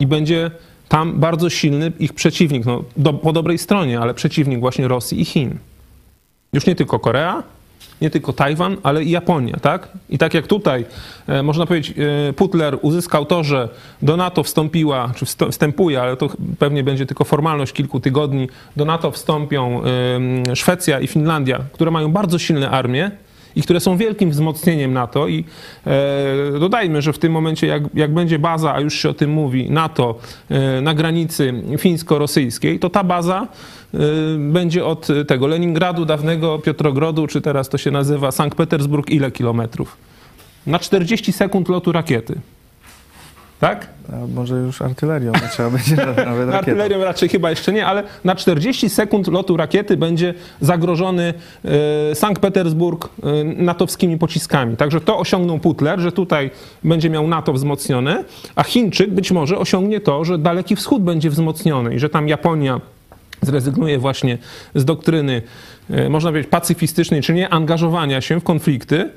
i 0.00 0.06
będzie 0.06 0.50
tam 0.88 1.20
bardzo 1.20 1.50
silny 1.50 1.92
ich 1.98 2.12
przeciwnik. 2.12 2.64
No, 2.64 2.84
do, 2.96 3.12
po 3.12 3.32
dobrej 3.32 3.58
stronie, 3.58 4.00
ale 4.00 4.14
przeciwnik 4.14 4.60
właśnie 4.60 4.88
Rosji 4.88 5.20
i 5.20 5.24
Chin. 5.24 5.58
Już 6.52 6.66
nie 6.66 6.74
tylko 6.74 6.98
Korea, 6.98 7.42
nie 8.00 8.10
tylko 8.10 8.32
Tajwan, 8.32 8.76
ale 8.82 9.04
i 9.04 9.10
Japonia, 9.10 9.56
tak? 9.62 9.88
I 10.08 10.18
tak 10.18 10.34
jak 10.34 10.46
tutaj, 10.46 10.84
e, 11.26 11.42
można 11.42 11.66
powiedzieć, 11.66 11.98
e, 12.28 12.32
Putler 12.32 12.78
uzyskał 12.82 13.26
to, 13.26 13.44
że 13.44 13.68
do 14.02 14.16
NATO 14.16 14.42
wstąpiła, 14.42 15.12
czy 15.16 15.26
wstępuje, 15.50 16.02
ale 16.02 16.16
to 16.16 16.28
pewnie 16.58 16.84
będzie 16.84 17.06
tylko 17.06 17.24
formalność 17.24 17.72
kilku 17.72 18.00
tygodni, 18.00 18.48
do 18.76 18.84
NATO 18.84 19.10
wstąpią 19.10 19.82
Szwecja 20.54 21.00
i 21.00 21.06
Finlandia, 21.06 21.60
które 21.72 21.90
mają 21.90 22.12
bardzo 22.12 22.38
silne 22.38 22.70
armie, 22.70 23.10
i 23.56 23.62
które 23.62 23.80
są 23.80 23.96
wielkim 23.96 24.30
wzmocnieniem 24.30 24.92
NATO. 24.92 25.28
I 25.28 25.44
e, 25.86 26.58
dodajmy, 26.60 27.02
że 27.02 27.12
w 27.12 27.18
tym 27.18 27.32
momencie, 27.32 27.66
jak, 27.66 27.82
jak 27.94 28.14
będzie 28.14 28.38
baza, 28.38 28.74
a 28.74 28.80
już 28.80 28.94
się 28.94 29.08
o 29.08 29.14
tym 29.14 29.30
mówi, 29.30 29.70
NATO 29.70 30.18
e, 30.48 30.80
na 30.80 30.94
granicy 30.94 31.54
fińsko-rosyjskiej, 31.78 32.78
to 32.78 32.90
ta 32.90 33.04
baza 33.04 33.48
e, 33.94 33.98
będzie 34.38 34.84
od 34.84 35.08
tego 35.28 35.46
Leningradu, 35.46 36.04
dawnego 36.04 36.58
Piotrogrodu, 36.58 37.26
czy 37.26 37.40
teraz 37.40 37.68
to 37.68 37.78
się 37.78 37.90
nazywa 37.90 38.30
Sankt 38.30 38.56
Petersburg, 38.56 39.10
ile 39.10 39.30
kilometrów? 39.30 39.96
Na 40.66 40.78
40 40.78 41.32
sekund 41.32 41.68
lotu 41.68 41.92
rakiety. 41.92 42.40
Tak? 43.60 43.86
A 44.12 44.26
może 44.26 44.54
już 44.54 44.82
artylerią 44.82 45.32
trzeba 45.52 45.70
będzie 45.70 45.96
nawet. 45.96 46.54
Artylerią 46.54 47.04
raczej 47.04 47.28
chyba 47.28 47.50
jeszcze 47.50 47.72
nie, 47.72 47.86
ale 47.86 48.02
na 48.24 48.34
40 48.34 48.88
sekund 48.88 49.28
lotu 49.28 49.56
rakiety 49.56 49.96
będzie 49.96 50.34
zagrożony 50.60 51.34
e, 52.10 52.14
Sankt 52.14 52.42
Petersburg 52.42 53.08
e, 53.22 53.44
natowskimi 53.44 54.18
pociskami. 54.18 54.76
Także 54.76 55.00
to 55.00 55.18
osiągnął 55.18 55.58
Putler, 55.58 56.00
że 56.00 56.12
tutaj 56.12 56.50
będzie 56.84 57.10
miał 57.10 57.28
NATO 57.28 57.52
wzmocnione, 57.52 58.24
a 58.56 58.62
Chińczyk 58.62 59.10
być 59.10 59.30
może 59.30 59.58
osiągnie 59.58 60.00
to, 60.00 60.24
że 60.24 60.38
Daleki 60.38 60.76
Wschód 60.76 61.02
będzie 61.02 61.30
wzmocniony 61.30 61.94
i 61.94 61.98
że 61.98 62.08
tam 62.08 62.28
Japonia 62.28 62.80
zrezygnuje 63.42 63.98
właśnie 63.98 64.38
z 64.74 64.84
doktryny, 64.84 65.42
e, 65.90 66.08
można 66.08 66.30
powiedzieć, 66.30 66.50
pacyfistycznej, 66.50 67.22
czy 67.22 67.34
nie 67.34 67.48
angażowania 67.48 68.20
się 68.20 68.40
w 68.40 68.44
konflikty, 68.44 69.10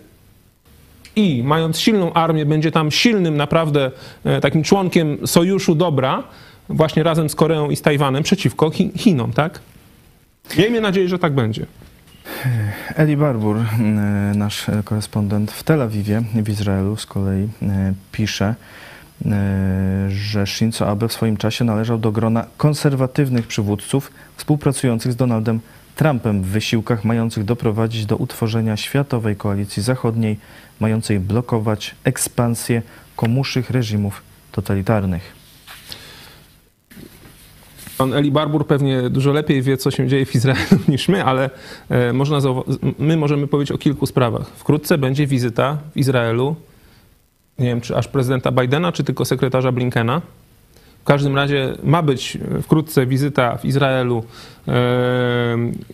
i 1.19 1.43
mając 1.43 1.79
silną 1.79 2.13
armię, 2.13 2.45
będzie 2.45 2.71
tam 2.71 2.91
silnym 2.91 3.37
naprawdę 3.37 3.91
e, 4.23 4.41
takim 4.41 4.63
członkiem 4.63 5.17
sojuszu 5.27 5.75
dobra, 5.75 6.23
właśnie 6.69 7.03
razem 7.03 7.29
z 7.29 7.35
Koreą 7.35 7.69
i 7.69 7.75
z 7.75 7.81
Tajwanem 7.81 8.23
przeciwko 8.23 8.69
Chi- 8.69 8.97
Chinom, 8.97 9.33
tak? 9.33 9.59
Miejmy 10.57 10.81
nadzieję, 10.81 11.07
że 11.09 11.19
tak 11.19 11.33
będzie. 11.33 11.65
Eli 12.95 13.17
Barbur, 13.17 13.57
y, 13.57 14.37
nasz 14.37 14.65
korespondent 14.83 15.51
w 15.51 15.63
Tel 15.63 15.81
Awiwie, 15.81 16.21
w 16.35 16.49
Izraelu, 16.49 16.95
z 16.97 17.05
kolei 17.05 17.43
y, 17.43 17.47
pisze, 18.11 18.55
że 20.09 20.47
Shinzo 20.47 20.87
Abe 20.87 21.07
w 21.07 21.13
swoim 21.13 21.37
czasie 21.37 21.65
należał 21.65 21.97
do 21.97 22.11
grona 22.11 22.45
konserwatywnych 22.57 23.47
przywódców 23.47 24.11
współpracujących 24.37 25.11
z 25.11 25.15
Donaldem 25.15 25.59
Trumpem 25.95 26.43
w 26.43 26.45
wysiłkach 26.45 27.05
mających 27.05 27.43
doprowadzić 27.43 28.05
do 28.05 28.17
utworzenia 28.17 28.77
światowej 28.77 29.35
koalicji 29.35 29.83
zachodniej, 29.83 30.37
mającej 30.79 31.19
blokować 31.19 31.95
ekspansję 32.03 32.81
komuszych 33.15 33.69
reżimów 33.69 34.21
totalitarnych. 34.51 35.39
Pan 37.97 38.13
Eli 38.13 38.31
Barbur 38.31 38.67
pewnie 38.67 39.09
dużo 39.09 39.31
lepiej 39.31 39.61
wie, 39.61 39.77
co 39.77 39.91
się 39.91 40.07
dzieje 40.07 40.25
w 40.25 40.35
Izraelu 40.35 40.77
niż 40.87 41.07
my, 41.07 41.23
ale 41.23 41.49
e, 41.89 42.13
można 42.13 42.39
my 42.99 43.17
możemy 43.17 43.47
powiedzieć 43.47 43.71
o 43.71 43.77
kilku 43.77 44.05
sprawach. 44.05 44.47
Wkrótce 44.47 44.97
będzie 44.97 45.27
wizyta 45.27 45.77
w 45.93 45.97
Izraelu, 45.97 46.55
nie 47.59 47.67
wiem, 47.67 47.81
czy 47.81 47.97
aż 47.97 48.07
prezydenta 48.07 48.51
Bidena, 48.51 48.91
czy 48.91 49.03
tylko 49.03 49.25
sekretarza 49.25 49.71
Blinkena. 49.71 50.21
W 51.01 51.03
każdym 51.03 51.35
razie 51.35 51.73
ma 51.83 52.01
być 52.01 52.37
wkrótce 52.63 53.05
wizyta 53.05 53.57
w 53.57 53.65
Izraelu 53.65 54.23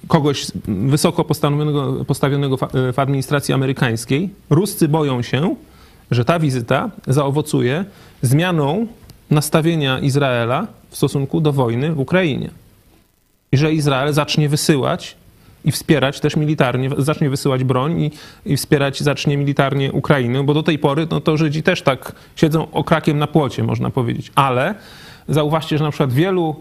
kogoś 0.07 0.47
wysoko 0.67 1.23
postawionego, 1.23 2.05
postawionego 2.05 2.57
w 2.93 2.99
administracji 2.99 3.53
amerykańskiej. 3.53 4.29
Ruscy 4.49 4.87
boją 4.87 5.21
się, 5.21 5.55
że 6.11 6.25
ta 6.25 6.39
wizyta 6.39 6.89
zaowocuje 7.07 7.85
zmianą 8.21 8.87
nastawienia 9.29 9.99
Izraela 9.99 10.67
w 10.89 10.97
stosunku 10.97 11.41
do 11.41 11.53
wojny 11.53 11.91
w 11.91 11.99
Ukrainie. 11.99 12.49
I 13.51 13.57
że 13.57 13.73
Izrael 13.73 14.13
zacznie 14.13 14.49
wysyłać 14.49 15.15
i 15.65 15.71
wspierać 15.71 16.19
też 16.19 16.35
militarnie, 16.35 16.89
zacznie 16.97 17.29
wysyłać 17.29 17.63
broń 17.63 18.01
i, 18.01 18.11
i 18.45 18.57
wspierać 18.57 19.03
zacznie 19.03 19.37
militarnie 19.37 19.91
Ukrainę, 19.91 20.43
bo 20.43 20.53
do 20.53 20.63
tej 20.63 20.79
pory 20.79 21.07
no 21.11 21.21
to 21.21 21.37
Żydzi 21.37 21.63
też 21.63 21.81
tak 21.81 22.11
siedzą 22.35 22.71
okrakiem 22.71 23.19
na 23.19 23.27
płocie, 23.27 23.63
można 23.63 23.89
powiedzieć. 23.89 24.31
Ale 24.35 24.75
zauważcie, 25.27 25.77
że 25.77 25.83
na 25.83 25.91
przykład 25.91 26.13
wielu 26.13 26.55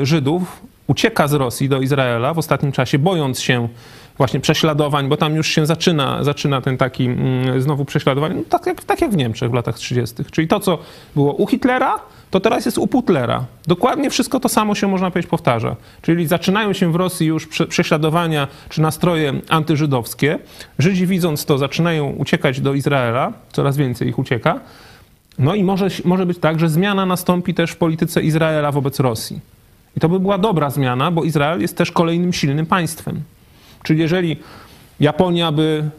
e, 0.00 0.06
Żydów 0.06 0.62
ucieka 0.86 1.28
z 1.28 1.32
Rosji 1.32 1.68
do 1.68 1.80
Izraela 1.80 2.34
w 2.34 2.38
ostatnim 2.38 2.72
czasie, 2.72 2.98
bojąc 2.98 3.40
się 3.40 3.68
właśnie 4.16 4.40
prześladowań, 4.40 5.08
bo 5.08 5.16
tam 5.16 5.34
już 5.34 5.48
się 5.48 5.66
zaczyna, 5.66 6.24
zaczyna 6.24 6.60
ten 6.60 6.76
taki 6.76 7.04
mm, 7.04 7.62
znowu 7.62 7.84
prześladowanie, 7.84 8.34
no, 8.34 8.42
tak, 8.48 8.66
jak, 8.66 8.84
tak 8.84 9.00
jak 9.00 9.10
w 9.10 9.16
Niemczech 9.16 9.50
w 9.50 9.54
latach 9.54 9.76
30. 9.76 10.16
Czyli 10.30 10.48
to, 10.48 10.60
co 10.60 10.78
było 11.14 11.32
u 11.34 11.46
Hitlera, 11.46 11.94
to 12.30 12.40
teraz 12.40 12.64
jest 12.64 12.78
u 12.78 12.86
Putlera. 12.86 13.44
Dokładnie 13.66 14.10
wszystko 14.10 14.40
to 14.40 14.48
samo 14.48 14.74
się, 14.74 14.88
można 14.88 15.10
powiedzieć, 15.10 15.30
powtarza. 15.30 15.76
Czyli 16.02 16.26
zaczynają 16.26 16.72
się 16.72 16.92
w 16.92 16.96
Rosji 16.96 17.26
już 17.26 17.46
prze, 17.46 17.66
prześladowania 17.66 18.48
czy 18.68 18.82
nastroje 18.82 19.32
antyżydowskie. 19.48 20.38
Żydzi 20.78 21.06
widząc 21.06 21.44
to 21.44 21.58
zaczynają 21.58 22.10
uciekać 22.10 22.60
do 22.60 22.74
Izraela, 22.74 23.32
coraz 23.52 23.76
więcej 23.76 24.08
ich 24.08 24.18
ucieka. 24.18 24.60
No 25.38 25.54
i 25.54 25.64
może, 25.64 25.88
może 26.04 26.26
być 26.26 26.38
tak, 26.38 26.60
że 26.60 26.68
zmiana 26.68 27.06
nastąpi 27.06 27.54
też 27.54 27.70
w 27.70 27.76
polityce 27.76 28.22
Izraela 28.22 28.72
wobec 28.72 29.00
Rosji. 29.00 29.40
I 29.96 30.00
to 30.00 30.08
by 30.08 30.20
była 30.20 30.38
dobra 30.38 30.70
zmiana, 30.70 31.10
bo 31.10 31.24
Izrael 31.24 31.60
jest 31.60 31.76
też 31.76 31.92
kolejnym 31.92 32.32
silnym 32.32 32.66
państwem. 32.66 33.22
Czyli 33.82 34.00
jeżeli 34.00 34.36
Japonia 35.00 35.52
by 35.52 35.90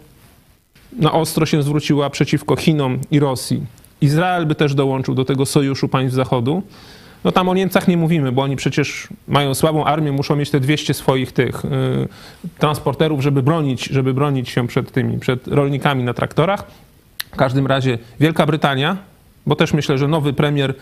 na 0.94 1.12
ostro 1.12 1.46
się 1.46 1.64
zwróciła 1.64 2.10
przeciwko 2.10 2.56
Chinom 2.56 3.00
i 3.12 3.20
Rosji, 3.20 3.62
Izrael 4.02 4.46
by 4.46 4.56
też 4.56 4.74
dołączył 4.74 5.16
do 5.16 5.26
tego 5.26 5.46
sojuszu 5.46 5.88
państw 5.88 6.16
Zachodu, 6.16 6.64
no 7.24 7.32
tam 7.32 7.50
o 7.50 7.54
Niemcach 7.54 7.88
nie 7.88 7.98
mówimy, 7.98 8.32
bo 8.32 8.42
oni 8.42 8.56
przecież 8.56 9.08
mają 9.28 9.54
słabą 9.54 9.86
armię, 9.86 10.12
muszą 10.12 10.36
mieć 10.36 10.50
te 10.50 10.60
200 10.60 10.94
swoich 10.94 11.32
tych 11.32 11.66
y, 11.66 11.70
transporterów, 12.60 13.22
żeby 13.22 13.44
bronić, 13.44 13.86
żeby 13.86 14.14
bronić 14.14 14.50
się 14.50 14.68
przed 14.68 14.92
tymi, 14.92 15.20
przed 15.20 15.48
rolnikami 15.48 16.04
na 16.04 16.14
traktorach. 16.14 16.64
W 17.32 17.36
każdym 17.36 17.68
razie 17.68 17.98
Wielka 18.20 18.46
Brytania, 18.46 18.98
bo 19.46 19.56
też 19.56 19.74
myślę, 19.74 19.98
że 19.98 20.08
nowy 20.08 20.34
premier, 20.34 20.74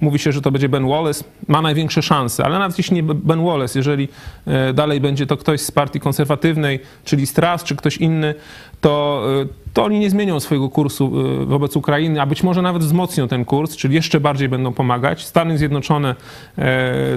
mówi 0.00 0.18
się, 0.18 0.32
że 0.32 0.42
to 0.42 0.50
będzie 0.50 0.68
Ben 0.68 0.88
Wallace, 0.88 1.24
ma 1.48 1.62
największe 1.62 2.02
szanse, 2.02 2.44
ale 2.44 2.58
nawet 2.58 2.78
jeśli 2.78 2.96
nie 2.96 3.02
Ben 3.02 3.44
Wallace, 3.44 3.78
jeżeli 3.78 4.08
e, 4.46 4.72
dalej 4.72 5.00
będzie 5.00 5.26
to 5.26 5.36
ktoś 5.36 5.60
z 5.60 5.70
partii 5.70 6.00
konserwatywnej, 6.00 6.80
czyli 7.04 7.26
Strass, 7.26 7.64
czy 7.64 7.76
ktoś 7.76 7.96
inny, 7.96 8.34
to, 8.80 9.24
e, 9.42 9.46
to 9.72 9.84
oni 9.84 9.98
nie 9.98 10.10
zmienią 10.10 10.40
swojego 10.40 10.68
kursu 10.68 11.12
e, 11.42 11.44
wobec 11.44 11.76
Ukrainy, 11.76 12.20
a 12.20 12.26
być 12.26 12.42
może 12.42 12.62
nawet 12.62 12.82
wzmocnią 12.82 13.28
ten 13.28 13.44
kurs, 13.44 13.76
czyli 13.76 13.94
jeszcze 13.94 14.20
bardziej 14.20 14.48
będą 14.48 14.72
pomagać. 14.72 15.24
Stany 15.24 15.58
Zjednoczone 15.58 16.14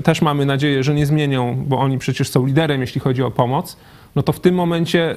też 0.04 0.22
mamy 0.22 0.46
nadzieję, 0.46 0.84
że 0.84 0.94
nie 0.94 1.06
zmienią, 1.06 1.64
bo 1.68 1.80
oni 1.80 1.98
przecież 1.98 2.30
są 2.30 2.46
liderem, 2.46 2.82
jeśli 2.82 3.02
chodzi 3.02 3.24
o 3.24 3.32
pomoc. 3.32 3.78
No 4.16 4.24
to 4.24 4.34
w 4.34 4.40
tym 4.40 4.56
momencie 4.56 5.16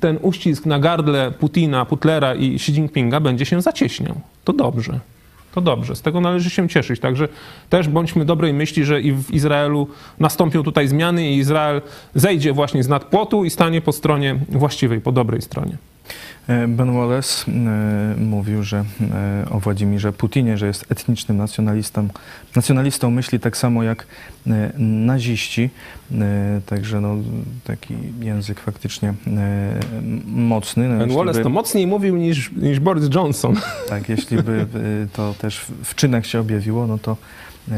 ten 0.00 0.18
uścisk 0.22 0.66
na 0.66 0.78
gardle 0.78 1.30
Putina, 1.30 1.84
Putlera 1.84 2.34
i 2.34 2.54
Xi 2.54 2.72
Jinpinga 2.72 3.20
będzie 3.20 3.46
się 3.46 3.62
zacieśniał. 3.62 4.20
To 4.44 4.52
dobrze. 4.52 5.00
To 5.58 5.62
dobrze, 5.62 5.96
z 5.96 6.02
tego 6.02 6.20
należy 6.20 6.50
się 6.50 6.68
cieszyć. 6.68 7.00
Także 7.00 7.28
też 7.70 7.88
bądźmy 7.88 8.24
dobrej 8.24 8.52
myśli, 8.52 8.84
że 8.84 9.00
i 9.00 9.12
w 9.12 9.30
Izraelu 9.30 9.88
nastąpią 10.18 10.62
tutaj 10.62 10.88
zmiany 10.88 11.30
i 11.30 11.36
Izrael 11.36 11.82
zejdzie 12.14 12.52
właśnie 12.52 12.82
z 12.82 12.88
nadpłotu 12.88 13.44
i 13.44 13.50
stanie 13.50 13.80
po 13.80 13.92
stronie 13.92 14.38
właściwej, 14.48 15.00
po 15.00 15.12
dobrej 15.12 15.42
stronie. 15.42 15.76
E, 16.48 16.68
Ben 16.68 16.92
Wallace 16.94 17.50
e, 17.50 18.14
mówił, 18.20 18.62
że 18.62 18.84
e, 19.44 19.50
o 19.50 19.60
Władimirze 19.60 20.12
Putinie, 20.12 20.58
że 20.58 20.66
jest 20.66 20.84
etnicznym 20.92 21.36
nacjonalistą, 21.36 22.08
nacjonalistą 22.56 23.10
myśli 23.10 23.40
tak 23.40 23.56
samo 23.56 23.82
jak 23.82 24.06
naziści. 24.78 25.70
Także 26.66 27.00
no, 27.00 27.16
taki 27.64 27.94
język 28.20 28.60
faktycznie 28.60 29.14
mocny. 30.26 30.88
No, 30.88 30.98
Ben 30.98 31.14
Wallace 31.16 31.38
by- 31.38 31.44
to 31.44 31.50
mocniej 31.50 31.86
mówił 31.86 32.16
niż, 32.16 32.52
niż 32.52 32.80
Boris 32.80 33.04
Johnson. 33.14 33.56
Tak, 33.88 34.08
jeśli 34.08 34.42
by 34.42 34.66
to 35.12 35.34
też 35.34 35.60
w- 35.84 35.94
czynach 35.94 36.26
się 36.26 36.40
objawiło, 36.40 36.86
no 36.86 36.98
to 36.98 37.16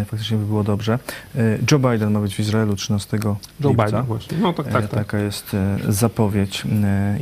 faktycznie 0.04 0.36
by 0.38 0.44
było 0.44 0.64
dobrze. 0.64 0.98
Y, 1.36 1.58
Joe 1.72 1.78
Biden 1.78 2.10
ma 2.10 2.20
być 2.20 2.34
w 2.34 2.40
Izraelu 2.40 2.76
13 2.76 3.18
Joe 3.24 3.36
lipca. 3.60 3.84
Biden 3.84 4.02
właśnie. 4.02 4.38
No 4.38 4.52
tak, 4.52 4.66
E, 4.66 4.70
tak, 4.72 4.82
tak. 4.82 4.90
Taka 4.90 5.18
jest 5.18 5.56
zapowiedź, 5.88 6.62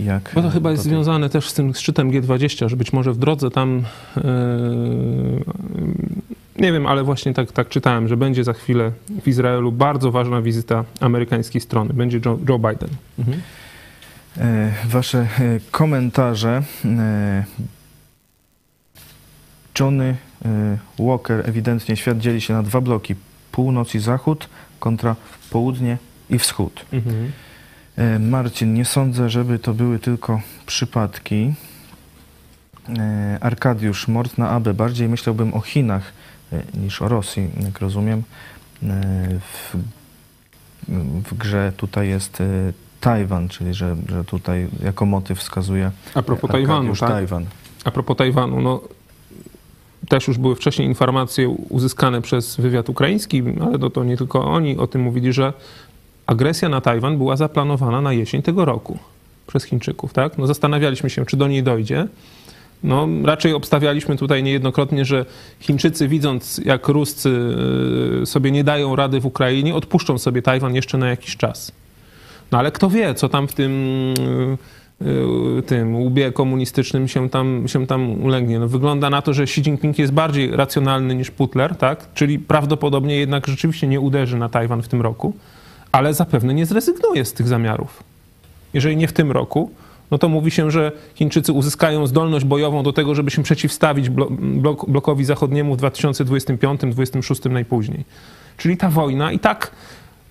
jak... 0.05 0.31
Bo 0.35 0.43
to 0.43 0.51
chyba 0.51 0.71
jest 0.71 0.83
związane 0.83 1.29
też 1.31 1.49
z 1.49 1.55
tym 1.55 1.75
szczytem 1.75 2.11
G20, 2.11 2.69
że 2.69 2.77
być 2.77 2.93
może 2.93 3.13
w 3.13 3.19
drodze 3.19 3.51
tam, 3.51 3.83
e, 4.17 4.23
nie 6.59 6.73
wiem, 6.73 6.87
ale 6.87 7.05
właśnie 7.05 7.35
tak, 7.35 7.53
tak 7.53 7.69
czytałem, 7.69 8.09
że 8.09 8.17
będzie 8.17 8.45
za 8.45 8.53
chwilę 8.53 8.93
w 9.23 9.29
Izraelu 9.29 9.73
bardzo 9.73 10.11
ważna 10.11 10.43
wizyta 10.43 10.85
amerykańskiej 11.01 11.61
strony. 11.61 11.95
Będzie 11.95 12.21
Joe, 12.27 12.39
Joe 12.49 12.59
Biden. 12.59 12.91
Mhm. 13.19 13.41
E, 14.39 14.73
Wasze 14.89 15.19
e, 15.19 15.27
komentarze. 15.71 16.63
Johnny 19.81 20.17
e, 20.45 20.79
Walker, 20.99 21.49
ewidentnie 21.49 21.97
świat 21.97 22.19
dzieli 22.19 22.41
się 22.41 22.55
na 22.55 22.63
dwa 22.63 22.81
bloki. 22.81 23.15
Północ 23.53 23.95
i 23.95 23.99
zachód 23.99 24.49
kontra 24.81 25.17
południe 25.51 25.99
i 26.31 26.39
wschód. 26.39 26.85
Mhm. 26.93 27.33
E, 27.97 28.19
Marcin, 28.19 28.75
nie 28.75 28.85
sądzę, 28.85 29.31
żeby 29.31 29.59
to 29.59 29.75
były 29.75 29.99
tylko 29.99 30.41
przypadki. 30.67 31.55
E, 32.99 33.39
Arkadiusz, 33.41 34.09
mord 34.09 34.39
na 34.39 34.51
Abę. 34.51 34.75
Bardziej 34.75 35.09
myślałbym 35.09 35.55
o 35.55 35.61
Chinach 35.61 36.13
niż 36.75 37.03
o 37.03 37.09
Rosji, 37.09 37.51
jak 37.61 37.81
rozumiem. 37.81 38.23
W, 39.41 39.77
w 41.29 41.35
grze 41.35 41.73
tutaj 41.77 42.09
jest 42.09 42.43
Tajwan, 43.01 43.49
czyli 43.49 43.75
że, 43.75 43.97
że 44.09 44.25
tutaj 44.25 44.69
jako 44.85 45.07
motyw 45.07 45.39
wskazuje 45.39 45.91
A 46.15 46.23
propos 46.23 46.51
Tajwanu, 46.51 46.75
Arkadiusz 46.75 47.01
tak? 47.01 47.11
Tajwan. 47.11 47.47
A 47.85 47.91
propos 47.91 48.17
Tajwanu, 48.17 48.61
no 48.61 48.81
też 50.09 50.29
już 50.29 50.39
były 50.39 50.57
wcześniej 50.57 50.89
informacje 50.89 51.49
uzyskane 51.49 52.23
przez 52.23 52.57
wywiad 52.57 52.89
ukraiński, 52.89 53.43
ale 53.61 53.79
to, 53.79 53.91
to 53.91 54.05
nie 54.05 54.17
tylko 54.17 54.45
oni 54.45 54.79
o 54.79 54.87
tym 54.87 55.03
mówili, 55.03 55.33
że 55.33 55.53
agresja 56.27 56.69
na 56.69 56.81
Tajwan 56.81 57.19
była 57.19 57.37
zaplanowana 57.37 58.01
na 58.01 58.13
jesień 58.13 58.43
tego 58.43 58.65
roku 58.65 58.99
przez 59.47 59.65
Chińczyków, 59.65 60.13
tak? 60.13 60.39
No 60.39 60.47
zastanawialiśmy 60.47 61.11
się, 61.11 61.27
czy 61.27 61.37
do 61.37 61.49
niej 61.49 61.63
dojdzie. 61.63 62.09
No, 62.85 63.09
raczej 63.25 63.53
obstawialiśmy 63.53 64.17
tutaj 64.17 64.43
niejednokrotnie, 64.43 65.05
że 65.05 65.27
Chińczycy, 65.61 66.09
widząc 66.09 66.61
jak 66.65 66.89
Ruscy 66.89 67.31
y, 68.23 68.27
sobie 68.27 68.51
nie 68.51 68.65
dają 68.65 68.97
rady 68.97 69.21
w 69.21 69.27
Ukrainie, 69.27 69.75
odpuszczą 69.75 70.19
sobie 70.19 70.43
Tajwan 70.43 70.75
jeszcze 70.75 70.99
na 70.99 71.09
jakiś 71.09 71.37
czas. 71.37 71.73
No 72.53 72.59
ale 72.59 72.73
kto 72.73 72.91
wie, 72.91 73.15
co 73.15 73.29
tam 73.29 73.49
w 73.49 73.53
tym, 73.53 73.73
tym 75.67 75.97
łbie 75.97 76.33
komunistycznym 76.33 77.09
się 77.09 77.31
tam, 77.31 77.69
się 77.69 77.87
tam 77.87 78.23
ulegnie. 78.25 78.59
No, 78.59 78.69
wygląda 78.69 79.11
na 79.11 79.23
to, 79.23 79.35
że 79.35 79.43
Xi 79.43 79.61
Jinping 79.61 79.99
jest 79.99 80.13
bardziej 80.13 80.51
racjonalny 80.51 81.15
niż 81.15 81.31
Putler, 81.31 81.77
tak? 81.77 82.07
czyli 82.15 82.39
prawdopodobnie 82.39 83.17
jednak 83.17 83.47
rzeczywiście 83.47 83.87
nie 83.87 84.01
uderzy 84.01 84.37
na 84.37 84.49
Tajwan 84.49 84.83
w 84.83 84.89
tym 84.89 85.03
roku, 85.03 85.33
ale 85.93 86.15
zapewne 86.15 86.55
nie 86.55 86.67
zrezygnuje 86.67 87.25
z 87.25 87.33
tych 87.33 87.49
zamiarów. 87.49 88.03
Jeżeli 88.75 88.97
nie 88.97 89.09
w 89.09 89.13
tym 89.13 89.33
roku, 89.33 89.71
no 90.11 90.19
to 90.19 90.29
mówi 90.29 90.51
się, 90.51 90.71
że 90.71 90.93
Chińczycy 91.15 91.53
uzyskają 91.53 92.07
zdolność 92.07 92.45
bojową 92.45 92.83
do 92.83 92.93
tego, 92.93 93.15
żeby 93.15 93.31
się 93.31 93.43
przeciwstawić 93.43 94.11
blo- 94.11 94.37
blok, 94.61 94.91
blokowi 94.91 95.25
zachodniemu 95.25 95.77
w 95.77 95.81
2025-2026 95.81 97.51
najpóźniej. 97.51 98.05
Czyli 98.57 98.77
ta 98.77 98.91
wojna 98.91 99.33
i 99.33 99.39
tak 99.39 99.71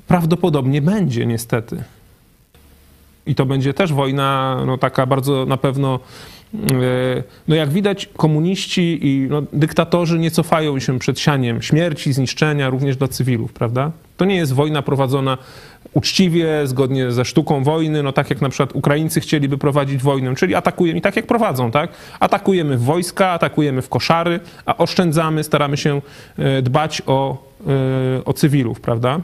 prawdopodobnie 0.07 0.81
będzie 0.81 1.25
niestety. 1.25 1.83
I 3.27 3.35
to 3.35 3.45
będzie 3.45 3.73
też 3.73 3.93
wojna, 3.93 4.57
no 4.65 4.77
taka 4.77 5.05
bardzo 5.05 5.45
na 5.45 5.57
pewno, 5.57 5.99
e, 6.55 7.23
no 7.47 7.55
jak 7.55 7.69
widać, 7.69 8.09
komuniści 8.17 8.99
i 9.01 9.27
no, 9.29 9.41
dyktatorzy 9.53 10.19
nie 10.19 10.31
cofają 10.31 10.79
się 10.79 10.99
przed 10.99 11.19
sianiem 11.19 11.61
śmierci, 11.61 12.13
zniszczenia 12.13 12.69
również 12.69 12.97
dla 12.97 13.07
cywilów, 13.07 13.53
prawda? 13.53 13.91
To 14.17 14.25
nie 14.25 14.35
jest 14.35 14.53
wojna 14.53 14.81
prowadzona 14.81 15.37
uczciwie, 15.93 16.67
zgodnie 16.67 17.11
ze 17.11 17.25
sztuką 17.25 17.63
wojny, 17.63 18.03
no 18.03 18.11
tak 18.11 18.29
jak 18.29 18.41
na 18.41 18.49
przykład 18.49 18.75
Ukraińcy 18.75 19.19
chcieliby 19.19 19.57
prowadzić 19.57 20.03
wojnę, 20.03 20.35
czyli 20.35 20.55
atakujemy, 20.55 20.99
i 20.99 21.01
tak 21.01 21.15
jak 21.15 21.27
prowadzą, 21.27 21.71
tak? 21.71 21.89
Atakujemy 22.19 22.77
w 22.77 22.83
wojska, 22.83 23.29
atakujemy 23.29 23.81
w 23.81 23.89
koszary, 23.89 24.39
a 24.65 24.77
oszczędzamy, 24.77 25.43
staramy 25.43 25.77
się 25.77 26.01
e, 26.37 26.61
dbać 26.61 27.01
o, 27.05 27.37
e, 28.17 28.25
o 28.25 28.33
cywilów, 28.33 28.81
prawda? 28.81 29.19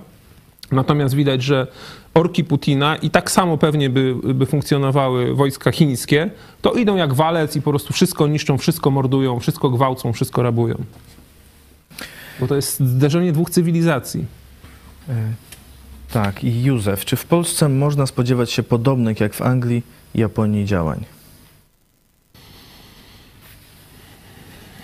Natomiast 0.74 1.16
widać, 1.16 1.44
że 1.44 1.68
orki 2.14 2.44
Putina 2.44 2.96
i 2.96 3.10
tak 3.10 3.32
samo 3.32 3.58
pewnie 3.58 3.90
by, 3.90 4.16
by 4.34 4.46
funkcjonowały 4.46 5.36
wojska 5.36 5.72
chińskie, 5.72 6.30
to 6.62 6.74
idą 6.74 6.96
jak 6.96 7.14
walec 7.14 7.56
i 7.56 7.62
po 7.62 7.70
prostu 7.70 7.94
wszystko 7.94 8.28
niszczą, 8.28 8.58
wszystko 8.58 8.92
mordują, 8.92 9.40
wszystko 9.40 9.70
gwałcą, 9.70 10.14
wszystko 10.14 10.44
rabują. 10.44 10.76
Bo 12.40 12.48
to 12.48 12.56
jest 12.56 12.80
zderzenie 12.80 13.32
dwóch 13.32 13.50
cywilizacji. 13.50 14.26
E, 15.10 15.14
Tak, 16.14 16.44
i 16.44 16.64
Józef, 16.64 17.06
czy 17.06 17.16
w 17.16 17.26
Polsce 17.26 17.70
można 17.70 18.06
spodziewać 18.06 18.52
się 18.52 18.64
podobnych 18.64 19.20
jak 19.20 19.34
w 19.34 19.42
Anglii 19.42 19.84
i 20.16 20.20
Japonii 20.20 20.66
działań? 20.66 21.06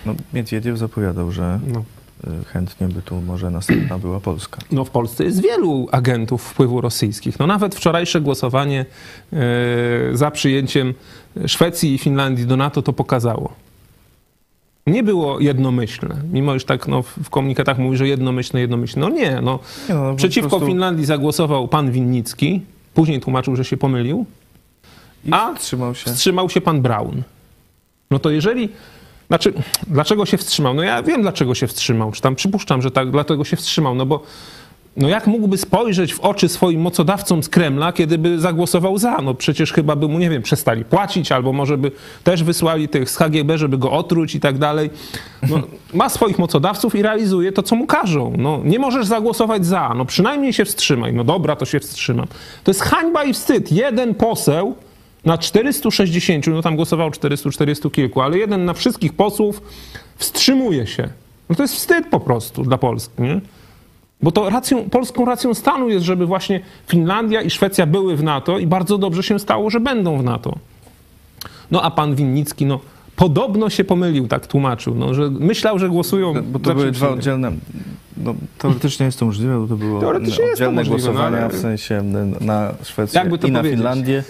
No, 0.05 0.15
Miedwiediew 0.33 0.77
zapowiadał, 0.77 1.31
że 1.31 1.59
No. 1.67 1.83
Y, 2.27 2.45
chętnie 2.45 2.87
by 2.87 3.01
tu 3.01 3.21
może 3.21 3.49
następna 3.49 3.97
była 3.99 4.19
Polska. 4.19 4.57
no 4.71 4.85
w 4.85 4.89
Polsce 4.89 5.23
jest 5.23 5.41
wielu 5.41 5.87
agentów 5.91 6.43
wpływu 6.43 6.81
rosyjskich. 6.81 7.39
No 7.39 7.47
nawet 7.47 7.75
wczorajsze 7.75 8.21
głosowanie 8.21 8.85
e, 9.33 9.37
za 10.13 10.31
przyjęciem 10.31 10.93
Szwecji 11.47 11.93
i 11.93 11.97
Finlandii 11.97 12.45
do 12.45 12.57
NATO 12.57 12.81
to 12.81 12.93
pokazało. 12.93 13.53
Nie 14.87 15.03
było 15.03 15.39
jednomyślne, 15.39 16.15
mimo 16.33 16.55
iż 16.55 16.65
tak 16.65 16.87
no, 16.87 17.01
w 17.01 17.29
komunikatach 17.29 17.77
mówi, 17.77 17.97
że 17.97 18.07
jednomyślne, 18.07 18.61
jednomyślne. 18.61 19.01
No 19.09 19.15
nie, 19.15 19.31
no 19.41 19.59
Nie, 19.89 19.95
no, 19.95 20.09
po 20.11 20.15
Przeciwko 20.15 20.49
prostu- 20.49 20.67
Finlandii 20.67 21.05
zagłosował 21.05 21.67
pan 21.67 21.91
Winnicki. 21.91 22.61
Później 22.93 23.19
tłumaczył, 23.19 23.55
że 23.55 23.65
się 23.65 23.77
pomylił. 23.77 24.25
I 25.25 25.29
A 25.31 25.53
wstrzymał 25.55 25.95
się. 25.95 26.11
Wstrzymał 26.11 26.49
się 26.49 26.61
pan 26.61 26.81
Braun. 26.81 27.23
No 28.11 28.19
to 28.19 28.29
jeżeli. 28.29 28.69
Znaczy, 29.29 29.53
dlaczego 29.87 30.25
się 30.25 30.37
wstrzymał? 30.37 30.73
No 30.73 30.83
ja 30.83 31.03
wiem, 31.03 31.21
dlaczego 31.21 31.55
się 31.55 31.67
wstrzymał. 31.67 32.11
Czy 32.11 32.21
tam 32.21 32.35
przypuszczam, 32.35 32.81
że 32.81 32.91
tak, 32.91 33.11
dlatego 33.11 33.43
się 33.43 33.55
wstrzymał. 33.55 33.95
No 33.95 34.05
bo 34.05 34.23
no 34.97 35.09
jak 35.09 35.27
mógłby 35.27 35.57
spojrzeć 35.57 36.13
w 36.13 36.19
oczy 36.19 36.49
swoim 36.49 36.81
mocodawcom 36.81 37.43
z 37.43 37.49
Kremla, 37.49 37.93
kiedy 37.93 38.17
by 38.17 38.39
zagłosował 38.39 38.97
za? 38.97 39.17
No 39.23 39.33
przecież 39.33 39.73
chyba 39.73 39.95
by 39.95 40.07
mu, 40.07 40.19
nie 40.19 40.29
wiem, 40.29 40.41
przestali 40.41 40.85
płacić, 40.85 41.31
albo 41.31 41.53
może 41.53 41.77
by 41.77 41.91
też 42.23 42.43
wysłali 42.43 42.89
tych 42.89 43.09
z 43.09 43.17
KGB, 43.17 43.57
żeby 43.57 43.77
go 43.77 43.91
otruć 43.91 44.35
i 44.35 44.39
tak 44.39 44.57
dalej. 44.57 44.89
No, 45.49 45.59
ma 45.93 46.09
swoich 46.09 46.39
mocodawców 46.39 46.95
i 46.95 47.01
realizuje 47.01 47.51
to, 47.51 47.63
co 47.63 47.75
mu 47.75 47.87
każą. 47.87 48.33
No, 48.37 48.61
nie 48.63 48.79
możesz 48.79 49.05
zagłosować 49.05 49.65
za, 49.65 49.93
no 49.95 50.05
przynajmniej 50.05 50.53
się 50.53 50.65
wstrzymaj. 50.65 51.13
No 51.13 51.23
dobra, 51.23 51.55
to 51.55 51.65
się 51.65 51.79
wstrzymam. 51.79 52.27
To 52.63 52.71
jest 52.71 52.81
hańba 52.81 53.23
i 53.23 53.33
wstyd. 53.33 53.71
Jeden 53.71 54.15
poseł 54.15 54.75
na 55.25 55.37
460, 55.37 56.47
no 56.47 56.61
tam 56.61 56.75
głosowało 56.75 57.11
400, 57.11 57.49
400 57.49 57.89
kilku, 57.89 58.21
ale 58.21 58.37
jeden 58.37 58.65
na 58.65 58.73
wszystkich 58.73 59.13
posłów 59.13 59.61
wstrzymuje 60.17 60.87
się. 60.87 61.09
No 61.49 61.55
to 61.55 61.63
jest 61.63 61.75
wstyd 61.75 62.07
po 62.07 62.19
prostu 62.19 62.63
dla 62.63 62.77
Polski, 62.77 63.21
nie? 63.21 63.41
Bo 64.21 64.31
to 64.31 64.49
racją, 64.49 64.89
polską 64.89 65.25
racją 65.25 65.53
stanu 65.53 65.89
jest, 65.89 66.05
żeby 66.05 66.25
właśnie 66.25 66.59
Finlandia 66.87 67.41
i 67.41 67.49
Szwecja 67.49 67.85
były 67.85 68.15
w 68.15 68.23
NATO 68.23 68.59
i 68.59 68.67
bardzo 68.67 68.97
dobrze 68.97 69.23
się 69.23 69.39
stało, 69.39 69.69
że 69.69 69.79
będą 69.79 70.17
w 70.17 70.23
NATO. 70.23 70.55
No 71.71 71.81
a 71.81 71.91
pan 71.91 72.15
Winnicki, 72.15 72.65
no 72.65 72.79
podobno 73.15 73.69
się 73.69 73.83
pomylił, 73.83 74.27
tak 74.27 74.47
tłumaczył, 74.47 74.95
no, 74.95 75.13
że 75.13 75.29
myślał, 75.29 75.79
że 75.79 75.89
głosują 75.89 76.33
Bo 76.43 76.59
to 76.59 76.75
były 76.75 76.91
dwa 76.91 77.09
oddzielne. 77.09 77.51
No, 78.17 78.35
teoretycznie 78.57 79.05
jest 79.05 79.19
to 79.19 79.25
możliwe, 79.25 79.59
bo 79.59 79.67
to 79.67 79.75
było 79.75 79.99
Teoretycznie 79.99 80.45
jest 80.45 80.47
to 80.47 80.53
oddzielne 80.53 80.75
możliwe, 80.75 80.97
no, 80.97 81.03
głosowania 81.13 81.37
ale- 81.45 81.49
w 81.49 81.57
sensie 81.57 82.03
na 82.41 82.73
Szwecję 82.83 83.21
i 83.21 83.23
na 83.25 83.59
powiedzieć? 83.59 83.77
Finlandię. 83.77 84.23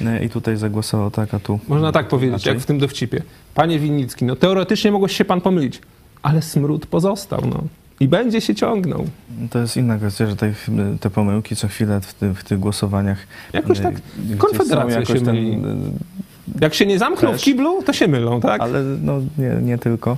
Y, 0.00 0.24
I 0.24 0.28
tutaj 0.28 0.56
zagłosował 0.56 1.10
tak, 1.10 1.34
a 1.34 1.38
tu. 1.38 1.60
Można 1.68 1.92
tak 1.92 2.08
powiedzieć, 2.08 2.46
jak 2.46 2.58
w 2.58 2.66
tym 2.66 2.78
dowcipie. 2.78 3.22
Panie 3.54 3.78
Winnicki, 3.78 4.24
no 4.24 4.36
teoretycznie 4.36 4.92
mogłeś 4.92 5.16
się 5.16 5.24
pan 5.24 5.40
pomylić, 5.40 5.80
ale 6.22 6.42
smród 6.42 6.86
pozostał, 6.86 7.42
no. 7.50 7.62
I 8.00 8.08
będzie 8.08 8.40
się 8.40 8.54
ciągnął. 8.54 9.06
To 9.50 9.58
jest 9.58 9.76
inna 9.76 9.96
kwestia, 9.96 10.26
że 10.26 10.36
te, 10.36 10.52
te 11.00 11.10
pomyłki 11.10 11.56
co 11.56 11.68
chwilę 11.68 12.00
w, 12.00 12.14
ty, 12.14 12.34
w 12.34 12.44
tych 12.44 12.58
głosowaniach. 12.58 13.18
Jakoś 13.52 13.78
y, 13.78 13.82
tak 13.82 13.94
Konfederacja 14.38 15.04
się 15.04 15.14
ten, 15.20 15.34
myli. 15.34 15.52
y, 15.52 16.60
Jak 16.60 16.74
się 16.74 16.86
nie 16.86 16.98
zamkną 16.98 17.30
Też. 17.32 17.40
w 17.40 17.44
kiblu, 17.44 17.82
to 17.82 17.92
się 17.92 18.08
mylą, 18.08 18.40
tak? 18.40 18.60
Ale 18.60 18.82
no, 18.82 19.20
nie, 19.38 19.56
nie 19.62 19.78
tylko. 19.78 20.16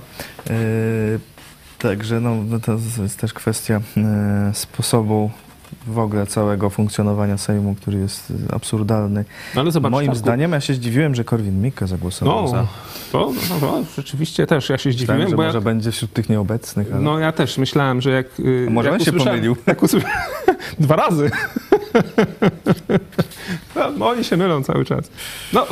Yy, 0.49 0.55
także 1.79 2.19
no, 2.19 2.35
no 2.49 2.59
to 2.59 2.77
jest 3.01 3.17
też 3.19 3.33
kwestia 3.33 3.81
yy, 3.95 4.03
sposobu 4.53 5.31
w 5.87 5.99
ogóle 5.99 6.27
całego 6.27 6.69
funkcjonowania 6.69 7.37
Sejmu, 7.37 7.75
który 7.75 7.97
jest 7.99 8.33
absurdalny. 8.53 9.25
No 9.55 9.61
ale 9.61 9.71
zobacz, 9.71 9.91
Moim 9.91 10.07
Czarku, 10.07 10.19
zdaniem 10.19 10.51
ja 10.51 10.61
się 10.61 10.73
zdziwiłem, 10.73 11.15
że 11.15 11.23
Korwin-Mikke 11.23 11.87
zagłosował 11.87 12.41
No, 12.41 12.47
za. 12.47 12.67
to, 13.11 13.31
no, 13.49 13.59
to 13.59 13.83
rzeczywiście 13.95 14.47
też 14.47 14.69
ja 14.69 14.77
się 14.77 14.89
Myślałem, 14.89 15.05
zdziwiłem, 15.21 15.29
że 15.29 15.35
bo 15.35 15.43
może 15.43 15.57
jak, 15.57 15.63
będzie 15.63 15.91
wśród 15.91 16.13
tych 16.13 16.29
nieobecnych, 16.29 16.87
ale... 16.91 17.01
no 17.01 17.19
ja 17.19 17.31
też 17.31 17.57
myślałem, 17.57 18.01
że 18.01 18.09
jak... 18.11 18.39
y, 18.39 18.65
A 18.67 18.71
może 18.71 18.89
jak 18.89 18.99
on 18.99 19.05
się 19.05 19.13
pomylił? 19.13 19.55
Jak 19.67 19.83
usłyszałem, 19.83 20.17
dwa 20.79 20.95
razy. 20.95 21.31
no, 23.97 24.07
oni 24.09 24.23
się 24.23 24.37
mylą 24.37 24.63
cały 24.63 24.85
czas. 24.85 25.09
No, 25.53 25.65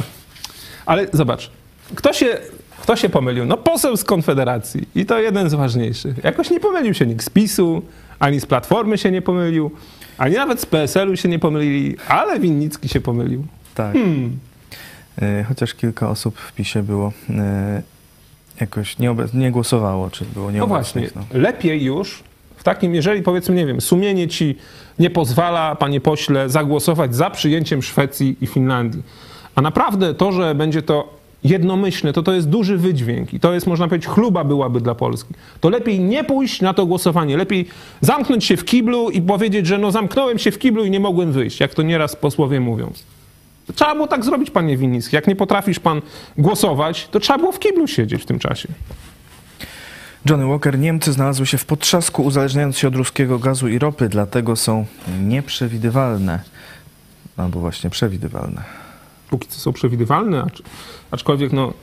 ale 0.85 1.07
zobacz, 1.13 1.51
kto 1.95 2.13
się, 2.13 2.37
kto 2.81 2.95
się 2.95 3.09
pomylił? 3.09 3.45
No 3.45 3.57
poseł 3.57 3.97
z 3.97 4.03
Konfederacji 4.03 4.87
i 4.95 5.05
to 5.05 5.19
jeden 5.19 5.49
z 5.49 5.53
ważniejszych. 5.53 6.23
Jakoś 6.23 6.49
nie 6.49 6.59
pomylił 6.59 6.93
się 6.93 7.05
nikt 7.05 7.25
z 7.25 7.29
PiSu, 7.29 7.81
ani 8.19 8.39
z 8.39 8.45
Platformy 8.45 8.97
się 8.97 9.11
nie 9.11 9.21
pomylił, 9.21 9.71
ani 10.17 10.35
nawet 10.35 10.61
z 10.61 10.65
PSL-u 10.65 11.15
się 11.17 11.29
nie 11.29 11.39
pomylili, 11.39 11.95
ale 12.07 12.39
Winnicki 12.39 12.89
się 12.89 13.01
pomylił. 13.01 13.45
Tak. 13.75 13.93
Hmm. 13.93 14.39
Y, 15.21 15.43
Chociaż 15.47 15.73
kilka 15.73 16.09
osób 16.09 16.37
w 16.37 16.53
PiSie 16.53 16.83
było 16.83 17.13
y, 17.29 17.33
jakoś 18.61 18.97
nieobe- 18.97 19.33
nie 19.33 19.51
głosowało, 19.51 20.09
czy 20.09 20.25
było 20.25 20.51
No 20.51 20.67
właśnie, 20.67 21.01
nieobecnych. 21.01 21.29
No. 21.33 21.39
lepiej 21.39 21.83
już 21.83 22.23
w 22.55 22.63
takim, 22.63 22.95
jeżeli 22.95 23.21
powiedzmy, 23.21 23.55
nie 23.55 23.65
wiem, 23.65 23.81
sumienie 23.81 24.27
ci 24.27 24.55
nie 24.99 25.09
pozwala, 25.09 25.75
panie 25.75 26.01
pośle, 26.01 26.49
zagłosować 26.49 27.15
za 27.15 27.29
przyjęciem 27.29 27.81
Szwecji 27.83 28.37
i 28.41 28.47
Finlandii. 28.47 29.03
A 29.55 29.61
naprawdę 29.61 30.13
to, 30.13 30.31
że 30.31 30.55
będzie 30.55 30.81
to 30.81 31.13
jednomyślne, 31.45 32.13
to 32.13 32.23
to 32.23 32.33
jest 32.33 32.49
duży 32.49 32.77
wydźwięk 32.77 33.33
i 33.33 33.39
to 33.39 33.53
jest, 33.53 33.67
można 33.67 33.87
powiedzieć, 33.87 34.09
chluba 34.09 34.43
byłaby 34.43 34.81
dla 34.81 34.95
Polski. 34.95 35.33
To 35.61 35.69
lepiej 35.69 35.99
nie 35.99 36.23
pójść 36.23 36.61
na 36.61 36.73
to 36.73 36.85
głosowanie, 36.85 37.37
lepiej 37.37 37.67
zamknąć 38.01 38.45
się 38.45 38.57
w 38.57 38.65
kiblu 38.65 39.09
i 39.09 39.21
powiedzieć, 39.21 39.67
że 39.67 39.77
no 39.77 39.91
zamknąłem 39.91 40.39
się 40.39 40.51
w 40.51 40.59
kiblu 40.59 40.85
i 40.85 40.91
nie 40.91 40.99
mogłem 40.99 41.31
wyjść, 41.31 41.59
jak 41.59 41.73
to 41.73 41.81
nieraz 41.81 42.15
posłowie 42.15 42.59
mówią. 42.59 42.93
Trzeba 43.75 43.95
było 43.95 44.07
tak 44.07 44.25
zrobić, 44.25 44.51
panie 44.51 44.77
Winnicki. 44.77 45.15
Jak 45.15 45.27
nie 45.27 45.35
potrafisz 45.35 45.79
pan 45.79 46.01
głosować, 46.37 47.07
to 47.11 47.19
trzeba 47.19 47.39
było 47.39 47.51
w 47.51 47.59
kiblu 47.59 47.87
siedzieć 47.87 48.23
w 48.23 48.25
tym 48.25 48.39
czasie. 48.39 48.67
Johnny 50.29 50.47
Walker, 50.47 50.79
Niemcy 50.79 51.13
znalazły 51.13 51.45
się 51.45 51.57
w 51.57 51.65
potrzasku 51.65 52.23
uzależniając 52.23 52.77
się 52.77 52.87
od 52.87 52.95
ruskiego 52.95 53.39
gazu 53.39 53.67
i 53.67 53.79
ropy, 53.79 54.09
dlatego 54.09 54.55
są 54.55 54.85
nieprzewidywalne. 55.23 56.39
Albo 57.37 57.59
właśnie 57.59 57.89
przewidywalne. 57.89 58.84
Póki 59.29 59.47
co 59.47 59.59
są 59.59 59.73
przewidywalne, 59.73 60.43
acz, 60.43 60.61
aczkolwiek 61.11 61.53
no, 61.53 61.73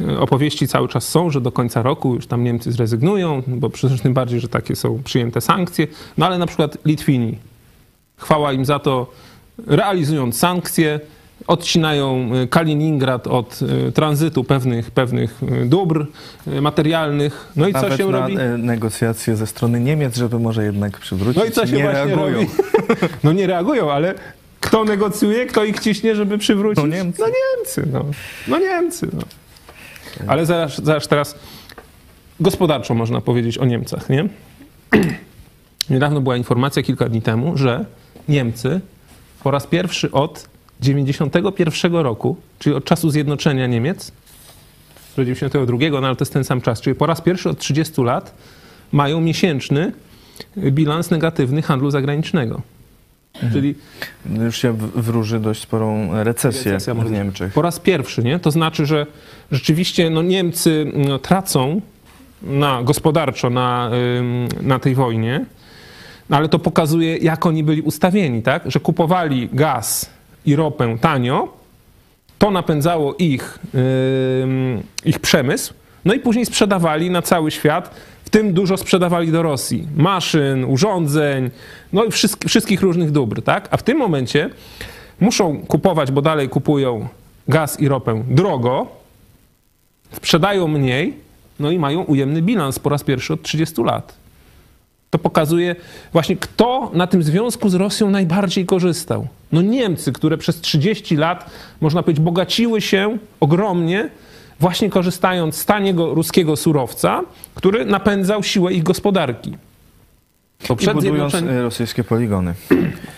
e, 0.00 0.20
opowieści 0.20 0.68
cały 0.68 0.88
czas 0.88 1.08
są, 1.08 1.30
że 1.30 1.40
do 1.40 1.52
końca 1.52 1.82
roku 1.82 2.14
już 2.14 2.26
tam 2.26 2.44
Niemcy 2.44 2.72
zrezygnują, 2.72 3.42
bo 3.46 3.70
przecież 3.70 4.00
tym 4.00 4.14
bardziej, 4.14 4.40
że 4.40 4.48
takie 4.48 4.76
są 4.76 5.02
przyjęte 5.02 5.40
sankcje. 5.40 5.86
No 6.18 6.26
ale 6.26 6.38
na 6.38 6.46
przykład 6.46 6.78
Litwini, 6.84 7.38
chwała 8.16 8.52
im 8.52 8.64
za 8.64 8.78
to, 8.78 9.10
realizując 9.66 10.38
sankcje, 10.38 11.00
odcinają 11.46 12.30
e, 12.34 12.46
Kaliningrad 12.46 13.26
od 13.26 13.60
e, 13.88 13.92
tranzytu 13.92 14.44
pewnych, 14.44 14.90
pewnych 14.90 15.40
dóbr 15.66 16.06
materialnych. 16.60 17.52
No 17.56 17.68
i 17.68 17.72
co 17.72 17.82
Nawet 17.82 17.98
się 17.98 18.08
na 18.08 18.20
robi? 18.20 18.36
negocjacje 18.58 19.36
ze 19.36 19.46
strony 19.46 19.80
Niemiec, 19.80 20.16
żeby 20.16 20.38
może 20.38 20.64
jednak 20.64 20.98
przywrócić. 20.98 21.42
No 21.42 21.44
i 21.44 21.50
co 21.50 21.66
się 21.66 21.76
nie 21.76 21.82
właśnie 21.82 22.04
reagują. 22.04 22.32
robi? 22.34 22.46
No 23.24 23.32
nie 23.32 23.46
reagują, 23.46 23.92
ale 23.92 24.14
kto 24.66 24.84
negocjuje, 24.84 25.46
kto 25.46 25.64
ich 25.64 25.80
ciśnie, 25.80 26.16
żeby 26.16 26.38
przywrócić? 26.38 26.84
No 26.84 26.96
Niemcy. 26.96 27.22
No 27.22 27.26
Niemcy, 27.26 27.88
no. 27.92 28.04
No 28.48 28.58
Niemcy, 28.58 29.08
no. 29.12 29.22
Ale 30.26 30.46
zaraz, 30.46 30.82
zaraz 30.82 31.08
teraz 31.08 31.34
gospodarczo 32.40 32.94
można 32.94 33.20
powiedzieć 33.20 33.58
o 33.58 33.64
Niemcach, 33.64 34.08
nie? 34.08 34.28
Niedawno 35.90 36.20
była 36.20 36.36
informacja, 36.36 36.82
kilka 36.82 37.08
dni 37.08 37.22
temu, 37.22 37.56
że 37.56 37.84
Niemcy 38.28 38.80
po 39.42 39.50
raz 39.50 39.66
pierwszy 39.66 40.10
od 40.10 40.48
91 40.80 41.94
roku, 41.94 42.36
czyli 42.58 42.76
od 42.76 42.84
czasu 42.84 43.10
zjednoczenia 43.10 43.66
Niemiec, 43.66 44.12
do 45.16 45.24
92, 45.24 45.78
no 46.00 46.06
ale 46.06 46.16
to 46.16 46.22
jest 46.22 46.32
ten 46.32 46.44
sam 46.44 46.60
czas, 46.60 46.80
czyli 46.80 46.96
po 46.96 47.06
raz 47.06 47.20
pierwszy 47.20 47.50
od 47.50 47.58
30 47.58 48.02
lat 48.02 48.34
mają 48.92 49.20
miesięczny 49.20 49.92
bilans 50.56 51.10
negatywny 51.10 51.62
handlu 51.62 51.90
zagranicznego. 51.90 52.62
Czyli 53.52 53.74
Już 54.44 54.58
się 54.58 54.72
wróży 54.94 55.40
dość 55.40 55.62
sporą 55.62 56.08
recesję, 56.24 56.72
Recesja 56.72 56.94
w. 56.94 57.10
Niemczech. 57.10 57.52
po 57.52 57.62
raz 57.62 57.80
pierwszy, 57.80 58.22
nie? 58.22 58.38
To 58.38 58.50
znaczy, 58.50 58.86
że 58.86 59.06
rzeczywiście 59.52 60.10
no, 60.10 60.22
Niemcy 60.22 60.92
no, 60.94 61.18
tracą 61.18 61.80
na, 62.42 62.82
gospodarczo 62.82 63.50
na, 63.50 63.90
na 64.62 64.78
tej 64.78 64.94
wojnie, 64.94 65.44
no, 66.30 66.36
ale 66.36 66.48
to 66.48 66.58
pokazuje, 66.58 67.16
jak 67.16 67.46
oni 67.46 67.64
byli 67.64 67.82
ustawieni, 67.82 68.42
tak? 68.42 68.62
Że 68.70 68.80
kupowali 68.80 69.48
gaz 69.52 70.10
i 70.46 70.56
ropę 70.56 70.98
tanio, 71.00 71.56
to 72.38 72.50
napędzało 72.50 73.14
ich, 73.18 73.58
ich 75.04 75.18
przemysł, 75.18 75.74
no 76.04 76.14
i 76.14 76.20
później 76.20 76.46
sprzedawali 76.46 77.10
na 77.10 77.22
cały 77.22 77.50
świat, 77.50 77.94
w 78.26 78.30
tym 78.30 78.52
dużo 78.52 78.76
sprzedawali 78.76 79.32
do 79.32 79.42
Rosji. 79.42 79.88
Maszyn, 79.96 80.64
urządzeń, 80.64 81.50
no 81.92 82.04
i 82.04 82.10
wszystkich, 82.10 82.48
wszystkich 82.48 82.80
różnych 82.82 83.10
dóbr, 83.10 83.42
tak? 83.42 83.68
A 83.70 83.76
w 83.76 83.82
tym 83.82 83.98
momencie 83.98 84.50
muszą 85.20 85.58
kupować, 85.58 86.10
bo 86.12 86.22
dalej 86.22 86.48
kupują 86.48 87.08
gaz 87.48 87.80
i 87.80 87.88
ropę 87.88 88.22
drogo, 88.28 88.86
sprzedają 90.12 90.68
mniej, 90.68 91.14
no 91.60 91.70
i 91.70 91.78
mają 91.78 92.02
ujemny 92.02 92.42
bilans 92.42 92.78
po 92.78 92.90
raz 92.90 93.04
pierwszy 93.04 93.32
od 93.32 93.42
30 93.42 93.82
lat. 93.82 94.14
To 95.10 95.18
pokazuje 95.18 95.76
właśnie, 96.12 96.36
kto 96.36 96.90
na 96.94 97.06
tym 97.06 97.22
związku 97.22 97.68
z 97.68 97.74
Rosją 97.74 98.10
najbardziej 98.10 98.66
korzystał. 98.66 99.26
No 99.52 99.62
Niemcy, 99.62 100.12
które 100.12 100.38
przez 100.38 100.60
30 100.60 101.16
lat, 101.16 101.50
można 101.80 102.02
powiedzieć, 102.02 102.24
bogaciły 102.24 102.80
się 102.80 103.18
ogromnie, 103.40 104.10
właśnie 104.60 104.90
korzystając 104.90 105.56
z 105.56 105.66
taniego 105.66 106.14
ruskiego 106.14 106.56
surowca, 106.56 107.22
który 107.54 107.84
napędzał 107.84 108.42
siłę 108.42 108.72
ich 108.72 108.82
gospodarki. 108.82 109.56
To 110.66 110.76
I 110.80 110.94
budując 110.94 111.34
e, 111.34 111.62
rosyjskie 111.62 112.04
poligony. 112.04 112.54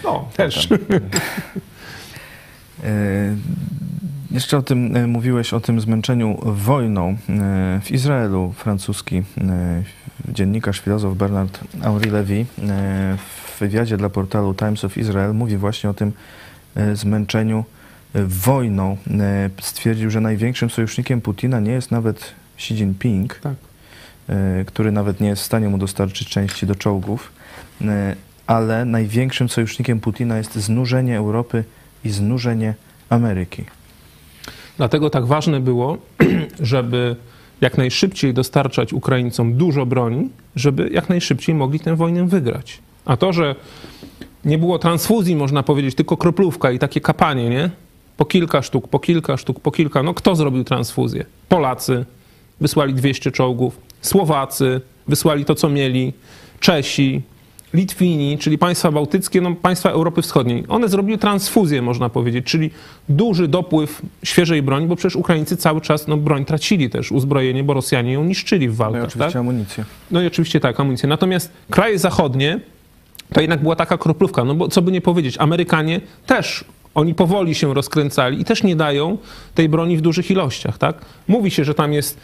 No, 0.04 0.28
też. 0.36 0.68
E, 2.84 3.36
Jeszcze 4.30 4.58
o 4.58 4.62
tym 4.62 4.96
e, 4.96 5.06
mówiłeś, 5.06 5.52
o 5.52 5.60
tym 5.60 5.80
zmęczeniu 5.80 6.38
wojną. 6.42 7.16
W 7.82 7.90
Izraelu 7.90 8.52
francuski 8.56 9.22
dziennikarz, 10.28 10.80
filozof 10.80 11.16
Bernard 11.16 11.60
Henri 11.82 12.10
Levy 12.10 12.46
w 13.18 13.60
wywiadzie 13.60 13.96
dla 13.96 14.08
portalu 14.08 14.54
Times 14.54 14.84
of 14.84 14.98
Israel 14.98 15.34
mówi 15.34 15.56
właśnie 15.56 15.90
o 15.90 15.94
tym 15.94 16.12
zmęczeniu 16.94 17.64
wojną. 18.14 18.96
E, 19.20 19.50
Stwierdził, 19.60 20.10
że 20.10 20.20
największym 20.20 20.70
sojusznikiem 20.70 21.20
Putina 21.20 21.60
nie 21.60 21.72
jest 21.72 21.90
nawet 21.90 22.32
Xi 22.56 22.74
Jinping, 22.74 23.34
Tak. 23.34 23.54
e, 24.28 24.64
który 24.64 24.92
nawet 24.92 25.20
nie 25.20 25.28
jest 25.28 25.42
w 25.42 25.44
stanie 25.44 25.68
mu 25.68 25.78
dostarczyć 25.78 26.28
części 26.28 26.66
do 26.66 26.74
czołgów, 26.74 27.32
e, 27.82 28.16
ale 28.46 28.84
największym 28.84 29.48
sojusznikiem 29.48 30.00
Putina 30.00 30.38
jest 30.38 30.54
znużenie 30.54 31.16
Europy 31.16 31.64
i 32.04 32.10
znużenie 32.10 32.74
Ameryki. 33.08 33.64
Dlatego 34.76 35.10
tak 35.10 35.26
ważne 35.26 35.60
było, 35.60 35.98
żeby 36.60 37.16
jak 37.60 37.78
najszybciej 37.78 38.34
dostarczać 38.34 38.92
Ukraińcom 38.92 39.54
dużo 39.54 39.86
broni, 39.86 40.28
żeby 40.56 40.88
jak 40.92 41.08
najszybciej 41.08 41.54
mogli 41.54 41.80
tę 41.80 41.96
wojnę 41.96 42.26
wygrać. 42.26 42.78
A 43.04 43.16
to, 43.16 43.32
że 43.32 43.54
nie 44.44 44.58
było 44.58 44.78
transfuzji, 44.78 45.36
można 45.36 45.62
powiedzieć, 45.62 45.94
tylko 45.94 46.16
kroplówka 46.16 46.70
i 46.70 46.78
takie 46.78 47.00
kapanie, 47.00 47.50
nie? 47.50 47.70
Po 48.18 48.24
kilka 48.24 48.62
sztuk, 48.62 48.88
po 48.88 48.98
kilka 48.98 49.36
sztuk, 49.36 49.60
po 49.60 49.70
kilka. 49.70 50.02
No 50.02 50.14
kto 50.14 50.36
zrobił 50.36 50.64
transfuzję? 50.64 51.24
Polacy 51.48 52.04
wysłali 52.60 52.94
200 52.94 53.32
czołgów, 53.32 53.80
Słowacy 54.00 54.80
wysłali 55.08 55.44
to, 55.44 55.54
co 55.54 55.68
mieli, 55.68 56.12
Czesi, 56.60 57.22
Litwini, 57.74 58.38
czyli 58.38 58.58
państwa 58.58 58.92
bałtyckie, 58.92 59.40
no 59.40 59.54
państwa 59.54 59.90
Europy 59.90 60.22
Wschodniej. 60.22 60.64
One 60.68 60.88
zrobiły 60.88 61.18
transfuzję, 61.18 61.82
można 61.82 62.08
powiedzieć, 62.08 62.46
czyli 62.46 62.70
duży 63.08 63.48
dopływ 63.48 64.02
świeżej 64.24 64.62
broni, 64.62 64.86
bo 64.86 64.96
przecież 64.96 65.16
Ukraińcy 65.16 65.56
cały 65.56 65.80
czas 65.80 66.08
no, 66.08 66.16
broń 66.16 66.44
tracili 66.44 66.90
też, 66.90 67.12
uzbrojenie, 67.12 67.64
bo 67.64 67.74
Rosjanie 67.74 68.12
ją 68.12 68.24
niszczyli 68.24 68.68
w 68.68 68.70
No 68.70 68.74
i 68.74 68.78
walkach. 68.78 69.04
oczywiście 69.04 69.32
tak? 69.32 69.36
amunicję. 69.40 69.84
No 70.10 70.22
i 70.22 70.26
oczywiście 70.26 70.60
tak, 70.60 70.80
amunicję. 70.80 71.08
Natomiast 71.08 71.52
kraje 71.70 71.98
zachodnie 71.98 72.60
to 73.32 73.40
jednak 73.40 73.62
była 73.62 73.76
taka 73.76 73.98
kroplówka, 73.98 74.44
no 74.44 74.54
bo 74.54 74.68
co 74.68 74.82
by 74.82 74.92
nie 74.92 75.00
powiedzieć, 75.00 75.36
Amerykanie 75.38 76.00
też, 76.26 76.64
oni 76.98 77.14
powoli 77.14 77.54
się 77.54 77.74
rozkręcali 77.74 78.40
i 78.40 78.44
też 78.44 78.62
nie 78.62 78.76
dają 78.76 79.18
tej 79.54 79.68
broni 79.68 79.96
w 79.96 80.00
dużych 80.00 80.30
ilościach, 80.30 80.78
tak? 80.78 80.98
Mówi 81.28 81.50
się, 81.50 81.64
że 81.64 81.74
tam 81.74 81.92
jest 81.92 82.18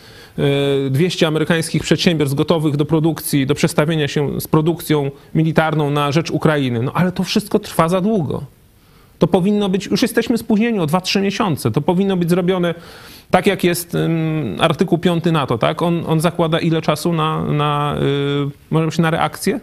e, 0.87 0.91
200 0.91 1.27
amerykańskich 1.27 1.83
przedsiębiorstw 1.83 2.37
gotowych 2.37 2.77
do 2.77 2.85
produkcji, 2.85 3.47
do 3.47 3.55
przestawienia 3.55 4.09
się 4.09 4.41
z 4.41 4.49
produkcją 4.49 5.11
militarną 5.35 5.91
na 5.91 6.13
rzecz 6.13 6.31
Ukrainy, 6.31 6.83
no 6.83 6.93
ale 6.95 7.13
to 7.13 7.23
wszystko 7.23 7.59
trwa 7.59 7.89
za 7.89 8.01
długo. 8.01 8.43
To 9.19 9.27
powinno 9.27 9.69
być, 9.69 9.87
już 9.87 10.03
jesteśmy 10.03 10.39
spóźnieni 10.39 10.81
o 10.81 10.87
2-3 10.87 11.23
miesiące. 11.23 11.71
To 11.71 11.81
powinno 11.81 12.17
być 12.17 12.31
zrobione 12.31 12.75
tak, 13.31 13.47
jak 13.47 13.65
jest 13.65 13.97
artykuł 14.59 14.99
5 14.99 15.25
NATO, 15.25 15.59
tak? 15.59 15.83
On, 15.83 16.05
on 16.07 16.21
zakłada 16.21 16.59
ile 16.59 16.83
czasu 16.83 17.13
na, 17.13 17.45
na, 17.45 17.97
yy, 18.71 18.91
na 18.99 19.11
reakcję? 19.11 19.61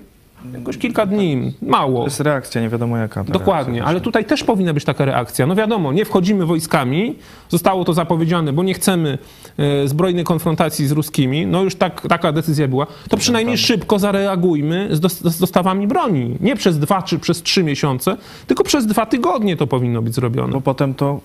Jakoś 0.54 0.78
kilka 0.78 1.06
dni, 1.06 1.54
mało. 1.62 2.00
To 2.00 2.06
jest 2.06 2.20
reakcja, 2.20 2.62
nie 2.62 2.70
wiadomo 2.70 2.98
jaka. 2.98 3.24
Dokładnie, 3.24 3.74
reakcja. 3.74 3.90
ale 3.90 4.02
tutaj 4.02 4.26
też 4.26 4.44
powinna 4.44 4.74
być 4.74 4.86
taka 4.86 5.06
reakcja. 5.06 5.48
No 5.48 5.56
wiadomo, 5.56 5.94
nie 5.94 6.06
wchodzimy 6.06 6.46
wojskami, 6.46 7.16
zostało 7.50 7.86
to 7.86 7.94
zapowiedziane, 7.94 8.54
bo 8.54 8.64
nie 8.64 8.74
chcemy 8.74 9.18
e, 9.58 9.88
zbrojnej 9.88 10.24
konfrontacji 10.24 10.88
z 10.88 10.92
ruskimi, 10.92 11.46
no 11.46 11.64
już 11.64 11.76
tak, 11.76 12.02
taka 12.10 12.32
decyzja 12.32 12.68
była, 12.68 12.88
to 13.10 13.18
przynajmniej 13.18 13.58
szybko 13.58 14.00
zareagujmy 14.00 14.88
z, 14.92 15.00
dos- 15.00 15.22
z 15.22 15.40
dostawami 15.40 15.88
broni. 15.88 16.38
Nie 16.40 16.56
przez 16.56 16.80
dwa 16.80 17.02
czy 17.02 17.20
przez 17.20 17.42
trzy 17.44 17.64
miesiące, 17.64 18.18
tylko 18.48 18.64
przez 18.64 18.86
dwa 18.88 19.06
tygodnie 19.06 19.58
to 19.58 19.68
powinno 19.68 20.02
być 20.02 20.16
zrobione. 20.16 20.54
Bo 20.54 20.62
potem 20.62 20.94
to 20.94 21.20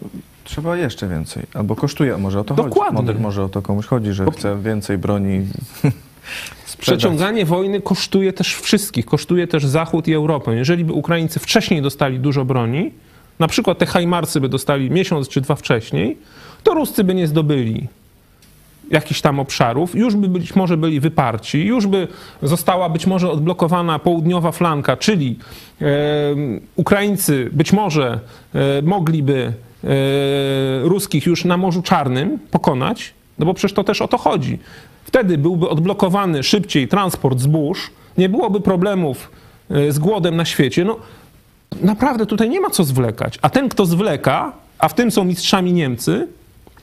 trzeba 0.44 0.76
jeszcze 0.76 1.08
więcej. 1.08 1.42
Albo 1.54 1.76
kosztuje, 1.76 2.16
może 2.16 2.40
o 2.40 2.44
to 2.44 2.54
Dokładnie. 2.54 2.96
chodzi. 2.96 3.06
Może, 3.06 3.20
może 3.20 3.44
o 3.44 3.48
to 3.48 3.62
komuś 3.62 3.86
chodzi, 3.86 4.12
że 4.12 4.26
chce 4.30 4.56
więcej 4.62 4.98
broni 4.98 5.40
sprzedać. 6.78 7.00
Przeciąganie 7.00 7.44
wojny 7.44 7.80
kosztuje 7.80 8.32
też 8.32 8.54
wszystkich, 8.54 9.06
kosztuje 9.06 9.46
też 9.46 9.66
Zachód 9.66 10.08
i 10.08 10.14
Europę. 10.14 10.56
Jeżeli 10.56 10.84
by 10.84 10.92
Ukraińcy 10.92 11.40
wcześniej 11.40 11.82
dostali 11.82 12.18
dużo 12.18 12.44
broni, 12.44 12.92
na 13.38 13.48
przykład 13.48 13.78
te 13.78 13.86
Hajmarsy 13.86 14.40
by 14.40 14.48
dostali 14.48 14.90
miesiąc 14.90 15.28
czy 15.28 15.40
dwa 15.40 15.54
wcześniej, 15.54 16.16
to 16.62 16.74
Ruscy 16.74 17.04
by 17.04 17.14
nie 17.14 17.26
zdobyli 17.26 17.88
jakichś 18.90 19.20
tam 19.20 19.40
obszarów, 19.40 19.94
już 19.94 20.16
by 20.16 20.28
być 20.28 20.56
może 20.56 20.76
byli 20.76 21.00
wyparci, 21.00 21.64
już 21.64 21.86
by 21.86 22.08
została 22.42 22.88
być 22.88 23.06
może 23.06 23.30
odblokowana 23.30 23.98
południowa 23.98 24.52
flanka, 24.52 24.96
czyli 24.96 25.38
e, 25.80 25.86
Ukraińcy 26.76 27.50
być 27.52 27.72
może 27.72 28.20
e, 28.54 28.82
mogliby 28.82 29.52
e, 29.84 29.88
ruskich 30.82 31.26
już 31.26 31.44
na 31.44 31.56
Morzu 31.56 31.82
Czarnym 31.82 32.38
pokonać, 32.50 33.14
no 33.38 33.46
bo 33.46 33.54
przecież 33.54 33.72
to 33.72 33.84
też 33.84 34.02
o 34.02 34.08
to 34.08 34.18
chodzi. 34.18 34.58
Wtedy 35.06 35.38
byłby 35.38 35.68
odblokowany 35.68 36.42
szybciej 36.42 36.88
transport 36.88 37.40
zbóż, 37.40 37.90
nie 38.18 38.28
byłoby 38.28 38.60
problemów 38.60 39.30
e, 39.70 39.92
z 39.92 39.98
głodem 39.98 40.36
na 40.36 40.44
świecie. 40.44 40.84
No, 40.84 40.96
naprawdę 41.82 42.26
tutaj 42.26 42.50
nie 42.50 42.60
ma 42.60 42.70
co 42.70 42.84
zwlekać. 42.84 43.38
A 43.42 43.50
ten, 43.50 43.68
kto 43.68 43.86
zwleka, 43.86 44.52
a 44.78 44.88
w 44.88 44.94
tym 44.94 45.10
są 45.10 45.24
mistrzami 45.24 45.72
Niemcy, 45.72 46.28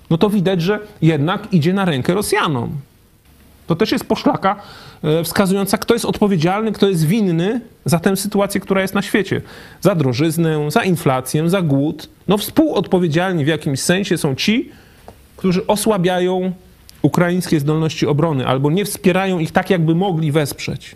no 0.10 0.18
to 0.18 0.30
widać, 0.30 0.62
że 0.62 0.80
jednak 1.02 1.54
idzie 1.54 1.74
na 1.74 1.86
rękę 1.86 2.14
Rosjanom. 2.14 2.70
To 3.68 3.76
też 3.76 3.92
jest 3.92 4.06
poszlaka 4.06 4.56
e, 5.04 5.24
wskazująca, 5.24 5.78
kto 5.78 5.94
jest 5.94 6.06
odpowiedzialny, 6.06 6.72
kto 6.72 6.90
jest 6.90 7.06
winny 7.06 7.62
za 7.86 8.00
tę 8.00 8.16
sytuację, 8.16 8.62
która 8.62 8.82
jest 8.82 8.94
na 8.94 9.02
świecie. 9.02 9.42
Za 9.82 9.96
drożyznę, 9.96 10.72
za 10.72 10.84
inflację, 10.84 11.50
za 11.50 11.62
głód. 11.62 12.10
No 12.28 12.38
współodpowiedzialni 12.38 13.46
w 13.46 13.48
jakimś 13.48 13.80
sensie 13.80 14.18
są 14.18 14.36
ci, 14.36 14.70
którzy 15.38 15.68
osłabiają 15.68 16.54
ukraińskie 17.04 17.60
zdolności 17.60 18.08
obrony 18.08 18.48
albo 18.48 18.72
nie 18.72 18.86
wspierają 18.86 19.40
ich 19.40 19.52
tak, 19.52 19.70
jakby 19.70 19.96
mogli 19.96 20.32
wesprzeć. 20.32 20.96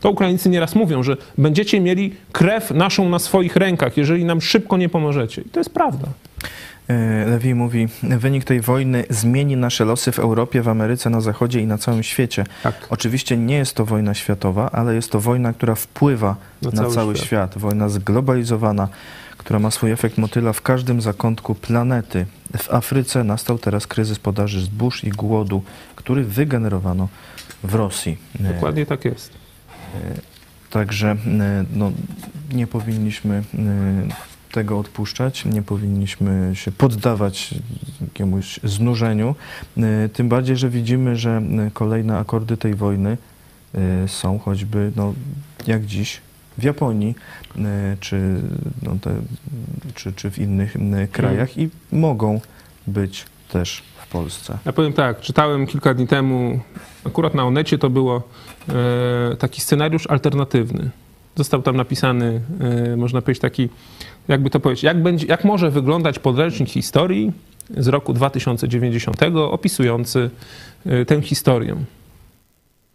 To 0.00 0.10
Ukraińcy 0.10 0.48
nieraz 0.48 0.74
mówią, 0.74 1.02
że 1.02 1.16
będziecie 1.38 1.80
mieli 1.80 2.14
krew 2.32 2.70
naszą 2.70 3.08
na 3.08 3.18
swoich 3.18 3.56
rękach, 3.56 3.96
jeżeli 3.96 4.24
nam 4.24 4.40
szybko 4.40 4.76
nie 4.76 4.88
pomożecie. 4.88 5.42
I 5.42 5.48
to 5.50 5.60
jest 5.60 5.70
prawda. 5.70 6.08
E, 6.88 7.26
Lewi 7.26 7.54
mówi, 7.54 7.88
wynik 8.02 8.44
tej 8.44 8.60
wojny 8.60 9.04
zmieni 9.10 9.56
nasze 9.56 9.84
losy 9.84 10.12
w 10.12 10.18
Europie, 10.18 10.62
w 10.62 10.68
Ameryce, 10.68 11.10
na 11.10 11.20
Zachodzie 11.20 11.60
i 11.60 11.66
na 11.66 11.78
całym 11.78 12.02
świecie. 12.02 12.44
Tak. 12.62 12.86
Oczywiście 12.90 13.36
nie 13.36 13.56
jest 13.56 13.74
to 13.74 13.84
wojna 13.84 14.14
światowa, 14.14 14.70
ale 14.72 14.94
jest 14.94 15.10
to 15.10 15.20
wojna, 15.20 15.52
która 15.52 15.74
wpływa 15.74 16.36
Na 16.62 16.70
na, 16.70 16.76
cały 16.82 16.94
cały, 16.94 17.14
świat. 17.16 17.26
świat. 17.26 17.58
Wojna 17.58 17.88
zglobalizowana, 17.88 18.88
która 19.46 19.58
ma 19.58 19.70
swój 19.70 19.90
efekt 19.90 20.18
motyla 20.18 20.52
w 20.52 20.62
każdym 20.62 21.00
zakątku 21.00 21.54
planety. 21.54 22.26
W 22.58 22.74
Afryce 22.74 23.24
nastał 23.24 23.58
teraz 23.58 23.86
kryzys 23.86 24.18
podaży 24.18 24.60
zbóż 24.60 25.04
i 25.04 25.10
głodu, 25.10 25.62
który 25.96 26.24
wygenerowano 26.24 27.08
w 27.62 27.74
Rosji. 27.74 28.18
E, 28.40 28.54
Dokładnie 28.54 28.86
tak 28.86 29.04
jest. 29.04 29.32
Także 30.70 31.10
e, 31.10 31.64
no, 31.74 31.92
nie 32.52 32.66
powinniśmy 32.66 33.34
e, 33.34 33.42
tego 34.52 34.78
odpuszczać, 34.78 35.44
nie 35.44 35.62
powinniśmy 35.62 36.50
się 36.54 36.72
poddawać 36.72 37.54
jakiemuś 38.00 38.60
znużeniu. 38.64 39.34
E, 39.76 40.08
Tym 40.08 40.28
bardziej, 40.28 40.56
że 40.56 40.70
widzimy, 40.70 41.16
że 41.16 41.42
e, 41.66 41.70
kolejne 41.70 42.18
akordy 42.18 42.56
tej 42.56 42.74
wojny 42.74 43.16
e, 43.74 44.08
są 44.08 44.38
choćby, 44.38 44.92
no, 44.96 45.14
jak 45.66 45.86
dziś, 45.86 46.20
w 46.58 46.62
Japonii 46.62 47.14
e, 47.58 47.96
czy, 48.00 48.40
no, 48.82 48.96
te, 49.00 49.16
czy, 49.94 50.12
czy 50.12 50.30
w 50.30 50.38
innych 50.38 50.76
krajach 51.12 51.58
i 51.58 51.68
mogą 51.92 52.40
być 52.86 53.24
też 53.48 53.82
w 53.96 54.08
Polsce. 54.08 54.58
Ja 54.64 54.72
powiem 54.72 54.92
tak, 54.92 55.20
czytałem 55.20 55.66
kilka 55.66 55.94
dni 55.94 56.06
temu, 56.06 56.60
akurat 57.04 57.34
na 57.34 57.44
Onecie 57.44 57.78
to 57.78 57.90
było 57.90 58.22
e, 58.68 59.36
taki 59.36 59.60
scenariusz 59.60 60.06
alternatywny. 60.06 60.90
Został 61.36 61.62
tam 61.62 61.76
napisany, 61.76 62.40
e, 62.92 62.96
można 62.96 63.22
powiedzieć, 63.22 63.40
taki, 63.40 63.68
jakby 64.28 64.50
to 64.50 64.60
powiedzieć, 64.60 64.84
jak, 64.84 65.02
będzie, 65.02 65.26
jak 65.26 65.44
może 65.44 65.70
wyglądać 65.70 66.18
podręcznik 66.18 66.68
historii 66.68 67.32
z 67.76 67.88
roku 67.88 68.12
2090 68.12 69.22
opisujący 69.36 70.30
tę 71.06 71.22
historię. 71.22 71.76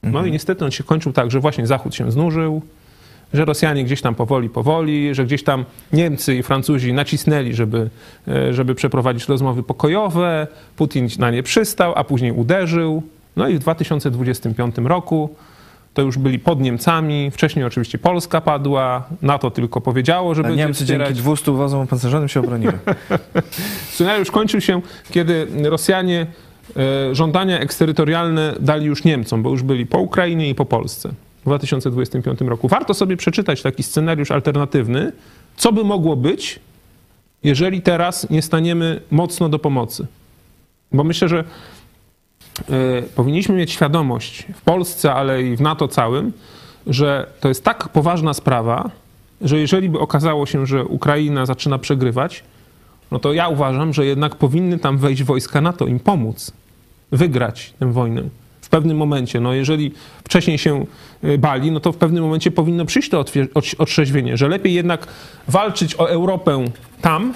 No 0.03 0.25
i 0.25 0.31
niestety 0.31 0.65
on 0.65 0.71
się 0.71 0.83
kończył 0.83 1.13
tak, 1.13 1.31
że 1.31 1.39
właśnie 1.39 1.67
Zachód 1.67 1.95
się 1.95 2.11
znużył, 2.11 2.61
że 3.33 3.45
Rosjanie 3.45 3.83
gdzieś 3.83 4.01
tam 4.01 4.15
powoli, 4.15 4.49
powoli, 4.49 5.15
że 5.15 5.25
gdzieś 5.25 5.43
tam 5.43 5.65
Niemcy 5.93 6.35
i 6.35 6.43
Francuzi 6.43 6.93
nacisnęli, 6.93 7.53
żeby, 7.53 7.89
e, 8.27 8.53
żeby 8.53 8.75
przeprowadzić 8.75 9.27
rozmowy 9.27 9.63
pokojowe. 9.63 10.47
Putin 10.75 11.07
na 11.19 11.31
nie 11.31 11.43
przystał, 11.43 11.93
a 11.95 12.03
później 12.03 12.31
uderzył. 12.31 13.03
No 13.35 13.47
i 13.47 13.55
w 13.55 13.59
2025 13.59 14.75
roku 14.77 15.35
to 15.93 16.01
już 16.01 16.17
byli 16.17 16.39
pod 16.39 16.59
Niemcami. 16.59 17.31
Wcześniej 17.31 17.65
oczywiście 17.65 17.97
Polska 17.97 18.41
padła. 18.41 19.07
NATO 19.21 19.51
tylko 19.51 19.81
powiedziało, 19.81 20.35
że 20.35 20.41
A 20.41 20.43
będzie 20.43 20.63
Niemcy 20.63 20.83
wspierać. 20.83 21.07
dzięki 21.07 21.21
200 21.21 21.51
wozom 21.51 21.81
opancerzonym 21.81 22.29
się 22.29 22.39
obroniły. 22.39 22.73
Scenariusz 23.91 24.31
kończył 24.31 24.61
się, 24.61 24.81
kiedy 25.11 25.47
Rosjanie 25.63 26.25
e, 26.77 27.15
żądania 27.15 27.59
eksterytorialne 27.59 28.53
dali 28.59 28.85
już 28.85 29.03
Niemcom, 29.03 29.43
bo 29.43 29.49
już 29.49 29.63
byli 29.63 29.85
po 29.85 29.97
Ukrainie 29.97 30.49
i 30.49 30.55
po 30.55 30.65
Polsce 30.65 31.13
w 31.41 31.45
2025 31.45 32.41
roku. 32.41 32.67
Warto 32.67 32.93
sobie 32.93 33.17
przeczytać 33.17 33.61
taki 33.61 33.83
scenariusz 33.83 34.31
alternatywny, 34.31 35.11
co 35.57 35.73
by 35.73 35.83
mogło 35.83 36.15
być, 36.15 36.59
jeżeli 37.43 37.81
teraz 37.81 38.29
nie 38.29 38.41
staniemy 38.41 39.01
mocno 39.11 39.49
do 39.49 39.59
pomocy. 39.59 40.07
Bo 40.91 41.03
myślę, 41.03 41.27
że 41.27 41.43
e, 42.69 43.01
powinniśmy 43.15 43.55
mieć 43.55 43.71
świadomość 43.71 44.47
w 44.55 44.61
Polsce, 44.61 45.13
ale 45.13 45.43
i 45.43 45.55
w 45.55 45.61
NATO 45.61 45.87
całym, 45.87 46.33
że 46.87 47.27
to 47.39 47.47
jest 47.47 47.63
tak 47.63 47.89
poważna 47.89 48.33
sprawa, 48.33 48.89
że 49.41 49.59
jeżeli 49.59 49.89
by 49.89 49.99
okazało 49.99 50.45
się, 50.45 50.65
że 50.65 50.85
Ukraina 50.85 51.45
zaczyna 51.45 51.77
przegrywać, 51.77 52.43
no 53.11 53.19
to 53.19 53.33
ja 53.33 53.47
uważam, 53.47 53.93
że 53.93 54.05
jednak 54.05 54.35
powinny 54.35 54.79
tam 54.79 54.97
wejść 54.97 55.23
wojska 55.23 55.61
NATO, 55.61 55.87
im 55.87 55.99
pomóc 55.99 56.51
wygrać 57.11 57.73
tę 57.79 57.91
wojnę. 57.91 58.23
Pewnym 58.71 58.97
momencie, 58.97 59.39
no 59.39 59.53
jeżeli 59.53 59.91
wcześniej 60.23 60.57
się 60.57 60.85
y, 61.23 61.37
bali, 61.37 61.71
no 61.71 61.79
to 61.79 61.91
w 61.91 61.97
pewnym 61.97 62.23
momencie 62.23 62.51
powinno 62.51 62.85
przyjść 62.85 63.09
to 63.09 63.25
otrzeźwienie, 63.77 64.37
że 64.37 64.47
lepiej 64.47 64.73
jednak 64.73 65.07
walczyć 65.47 65.95
o 65.99 66.09
Europę 66.09 66.65
tam, 67.01 67.33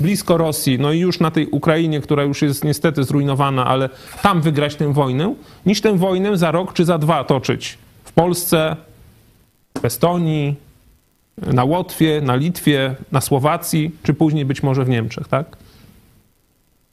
blisko 0.00 0.36
Rosji, 0.36 0.78
no 0.78 0.92
i 0.92 0.98
już 0.98 1.20
na 1.20 1.30
tej 1.30 1.46
Ukrainie, 1.46 2.00
która 2.00 2.22
już 2.22 2.42
jest 2.42 2.64
niestety 2.64 3.04
zrujnowana, 3.04 3.66
ale 3.66 3.88
tam 4.22 4.40
wygrać 4.40 4.74
tę 4.74 4.92
wojnę, 4.92 5.34
niż 5.66 5.80
tę 5.80 5.98
wojnę 5.98 6.36
za 6.36 6.50
rok 6.50 6.72
czy 6.72 6.84
za 6.84 6.98
dwa 6.98 7.24
toczyć 7.24 7.78
w 8.04 8.12
Polsce, 8.12 8.76
w 9.80 9.84
Estonii, 9.84 10.54
na 11.38 11.64
Łotwie, 11.64 12.20
na 12.20 12.36
Litwie, 12.36 12.94
na 13.12 13.20
Słowacji, 13.20 13.90
czy 14.02 14.14
później 14.14 14.44
być 14.44 14.62
może 14.62 14.84
w 14.84 14.88
Niemczech, 14.88 15.28
tak? 15.28 15.56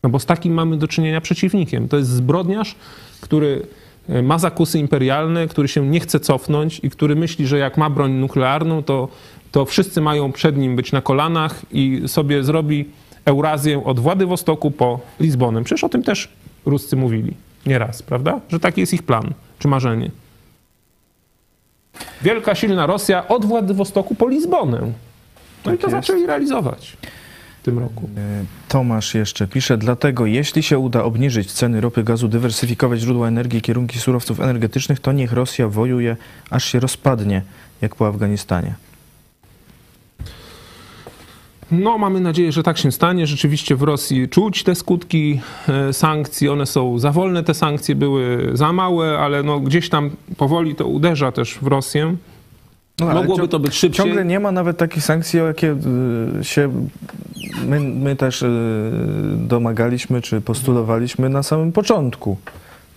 No 0.04 0.10
bo 0.10 0.20
z 0.20 0.26
takim 0.26 0.54
mamy 0.54 0.78
do 0.78 0.88
czynienia 0.88 1.22
przeciwnikiem. 1.22 1.88
To 1.88 1.98
jest 1.98 2.10
zbrodniarz, 2.10 2.76
który 3.22 3.62
e, 4.10 4.22
ma 4.22 4.40
zakusy 4.40 4.80
imperialne, 4.80 5.48
który 5.48 5.68
się 5.68 5.88
nie 5.88 6.00
chce 6.00 6.20
cofnąć 6.20 6.80
i 6.84 6.90
który 6.90 7.16
myśli, 7.16 7.48
że 7.48 7.58
jak 7.58 7.78
ma 7.78 7.90
broń 7.90 8.12
nuklearną, 8.12 8.84
to, 8.84 9.08
to 9.52 9.66
wszyscy 9.66 10.02
mają 10.02 10.32
przed 10.32 10.58
nim 10.58 10.76
być 10.76 10.92
na 10.92 11.02
kolanach 11.02 11.62
i 11.72 12.02
sobie 12.08 12.44
zrobi 12.44 12.86
Eurazję 13.26 13.84
od 13.84 14.00
Władywostoku 14.00 14.72
po 14.72 15.00
Lizbonę. 15.20 15.64
Przecież 15.64 15.84
o 15.84 15.90
tym 15.90 16.04
też 16.04 16.30
Ruscy 16.66 16.96
mówili 16.96 17.34
nieraz, 17.66 18.04
prawda? 18.04 18.40
Że 18.50 18.60
taki 18.60 18.82
jest 18.82 18.94
ich 18.94 19.04
plan 19.04 19.34
czy 19.60 19.68
marzenie. 19.68 20.12
Wielka, 22.22 22.56
silna 22.56 22.86
Rosja 22.86 23.28
od 23.28 23.46
Władywostoku 23.46 24.16
po 24.16 24.28
Lizbonę. 24.28 24.80
No 25.66 25.74
i 25.74 25.78
Tak 25.78 25.82
to 25.82 25.96
jest. 25.96 26.08
zaczęli 26.08 26.26
realizować 26.26 26.98
w 27.64 27.66
tym 27.66 27.80
roku. 27.80 28.10
E, 28.18 28.46
Tomasz 28.68 29.16
jeszcze 29.16 29.48
pisze, 29.48 29.78
dlatego 29.78 30.26
jeśli 30.26 30.64
się 30.64 30.80
uda 30.80 31.04
obniżyć 31.04 31.52
ceny 31.52 31.82
ropy, 31.82 32.04
gazu, 32.04 32.28
dywersyfikować 32.28 33.00
źródła 33.00 33.28
energii, 33.28 33.62
kierunki 33.62 34.00
surowców 34.00 34.40
energetycznych, 34.40 35.00
to 35.00 35.12
niech 35.12 35.34
Rosja 35.34 35.68
wojuje, 35.68 36.18
aż 36.50 36.66
się 36.66 36.80
rozpadnie, 36.80 37.42
jak 37.82 37.96
po 37.96 38.08
Afganistanie. 38.08 38.74
No, 41.72 41.98
mamy 41.98 42.20
nadzieję, 42.20 42.52
że 42.52 42.64
tak 42.64 42.78
się 42.78 42.92
stanie. 42.92 43.28
Rzeczywiście 43.28 43.76
w 43.76 43.82
Rosji 43.82 44.30
czuć 44.30 44.64
te 44.64 44.76
skutki 44.76 45.40
e, 45.68 45.94
sankcji. 45.94 46.50
One 46.50 46.66
są 46.66 47.00
za 47.00 47.12
wolne, 47.12 47.44
te 47.44 47.54
sankcje 47.54 47.96
były 47.96 48.50
za 48.54 48.74
małe, 48.74 49.20
ale 49.20 49.44
no, 49.44 49.60
gdzieś 49.60 49.90
tam 49.90 50.10
powoli 50.38 50.76
to 50.76 50.88
uderza 50.88 51.32
też 51.32 51.58
w 51.62 51.68
Rosję. 51.68 52.16
No, 53.00 53.14
Mogłoby 53.14 53.48
to 53.48 53.60
być 53.60 53.74
szybciej. 53.74 54.06
Ciągle 54.06 54.26
nie 54.26 54.40
ma 54.40 54.52
nawet 54.52 54.78
takich 54.78 55.04
sankcji, 55.04 55.42
o 55.42 55.48
jakie 55.48 55.76
y, 56.40 56.44
się 56.44 56.88
my, 57.66 57.80
my 57.80 58.16
też 58.16 58.42
y, 58.42 58.50
domagaliśmy 59.38 60.22
czy 60.22 60.42
postulowaliśmy 60.42 61.30
na 61.30 61.44
samym 61.44 61.72
początku. 61.72 62.38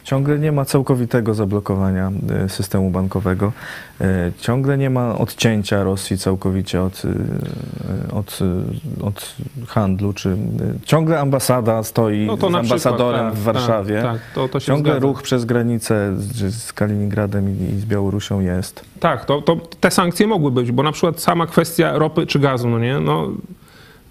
Ciągle 0.06 0.38
nie 0.38 0.52
ma 0.52 0.64
całkowitego 0.64 1.34
zablokowania 1.34 2.12
y, 2.44 2.48
systemu 2.48 2.90
bankowego. 2.90 3.52
Y, 4.00 4.04
Ciągle 4.38 4.78
nie 4.78 4.90
ma 4.90 5.18
odcięcia 5.18 5.84
Rosji 5.84 6.18
całkowicie 6.18 6.82
od, 6.82 7.02
y, 7.04 8.12
od, 8.12 8.38
od 9.02 9.34
handlu. 9.68 10.12
Czy, 10.12 10.36
ciągle 10.84 11.20
ambasada 11.20 11.82
stoi 11.82 12.26
No 12.26 12.36
z 12.36 12.54
ambasadorem 12.54 13.30
przykład, 13.30 13.32
tak, 13.32 13.34
w 13.34 13.42
Warszawie. 13.42 14.02
Tak, 14.02 14.12
tak, 14.12 14.20
to, 14.34 14.48
to 14.48 14.60
Ciągle 14.60 14.92
zgadza. 14.92 15.06
ruch 15.06 15.22
przez 15.22 15.44
granicę 15.44 16.14
z, 16.16 16.54
z 16.54 16.72
Kaliningradem 16.72 17.50
i, 17.50 17.74
i 17.74 17.80
z 17.80 17.84
Białorusią 17.84 18.40
jest. 18.40 18.84
Tak, 19.00 19.24
to, 19.24 19.42
to 19.42 19.56
te 19.80 19.90
sankcje 19.90 20.26
mogły 20.26 20.50
być, 20.50 20.72
bo 20.72 20.82
na 20.82 20.92
przykład 20.92 21.20
sama 21.20 21.46
kwestia 21.46 21.98
ropy 21.98 22.26
czy 22.26 22.38
gazu, 22.38 22.68
no 22.68 22.78
nie, 22.78 23.00
no 23.00 23.28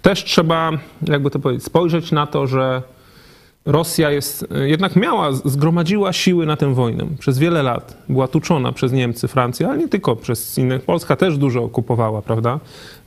też 0.02 0.24
trzeba, 0.24 0.70
jakby 1.02 1.30
to 1.30 1.38
powiedzieć, 1.38 1.64
spojrzeć 1.64 2.12
na 2.12 2.26
to, 2.26 2.46
że 2.46 2.82
Rosja 3.66 4.10
jest, 4.10 4.46
jednak 4.64 4.96
miała, 4.96 5.32
zgromadziła 5.32 6.12
siły 6.12 6.46
na 6.46 6.56
tę 6.56 6.74
wojnę 6.74 7.06
przez 7.18 7.38
wiele 7.38 7.62
lat. 7.62 7.96
Była 8.08 8.28
tuczona 8.28 8.72
przez 8.72 8.92
Niemcy, 8.92 9.28
Francję, 9.28 9.68
ale 9.68 9.78
nie 9.78 9.88
tylko 9.88 10.16
przez 10.16 10.58
innych. 10.58 10.82
Polska 10.82 11.16
też 11.16 11.38
dużo 11.38 11.64
okupowała, 11.64 12.22
prawda, 12.22 12.60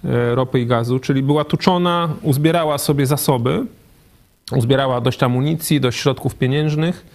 e, 0.05 0.36
ropy 0.36 0.60
i 0.60 0.66
gazu, 0.66 0.99
czyli 0.99 1.24
była 1.24 1.43
tuczona, 1.43 2.10
uzbierała 2.22 2.78
sobie 2.78 3.05
zasoby, 3.05 3.66
uzbierała 4.51 5.01
dość 5.01 5.24
amunicji, 5.24 5.82
dość 5.82 5.99
środków 5.99 6.36
pieniężnych 6.36 7.05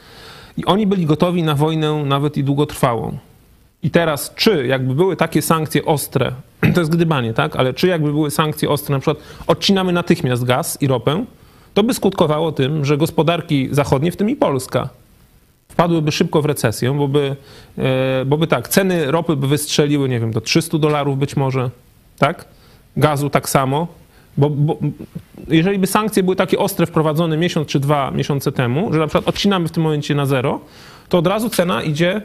i 0.56 0.64
oni 0.64 0.86
byli 0.86 1.06
gotowi 1.06 1.42
na 1.42 1.54
wojnę 1.54 2.04
nawet 2.04 2.36
i 2.36 2.44
długotrwałą. 2.44 3.18
I 3.82 3.90
teraz, 3.90 4.32
czy 4.34 4.66
jakby 4.66 4.94
były 4.94 5.16
takie 5.16 5.42
sankcje 5.42 5.84
ostre, 5.84 6.32
to 6.74 6.80
jest 6.80 6.92
gdybanie, 6.92 7.34
tak? 7.34 7.56
Ale 7.56 7.74
czy 7.74 7.86
jakby 7.86 8.12
były 8.12 8.30
sankcje 8.30 8.68
ostre, 8.68 8.92
na 8.92 9.00
przykład 9.00 9.18
odcinamy 9.46 9.92
natychmiast 9.92 10.44
gaz 10.44 10.82
i 10.82 10.86
ropę, 10.86 11.24
to 11.74 11.82
by 11.82 11.94
skutkowało 11.94 12.52
tym, 12.52 12.84
że 12.84 12.96
gospodarki 12.96 13.68
zachodnie, 13.70 14.12
w 14.12 14.16
tym 14.16 14.30
i 14.30 14.36
Polska, 14.36 14.88
wpadłyby 15.68 16.12
szybko 16.12 16.42
w 16.42 16.44
recesję, 16.44 16.92
bo 16.92 17.08
by, 17.08 17.36
e, 17.78 18.24
bo 18.26 18.38
by 18.38 18.46
tak, 18.46 18.68
ceny 18.68 19.10
ropy 19.10 19.36
by 19.36 19.48
wystrzeliły, 19.48 20.08
nie 20.08 20.20
wiem, 20.20 20.32
do 20.32 20.40
300 20.40 20.78
dolarów 20.78 21.18
być 21.18 21.36
może, 21.36 21.70
tak? 22.18 22.44
Gazu 22.96 23.30
tak 23.30 23.48
samo. 23.48 23.86
Bo, 24.36 24.50
bo 24.50 24.78
jeżeli 25.48 25.78
by 25.78 25.86
sankcje 25.86 26.22
były 26.22 26.36
takie 26.36 26.58
ostre 26.58 26.86
wprowadzone 26.86 27.36
miesiąc 27.36 27.68
czy 27.68 27.80
dwa 27.80 28.10
miesiące 28.10 28.52
temu, 28.52 28.92
że 28.92 28.98
na 28.98 29.06
przykład 29.06 29.28
odcinamy 29.28 29.68
w 29.68 29.72
tym 29.72 29.82
momencie 29.82 30.14
na 30.14 30.26
zero, 30.26 30.60
to 31.08 31.18
od 31.18 31.26
razu 31.26 31.50
cena 31.50 31.82
idzie 31.82 32.22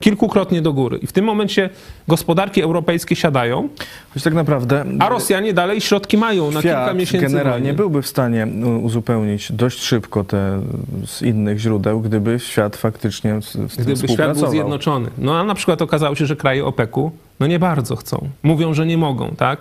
kilkukrotnie 0.00 0.62
do 0.62 0.72
góry. 0.72 0.98
I 0.98 1.06
w 1.06 1.12
tym 1.12 1.24
momencie 1.24 1.70
gospodarki 2.08 2.62
europejskie 2.62 3.16
siadają, 3.16 3.68
Choć 4.14 4.22
tak 4.22 4.34
naprawdę 4.34 4.84
a 4.98 5.08
Rosjanie 5.08 5.52
dalej 5.52 5.80
środki 5.80 6.16
mają 6.16 6.50
na 6.50 6.62
kilka 6.62 6.94
miesięcy 6.94 7.26
generalnie 7.26 7.64
wojny. 7.64 7.76
byłby 7.76 8.02
w 8.02 8.06
stanie 8.06 8.46
uzupełnić 8.82 9.52
dość 9.52 9.82
szybko 9.82 10.24
te 10.24 10.62
z 11.06 11.22
innych 11.22 11.58
źródeł, 11.58 12.00
gdyby 12.00 12.40
świat 12.40 12.76
faktycznie 12.76 13.42
z, 13.42 13.46
z 13.46 13.76
tym 13.76 13.84
Gdyby 13.84 14.08
świat 14.08 14.38
był 14.38 14.50
zjednoczony. 14.50 15.10
No 15.18 15.38
a 15.38 15.44
na 15.44 15.54
przykład 15.54 15.82
okazało 15.82 16.14
się, 16.14 16.26
że 16.26 16.36
kraje 16.36 16.64
OPEC-u 16.64 17.10
no 17.40 17.46
nie 17.46 17.58
bardzo 17.58 17.96
chcą. 17.96 18.28
Mówią, 18.42 18.74
że 18.74 18.86
nie 18.86 18.98
mogą, 18.98 19.34
tak? 19.36 19.60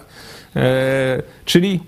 E, 0.55 1.23
czyli 1.45 1.79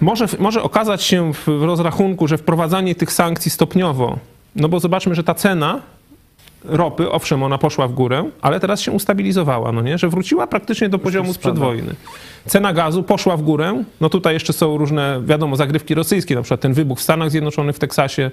może, 0.00 0.26
może 0.38 0.62
okazać 0.62 1.02
się 1.02 1.32
w 1.34 1.62
rozrachunku, 1.62 2.28
że 2.28 2.38
wprowadzanie 2.38 2.94
tych 2.94 3.12
sankcji 3.12 3.50
stopniowo, 3.50 4.18
no 4.56 4.68
bo 4.68 4.80
zobaczmy, 4.80 5.14
że 5.14 5.24
ta 5.24 5.34
cena 5.34 5.80
ropy, 6.64 7.10
owszem, 7.10 7.42
ona 7.42 7.58
poszła 7.58 7.88
w 7.88 7.92
górę, 7.92 8.24
ale 8.42 8.60
teraz 8.60 8.80
się 8.80 8.92
ustabilizowała, 8.92 9.72
no 9.72 9.82
nie? 9.82 9.98
Że 9.98 10.08
wróciła 10.08 10.46
praktycznie 10.46 10.88
do 10.88 10.98
poziomu 10.98 11.32
sprzed 11.32 11.58
wojny. 11.58 11.94
Cena 12.46 12.72
gazu 12.72 13.02
poszła 13.02 13.36
w 13.36 13.42
górę, 13.42 13.84
no 14.00 14.08
tutaj 14.08 14.34
jeszcze 14.34 14.52
są 14.52 14.76
różne, 14.76 15.20
wiadomo, 15.24 15.56
zagrywki 15.56 15.94
rosyjskie, 15.94 16.34
na 16.34 16.42
przykład 16.42 16.60
ten 16.60 16.72
wybuch 16.72 16.98
w 16.98 17.02
Stanach 17.02 17.30
Zjednoczonych, 17.30 17.76
w 17.76 17.78
Teksasie, 17.78 18.30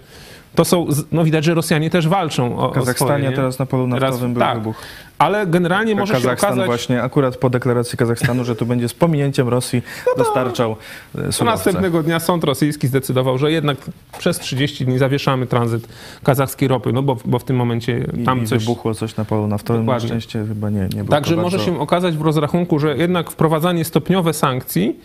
to 0.55 0.65
są, 0.65 0.88
no 1.11 1.23
widać, 1.23 1.43
że 1.43 1.53
Rosjanie 1.53 1.89
też 1.89 2.07
walczą 2.07 2.59
o, 2.59 2.69
W 2.69 2.73
Kazachstanie 2.73 3.13
o 3.13 3.17
swoje, 3.21 3.36
teraz 3.36 3.59
na 3.59 3.65
polu 3.65 3.88
Teraz- 3.88 4.01
naftowym 4.01 4.34
był 4.34 4.41
tak. 4.41 4.57
wybuch. 4.57 4.75
Ale 5.20 5.47
generalnie 5.47 5.95
może 5.95 6.13
się 6.13 6.22
Kazachstan 6.22 6.49
okazać, 6.49 6.68
właśnie 6.68 7.03
akurat 7.03 7.38
po 7.38 7.49
deklaracji 7.49 7.97
Kazachstanu, 7.97 8.43
że 8.43 8.55
tu 8.55 8.65
będzie 8.65 8.89
z 8.89 8.93
pominięciem 8.93 9.47
Rosji 9.47 9.82
dostarczał 10.18 10.72
e, 10.72 10.76
surowce. 11.15 11.45
następnego 11.45 12.03
dnia 12.03 12.20
sąd 12.20 12.43
rosyjski 12.43 12.88
zdecydował, 12.88 13.38
że 13.38 13.51
jednak 13.51 13.78
przez 14.18 14.39
30 14.39 14.86
dni 14.86 14.97
zawieszamy 14.97 15.47
tranzyt 15.47 15.88
kazachskiej 16.24 16.68
ropy, 16.68 16.93
no 16.93 17.03
bo, 17.03 17.18
bo 17.26 17.39
w 17.39 17.43
tym 17.43 17.55
momencie 17.55 18.05
I, 18.18 18.24
tam 18.24 18.43
i 18.43 18.47
coś... 18.47 18.59
wybuchło 18.59 18.93
coś 18.93 19.15
na 19.15 19.26
polu 19.26 19.47
naftowym. 19.47 19.86
Na 19.86 19.99
szczęście 19.99 20.45
chyba 20.47 20.70
nie, 20.70 20.82
nie 20.82 20.88
było 20.88 21.07
Także 21.07 21.36
może 21.36 21.57
bardzo... 21.57 21.72
się 21.72 21.80
okazać 21.80 22.18
w 22.18 22.22
rozrachunku, 22.22 22.80
że 22.80 22.97
jednak 22.97 23.32
wprowadzanie 23.32 23.86
stopniowe 23.86 24.34
sankcji 24.34 24.99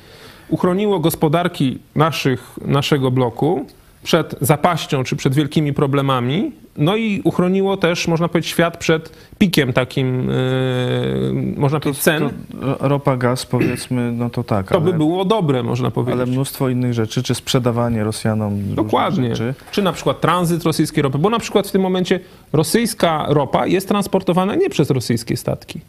uchroniło 0.49 1.01
gospodarki 1.01 1.79
naszych, 1.95 2.51
naszego 2.65 3.11
bloku 3.11 3.67
przed 4.03 4.34
zapaścią 4.40 5.05
czy 5.05 5.16
przed 5.16 5.34
wielkimi 5.34 5.72
problemami, 5.72 6.53
no 6.76 6.96
i 6.96 7.20
uchroniło 7.24 7.76
też, 7.76 8.09
można 8.09 8.28
powiedzieć, 8.28 8.50
świat 8.50 8.76
przed 8.76 9.12
pikiem 9.38 9.72
takim, 9.72 10.28
yy, 10.28 11.55
można 11.57 11.80
powiedzieć, 11.80 12.03
cen. 12.03 12.30
To 12.61 12.88
ropa, 12.88 13.16
gaz 13.16 13.46
powiedzmy, 13.46 14.12
no 14.12 14.30
to 14.30 14.44
tak, 14.44 14.68
To 14.68 14.80
by 14.80 14.88
ale, 14.88 14.98
było 14.98 15.24
dobre, 15.24 15.62
można 15.62 15.90
powiedzieć. 15.90 16.20
ale 16.20 16.26
mnóstwo 16.26 16.68
innych 16.68 16.94
rzeczy, 16.94 17.22
czy 17.22 17.34
sprzedawanie 17.34 18.05
Rosjanom 18.05 18.74
Dokładnie. 18.74 19.28
rzeczy. 19.28 19.55
Czy 19.70 19.82
na 19.82 19.92
przykład 19.92 20.20
tranzyt 20.20 20.62
rosyjskiej 20.64 21.03
ropy, 21.03 21.18
bo 21.18 21.30
na 21.30 21.38
przykład 21.38 21.68
w 21.68 21.72
tym 21.72 21.82
momencie 21.82 22.20
rosyjska 22.53 23.26
ropa 23.28 23.66
jest 23.66 23.88
transportowana 23.88 24.55
nie 24.55 24.70
przez 24.70 24.90
rosyjskie 24.90 25.36
statki, 25.36 25.80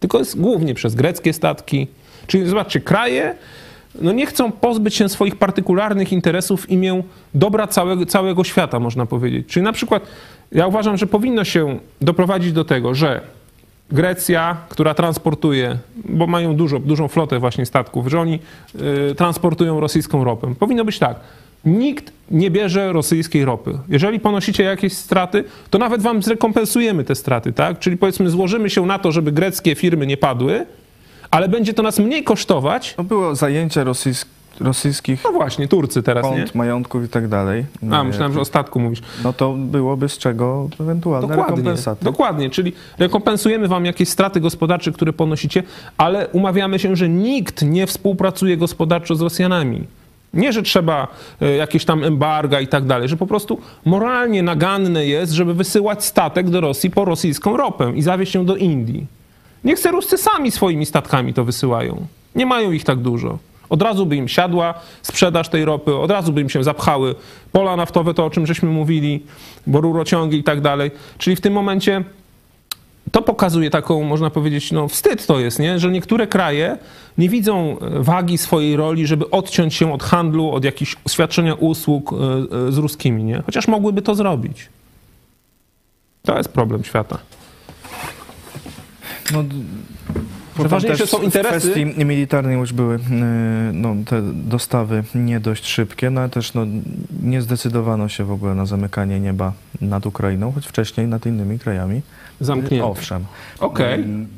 tylko 0.00 0.18
jest 0.18 0.40
głównie 0.40 0.74
przez 0.74 0.94
greckie 0.94 1.32
statki. 1.32 1.86
Czyli 2.26 2.46
zobaczcie, 2.46 2.80
kraje 2.80 3.34
no 4.00 4.12
nie 4.12 4.26
chcą 4.26 4.52
pozbyć 4.52 4.94
się 4.94 5.08
swoich 5.08 5.36
partykularnych 5.36 6.12
interesów 6.12 6.62
w 6.62 6.70
imię 6.70 7.02
dobra 7.34 7.66
całego, 7.66 8.06
całego 8.06 8.44
świata, 8.44 8.80
można 8.80 9.06
powiedzieć. 9.06 9.46
Czyli 9.46 9.64
na 9.64 9.72
przykład 9.72 10.06
ja 10.52 10.66
uważam, 10.66 10.96
że 10.96 11.06
powinno 11.06 11.44
się 11.44 11.78
doprowadzić 12.00 12.52
do 12.52 12.64
tego, 12.64 12.94
że 12.94 13.20
Grecja, 13.92 14.56
która 14.68 14.94
transportuje, 14.94 15.78
bo 16.04 16.26
mają 16.26 16.56
dużo, 16.56 16.78
dużą 16.78 17.08
flotę 17.08 17.38
właśnie 17.38 17.66
statków, 17.66 18.08
że 18.08 18.20
oni 18.20 18.38
y, 19.10 19.14
transportują 19.14 19.80
rosyjską 19.80 20.24
ropę. 20.24 20.54
Powinno 20.58 20.84
być 20.84 20.98
tak. 20.98 21.20
Nikt 21.64 22.12
nie 22.30 22.50
bierze 22.50 22.92
rosyjskiej 22.92 23.44
ropy. 23.44 23.78
Jeżeli 23.88 24.20
ponosicie 24.20 24.62
jakieś 24.62 24.92
straty, 24.92 25.44
to 25.70 25.78
nawet 25.78 26.02
wam 26.02 26.22
zrekompensujemy 26.22 27.04
te 27.04 27.14
straty, 27.14 27.52
tak? 27.52 27.78
Czyli 27.78 27.96
powiedzmy 27.96 28.30
złożymy 28.30 28.70
się 28.70 28.86
na 28.86 28.98
to, 28.98 29.12
żeby 29.12 29.32
greckie 29.32 29.74
firmy 29.74 30.06
nie 30.06 30.16
padły, 30.16 30.66
ale 31.34 31.48
będzie 31.48 31.74
to 31.74 31.82
nas 31.82 31.98
mniej 31.98 32.24
kosztować. 32.24 32.94
No 32.98 33.04
było 33.04 33.34
zajęcie 33.34 33.84
rosyjsk, 33.84 34.28
rosyjskich 34.60 35.20
No 35.24 35.32
właśnie, 35.32 35.68
Turcy 35.68 36.02
teraz, 36.02 36.24
nie? 36.30 36.36
kont, 36.36 36.54
majątków 36.54 37.04
i 37.04 37.08
tak 37.08 37.28
dalej. 37.28 37.64
A, 37.82 37.86
Nie, 37.98 38.04
myślałem, 38.04 38.32
że 38.34 38.40
o 38.40 38.44
statku 38.44 38.80
mówisz. 38.80 39.00
No 39.24 39.32
to 39.32 39.52
byłoby 39.52 40.08
z 40.08 40.18
czego 40.18 40.68
ewentualne 40.80 41.28
Dokładnie, 41.28 41.56
rekompensaty. 41.56 42.04
dokładnie, 42.04 42.50
czyli 42.50 42.72
rekompensujemy 42.98 43.68
wam 43.68 43.84
jakieś 43.84 44.08
straty 44.08 44.40
gospodarcze, 44.40 44.92
które 44.92 45.12
ponosicie, 45.12 45.62
ale 45.98 46.28
umawiamy 46.28 46.78
się, 46.78 46.96
że 46.96 47.08
nikt 47.08 47.62
nie 47.62 47.86
współpracuje 47.86 48.56
gospodarczo 48.56 49.14
z 49.14 49.20
Rosjanami. 49.20 49.84
Nie, 50.34 50.52
że 50.52 50.62
trzeba 50.62 51.08
e, 51.40 51.56
jakieś 51.56 51.84
tam 51.84 52.04
embarga 52.04 52.60
i 52.60 52.68
tak 52.68 52.84
dalej, 52.86 53.08
że 53.08 53.16
po 53.16 53.26
prostu 53.26 53.60
moralnie 53.84 54.42
naganne 54.42 55.06
jest, 55.06 55.32
żeby 55.32 55.54
wysyłać 55.54 56.04
statek 56.04 56.50
do 56.50 56.60
Rosji 56.60 56.90
po 56.90 57.04
rosyjską 57.04 57.56
ropę 57.56 57.92
i 57.94 58.02
zawieźć 58.02 58.34
ją 58.34 58.46
do 58.46 58.56
Indii. 58.56 59.06
Niech 59.64 59.78
se 59.78 59.90
Ruscy 59.90 60.18
sami 60.18 60.50
swoimi 60.50 60.86
statkami 60.86 61.34
to 61.34 61.44
wysyłają. 61.44 62.06
Nie 62.34 62.46
mają 62.46 62.72
ich 62.72 62.84
tak 62.84 62.98
dużo. 62.98 63.38
Od 63.68 63.82
razu 63.82 64.06
by 64.06 64.16
im 64.16 64.28
siadła 64.28 64.74
sprzedaż 65.02 65.48
tej 65.48 65.64
ropy, 65.64 65.96
od 65.96 66.10
razu 66.10 66.32
by 66.32 66.40
im 66.40 66.48
się 66.48 66.64
zapchały 66.64 67.14
pola 67.52 67.76
naftowe, 67.76 68.14
to 68.14 68.24
o 68.24 68.30
czym 68.30 68.46
żeśmy 68.46 68.68
mówili, 68.68 69.22
bo 69.66 69.80
rurociągi 69.80 70.38
i 70.38 70.44
tak 70.44 70.60
dalej. 70.60 70.90
Czyli 71.18 71.36
w 71.36 71.40
tym 71.40 71.52
momencie 71.52 72.04
to 73.12 73.22
pokazuje 73.22 73.70
taką, 73.70 74.02
można 74.02 74.30
powiedzieć, 74.30 74.72
no 74.72 74.88
wstyd 74.88 75.26
to 75.26 75.40
jest, 75.40 75.58
nie? 75.58 75.78
że 75.78 75.90
niektóre 75.90 76.26
kraje 76.26 76.78
nie 77.18 77.28
widzą 77.28 77.78
e, 77.78 78.02
wagi 78.02 78.38
swojej 78.38 78.76
roli, 78.76 79.06
żeby 79.06 79.30
odciąć 79.30 79.74
się 79.74 79.92
od 79.92 80.02
handlu, 80.02 80.50
od 80.50 80.64
jakichś 80.64 80.96
świadczenia 81.08 81.54
usług 81.54 82.12
e, 82.12 82.16
e, 82.16 82.72
z 82.72 82.78
ruskimi, 82.78 83.24
nie? 83.24 83.42
chociaż 83.46 83.68
mogłyby 83.68 84.02
to 84.02 84.14
zrobić. 84.14 84.68
To 86.22 86.36
jest 86.36 86.48
problem 86.48 86.84
świata. 86.84 87.18
No, 89.32 89.44
ważniejsze 90.56 90.98
też 90.98 91.10
są 91.10 91.18
w 91.18 91.24
interesy. 91.24 91.70
kwestii 91.70 92.04
militarnej 92.04 92.56
już 92.56 92.72
były 92.72 92.94
y, 92.96 93.00
no, 93.72 93.94
te 94.06 94.22
dostawy 94.34 95.04
nie 95.14 95.40
dość 95.40 95.66
szybkie, 95.66 96.10
no 96.10 96.20
ale 96.20 96.30
też 96.30 96.54
no, 96.54 96.66
nie 97.22 97.42
zdecydowano 97.42 98.08
się 98.08 98.24
w 98.24 98.32
ogóle 98.32 98.54
na 98.54 98.66
zamykanie 98.66 99.20
nieba 99.20 99.52
nad 99.80 100.06
Ukrainą, 100.06 100.52
choć 100.52 100.66
wcześniej 100.66 101.06
nad 101.06 101.26
innymi 101.26 101.58
krajami. 101.58 102.02
Zamknięte. 102.40 102.86
Owszem. 102.86 103.24
Okej. 103.60 103.94
Mm, 103.94 104.28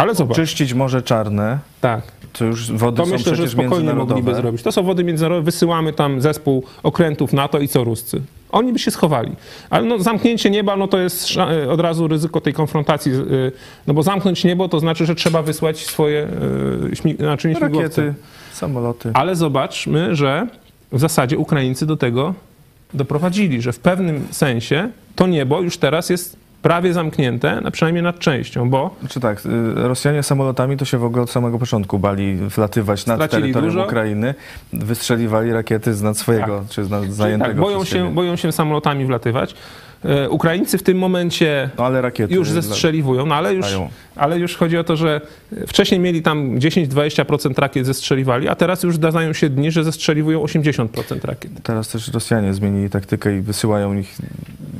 Ale 0.00 0.14
zobacz, 0.14 0.36
Czyścić 0.36 0.74
Morze 0.74 1.02
Czarne, 1.02 1.58
tak. 1.80 2.02
to 2.32 2.44
już 2.44 2.72
wody 2.72 2.96
To 2.96 3.06
są 3.06 3.12
myślę, 3.12 3.36
że 3.36 3.48
spokojnie 3.48 3.94
mogliby 3.94 4.34
zrobić. 4.34 4.62
To 4.62 4.72
są 4.72 4.82
wody 4.82 5.04
międzynarodowe, 5.04 5.44
wysyłamy 5.44 5.92
tam 5.92 6.20
zespół 6.20 6.64
okrętów 6.82 7.32
NATO 7.32 7.58
i 7.58 7.68
co 7.68 7.84
Ruscy. 7.84 8.22
Oni 8.52 8.72
by 8.72 8.78
się 8.78 8.90
schowali. 8.90 9.32
Ale 9.70 9.86
no, 9.88 9.98
zamknięcie 9.98 10.50
nieba, 10.50 10.76
no 10.76 10.88
to 10.88 10.98
jest 10.98 11.36
e, 11.36 11.70
od 11.70 11.80
razu 11.80 12.08
ryzyko 12.08 12.40
tej 12.40 12.52
konfrontacji. 12.54 13.12
y, 13.12 13.52
No 13.86 13.94
bo 13.94 14.02
zamknąć 14.02 14.44
niebo 14.44 14.68
to 14.68 14.80
znaczy, 14.80 15.06
że 15.06 15.14
trzeba 15.14 15.42
wysłać 15.42 15.86
swoje 15.86 16.28
y, 16.92 16.96
śmi- 16.96 17.16
znaczy 17.16 17.48
nie 17.48 17.54
śmigłowce. 17.54 17.82
Rakiety, 18.02 18.14
samoloty. 18.52 19.10
Ale 19.14 19.36
zobaczmy, 19.36 20.16
że 20.16 20.46
w 20.92 21.00
zasadzie 21.00 21.38
Ukraińcy 21.38 21.86
do 21.86 21.96
tego 21.96 22.34
doprowadzili, 22.94 23.62
że 23.62 23.72
w 23.72 23.78
pewnym 23.78 24.26
sensie 24.30 24.90
to 25.16 25.26
niebo 25.26 25.60
już 25.60 25.78
teraz 25.78 26.10
jest 26.10 26.36
prawie 26.62 26.92
zamknięte, 26.92 27.60
na 27.60 27.70
przynajmniej 27.70 28.02
nad 28.02 28.18
częścią, 28.18 28.70
bo 28.70 28.96
Czy 29.08 29.20
tak, 29.20 29.46
y, 29.46 29.74
Rosjanie 29.74 30.22
samolotami 30.22 30.76
to 30.76 30.84
się 30.84 30.98
w 30.98 31.04
ogóle 31.04 31.22
od 31.22 31.30
samego 31.30 31.58
początku 31.58 31.98
bali 31.98 32.36
wlatywać 32.36 33.06
nad 33.06 33.30
terytorium 33.30 33.74
dużo. 33.74 33.84
Ukrainy, 33.86 34.34
wystrzeliwali 34.72 35.52
rakiety 35.52 35.94
z 35.94 36.02
nad 36.02 36.18
swojego, 36.18 36.64
czy 36.68 36.84
z 36.84 36.90
nad 36.90 37.02
tak, 37.02 37.12
zajętego 37.12 37.62
boją, 37.62 37.80
przez 37.80 37.92
się, 37.92 38.14
boją 38.14 38.36
się 38.36 38.52
samolotami 38.52 39.06
wlatywać. 39.06 39.54
E, 40.04 40.30
Ukraińcy 40.30 40.78
w 40.78 40.82
tym 40.82 40.98
momencie 40.98 41.70
No 41.78 41.84
już 42.30 42.50
zestrzeliwują, 42.50 43.26
no 43.26 43.34
ale 43.34 43.54
już, 43.54 43.66
ale 44.16 44.38
już 44.38 44.56
chodzi 44.56 44.78
o 44.78 44.84
to, 44.84 44.96
że 44.96 45.20
wcześniej 45.66 46.00
mieli 46.00 46.22
tam 46.22 46.58
10-20% 46.58 47.58
rakiet 47.58 47.86
zestrzeliwali, 47.86 48.48
a 48.48 48.54
teraz 48.54 48.82
już 48.82 48.94
zdarzają 48.94 49.32
się 49.32 49.48
dni, 49.48 49.70
że 49.70 49.84
zestrzeliwują 49.84 50.42
80% 50.42 51.24
rakiet. 51.24 51.50
Teraz 51.62 51.88
też 51.88 52.08
Rosjanie 52.08 52.54
zmienili 52.54 52.90
taktykę 52.90 53.36
i 53.36 53.40
wysyłają 53.40 53.96
ich 53.98 54.18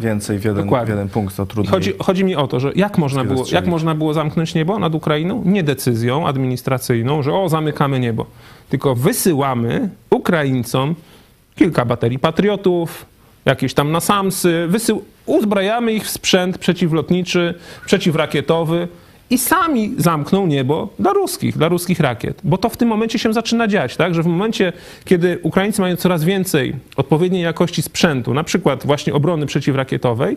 więcej 0.01 0.39
w 0.39 0.45
jeden, 0.45 0.69
w 0.69 0.89
jeden 0.89 1.09
punkt, 1.09 1.37
to 1.37 1.43
I 1.43 1.47
trudniej. 1.47 1.71
chodzi, 1.71 1.93
chodzi 1.99 2.25
mi 2.25 2.37
o 2.37 2.47
to, 2.47 2.61
że 2.61 2.73
jak 2.75 2.99
można, 2.99 3.25
było, 3.25 3.45
jak 3.53 3.67
można 3.67 3.95
było 3.95 4.15
zamknąć 4.15 4.55
niebo 4.55 4.79
nad 4.79 4.95
Ukrainą? 4.95 5.43
Nie 5.45 5.63
decyzją 5.63 6.27
administracyjną, 6.27 7.23
że 7.23 7.35
o, 7.35 7.49
zamykamy 7.49 8.01
niebo, 8.01 8.27
tylko 8.69 8.95
wysyłamy 8.95 9.91
Ukraińcom 10.11 10.95
kilka 11.57 11.85
baterii 11.85 12.19
patriotów, 12.19 13.07
jakieś 13.45 13.75
tam 13.75 13.93
nasamsy, 13.93 14.67
wysył, 14.69 15.05
uzbrajamy 15.27 15.93
ich 15.93 16.05
w 16.05 16.11
sprzęt 16.11 16.59
przeciwlotniczy, 16.59 17.55
przeciwrakietowy 17.87 18.89
i 19.31 19.39
sami 19.39 19.95
zamkną 19.99 20.47
niebo 20.47 20.89
dla 20.99 21.13
ruskich, 21.13 21.57
dla 21.59 21.69
ruskich 21.69 22.01
rakiet. 22.01 22.41
Bo 22.45 22.59
to 22.59 22.69
w 22.69 22.77
tym 22.77 22.89
momencie 22.89 23.19
się 23.19 23.33
zaczyna 23.33 23.69
dziać, 23.69 23.97
tak? 23.97 24.15
że 24.15 24.23
w 24.23 24.27
momencie, 24.27 24.73
kiedy 25.05 25.39
Ukraińcy 25.43 25.81
mają 25.81 25.97
coraz 25.97 26.25
więcej 26.25 26.75
odpowiedniej 26.97 27.43
jakości 27.43 27.83
sprzętu, 27.83 28.35
na 28.35 28.45
przykład 28.45 28.87
właśnie 28.87 29.15
obrony 29.15 29.47
przeciwrakietowej, 29.47 30.37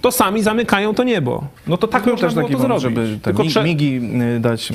to 0.00 0.12
sami 0.12 0.42
zamykają 0.42 0.94
to 0.94 1.04
niebo. 1.04 1.44
No 1.66 1.76
to 1.76 1.86
tak 1.88 2.04
Był 2.04 2.12
można 2.12 2.26
też 2.28 2.34
było 2.34 2.46
taki 2.48 2.56
to 2.56 2.62
moment, 2.62 2.80
zrobić. 2.80 2.98
żeby 2.98 3.18
te 3.52 3.60
mi- 3.62 3.68
migi 3.68 4.00
y, 4.36 4.40
dać 4.40 4.70
y, 4.70 4.74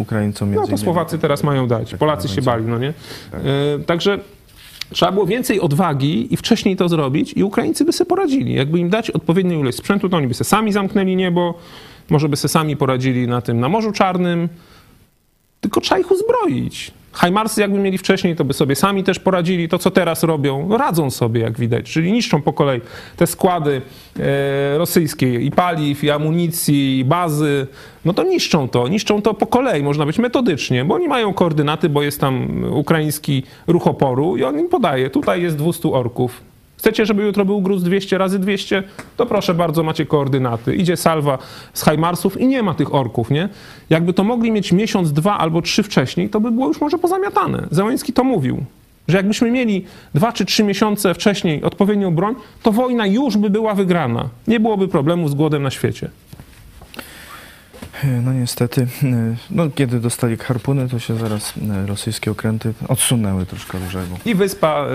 Ukraińcom 0.00 0.54
no 0.54 0.66
to. 0.66 0.76
Słowacy 0.78 1.18
teraz 1.18 1.42
mają 1.42 1.66
dać. 1.68 1.94
Polacy 1.94 2.28
się 2.28 2.42
bali, 2.42 2.64
no 2.64 2.78
nie? 2.78 2.88
E, 3.32 3.78
Także 3.86 4.18
trzeba 4.92 5.12
było 5.12 5.26
więcej 5.26 5.60
odwagi 5.60 6.34
i 6.34 6.36
wcześniej 6.36 6.76
to 6.76 6.88
zrobić 6.88 7.32
i 7.36 7.44
Ukraińcy 7.44 7.84
by 7.84 7.92
sobie 7.92 8.08
poradzili. 8.08 8.54
Jakby 8.54 8.78
im 8.78 8.90
dać 8.90 9.10
odpowiednią 9.10 9.60
ilość 9.60 9.78
sprzętu, 9.78 10.08
to 10.08 10.16
oni 10.16 10.26
by 10.26 10.34
sobie 10.34 10.44
sami 10.48 10.72
zamknęli 10.72 11.16
niebo, 11.16 11.54
może 12.10 12.28
by 12.28 12.36
sobie 12.36 12.48
sami 12.48 12.76
poradzili 12.76 13.26
na 13.26 13.40
tym, 13.40 13.60
na 13.60 13.68
Morzu 13.68 13.92
Czarnym, 13.92 14.48
tylko 15.60 15.80
trzeba 15.80 16.00
ich 16.00 16.10
uzbroić. 16.10 16.92
Hajmarsy 17.12 17.60
jakby 17.60 17.78
mieli 17.78 17.98
wcześniej, 17.98 18.36
to 18.36 18.44
by 18.44 18.54
sobie 18.54 18.76
sami 18.76 19.04
też 19.04 19.18
poradzili. 19.18 19.68
To, 19.68 19.78
co 19.78 19.90
teraz 19.90 20.22
robią, 20.22 20.76
radzą 20.76 21.10
sobie, 21.10 21.40
jak 21.40 21.58
widać. 21.58 21.92
Czyli 21.92 22.12
niszczą 22.12 22.42
po 22.42 22.52
kolei 22.52 22.80
te 23.16 23.26
składy 23.26 23.82
e, 24.18 24.78
rosyjskie 24.78 25.34
i 25.34 25.50
paliw, 25.50 26.04
i 26.04 26.10
amunicji, 26.10 26.98
i 26.98 27.04
bazy. 27.04 27.66
No 28.04 28.14
to 28.14 28.22
niszczą 28.22 28.68
to. 28.68 28.88
Niszczą 28.88 29.22
to 29.22 29.34
po 29.34 29.46
kolei, 29.46 29.82
można 29.82 30.06
być 30.06 30.18
metodycznie, 30.18 30.84
bo 30.84 30.94
oni 30.94 31.08
mają 31.08 31.34
koordynaty, 31.34 31.88
bo 31.88 32.02
jest 32.02 32.20
tam 32.20 32.64
ukraiński 32.70 33.42
ruch 33.66 33.86
oporu 33.86 34.36
i 34.36 34.44
on 34.44 34.60
im 34.60 34.68
podaje. 34.68 35.10
Tutaj 35.10 35.42
jest 35.42 35.56
200 35.56 35.88
orków. 35.88 36.51
Chcecie, 36.82 37.06
żeby 37.06 37.22
jutro 37.22 37.44
był 37.44 37.60
gruz 37.60 37.82
200 37.82 38.18
razy 38.18 38.38
200? 38.38 38.82
To 39.16 39.26
proszę 39.26 39.54
bardzo, 39.54 39.82
macie 39.82 40.06
koordynaty. 40.06 40.74
Idzie 40.74 40.96
salwa 40.96 41.38
z 41.74 41.82
Hajmarsów 41.82 42.40
i 42.40 42.46
nie 42.46 42.62
ma 42.62 42.74
tych 42.74 42.94
orków, 42.94 43.30
nie? 43.30 43.48
Jakby 43.90 44.12
to 44.12 44.24
mogli 44.24 44.52
mieć 44.52 44.72
miesiąc, 44.72 45.12
dwa 45.12 45.38
albo 45.38 45.62
trzy 45.62 45.82
wcześniej, 45.82 46.28
to 46.28 46.40
by 46.40 46.50
było 46.50 46.68
już 46.68 46.80
może 46.80 46.98
pozamiatane. 46.98 47.66
Zełański 47.70 48.12
to 48.12 48.24
mówił, 48.24 48.64
że 49.08 49.16
jakbyśmy 49.16 49.50
mieli 49.50 49.84
dwa 50.14 50.32
czy 50.32 50.44
trzy 50.44 50.64
miesiące 50.64 51.14
wcześniej 51.14 51.62
odpowiednią 51.62 52.14
broń, 52.14 52.34
to 52.62 52.72
wojna 52.72 53.06
już 53.06 53.36
by 53.36 53.50
była 53.50 53.74
wygrana. 53.74 54.28
Nie 54.48 54.60
byłoby 54.60 54.88
problemu 54.88 55.28
z 55.28 55.34
głodem 55.34 55.62
na 55.62 55.70
świecie. 55.70 56.10
No 58.22 58.32
niestety, 58.32 58.80
y, 59.02 59.36
no, 59.50 59.70
kiedy 59.70 60.00
dostali 60.00 60.36
harpuny, 60.36 60.88
to 60.88 60.98
się 60.98 61.18
zaraz 61.18 61.56
y, 61.56 61.86
rosyjskie 61.86 62.30
okręty 62.30 62.74
odsunęły 62.88 63.46
troszkę 63.46 63.78
od 63.78 63.84
brzegu. 63.84 64.18
I 64.24 64.34
wyspa, 64.34 64.86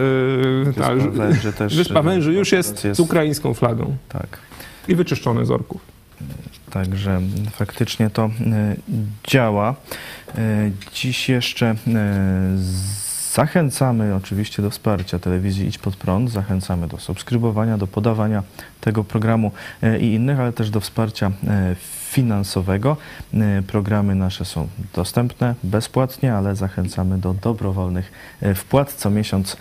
yy, 0.58 0.66
Wyspa 0.66 0.82
ta, 0.88 0.96
Węży 0.96 1.54
też, 1.54 1.76
wyspa 1.78 2.02
Węży 2.02 2.34
już 2.34 2.52
jest, 2.52 2.84
jest- 2.84 2.98
z 2.98 3.00
ukraińską 3.00 3.54
flagą 3.54 3.98
Tak. 4.10 4.40
i 4.88 4.96
wyczyszczone 4.96 5.46
z 5.46 5.52
orków. 5.52 5.82
Także 6.72 7.22
faktycznie 7.52 8.10
to 8.10 8.30
działa. 9.28 9.76
Dziś 10.94 11.30
jeszcze 11.30 11.72
y, 11.72 11.76
zachęcamy 13.34 14.16
oczywiście 14.16 14.62
do 14.62 14.70
wsparcia 14.70 15.20
telewizji 15.20 15.68
Idź 15.68 15.78
Pod 15.78 15.96
Prąd. 15.96 16.32
Zachęcamy 16.32 16.88
do 16.88 16.98
subskrybowania, 16.98 17.78
do 17.78 17.88
podawania 17.88 18.44
tego 18.82 19.04
programu 19.04 19.52
y, 19.84 20.00
i 20.00 20.14
innych, 20.14 20.40
ale 20.40 20.54
też 20.54 20.70
do 20.70 20.80
wsparcia 20.80 21.28
y, 21.28 21.32
finansowego. 22.10 22.98
Y, 23.34 23.64
Programy 23.68 24.16
nasze 24.16 24.46
są 24.46 24.68
dostępne 24.94 25.56
bezpłatnie, 25.64 26.34
ale 26.34 26.56
zachęcamy 26.56 27.18
do 27.18 27.34
dobrowolnych 27.34 28.12
wpłat. 28.56 28.94
Co 28.94 29.10
miesiąc 29.10 29.58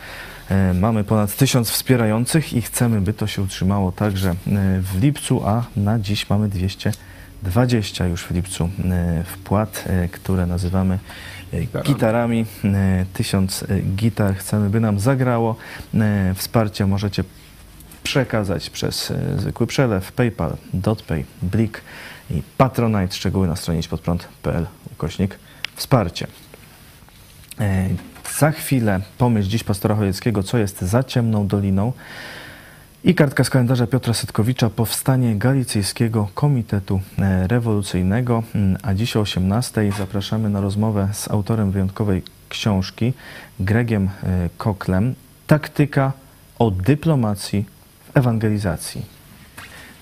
mamy 0.75 1.05
ponad 1.05 1.37
tysiąc 1.37 1.71
wspierających 1.71 2.53
i 2.53 2.62
chcemy, 2.62 3.01
by 3.01 3.12
to 3.12 3.27
się 3.27 3.43
utrzymało 3.43 3.93
także 3.93 4.35
w 4.81 5.03
lipcu, 5.03 5.47
a 5.47 5.64
na 5.77 5.99
dziś 5.99 6.31
mamy 6.31 6.49
220 6.49 8.07
już 8.07 8.25
w 8.25 8.31
lipcu 8.31 8.69
wpłat, 9.25 9.85
które 10.12 10.47
nazywamy 10.47 10.99
Gitarami. 11.61 11.94
gitarami. 11.94 12.46
Y, 12.64 13.07
Tysiąc 13.12 13.62
y, 13.62 13.82
gitar 13.96 14.34
chcemy, 14.36 14.70
by 14.70 14.80
nam 14.80 15.00
zagrało. 15.00 15.57
Y, 15.94 15.98
Wsparcie 16.34 16.86
możecie 16.86 17.24
przekazać 18.02 18.70
przez 18.70 19.12
zwykły 19.36 19.66
przelew 19.66 20.12
PayPal, 20.12 20.57
DotPay, 20.74 21.24
Blik 21.42 21.80
i 22.30 22.42
Patronite. 22.59 23.14
Szczegóły 23.14 23.46
na 23.46 23.57
stronie 23.57 23.80
podprąd.pl 23.90 24.66
ukośnik 24.92 25.38
wsparcie. 25.76 26.26
E, 27.61 27.88
Za 28.38 28.50
chwilę 28.50 29.00
pomyśl 29.18 29.48
dziś 29.48 29.64
pastora 29.64 29.94
Chojeckiego, 29.94 30.42
co 30.42 30.59
jest 30.59 30.80
za 30.82 31.04
ciemną 31.04 31.46
doliną 31.46 31.92
i 33.07 33.14
kartka 33.14 33.44
z 33.44 33.50
kalendarza 33.50 33.86
Piotra 33.86 34.14
Setkowicza 34.14 34.70
Powstanie 34.70 35.36
Galicyjskiego 35.36 36.28
Komitetu 36.34 37.00
e, 37.18 37.46
Rewolucyjnego. 37.46 38.42
Mm, 38.54 38.76
A 38.82 38.94
dziś 38.94 39.16
o 39.16 39.20
18 39.20 39.92
zapraszamy 39.98 40.50
na 40.50 40.61
rozmowę 40.61 41.09
z 41.12 41.30
autorem 41.30 41.70
wyjątkowej 41.70 42.22
książki 42.48 43.12
Gregiem 43.61 44.09
e, 44.22 44.48
Koklem 44.59 45.14
Taktyka 45.46 46.12
o 46.59 46.70
dyplomacji 46.70 47.64
w 48.14 48.16
ewangelizacji. 48.16 49.07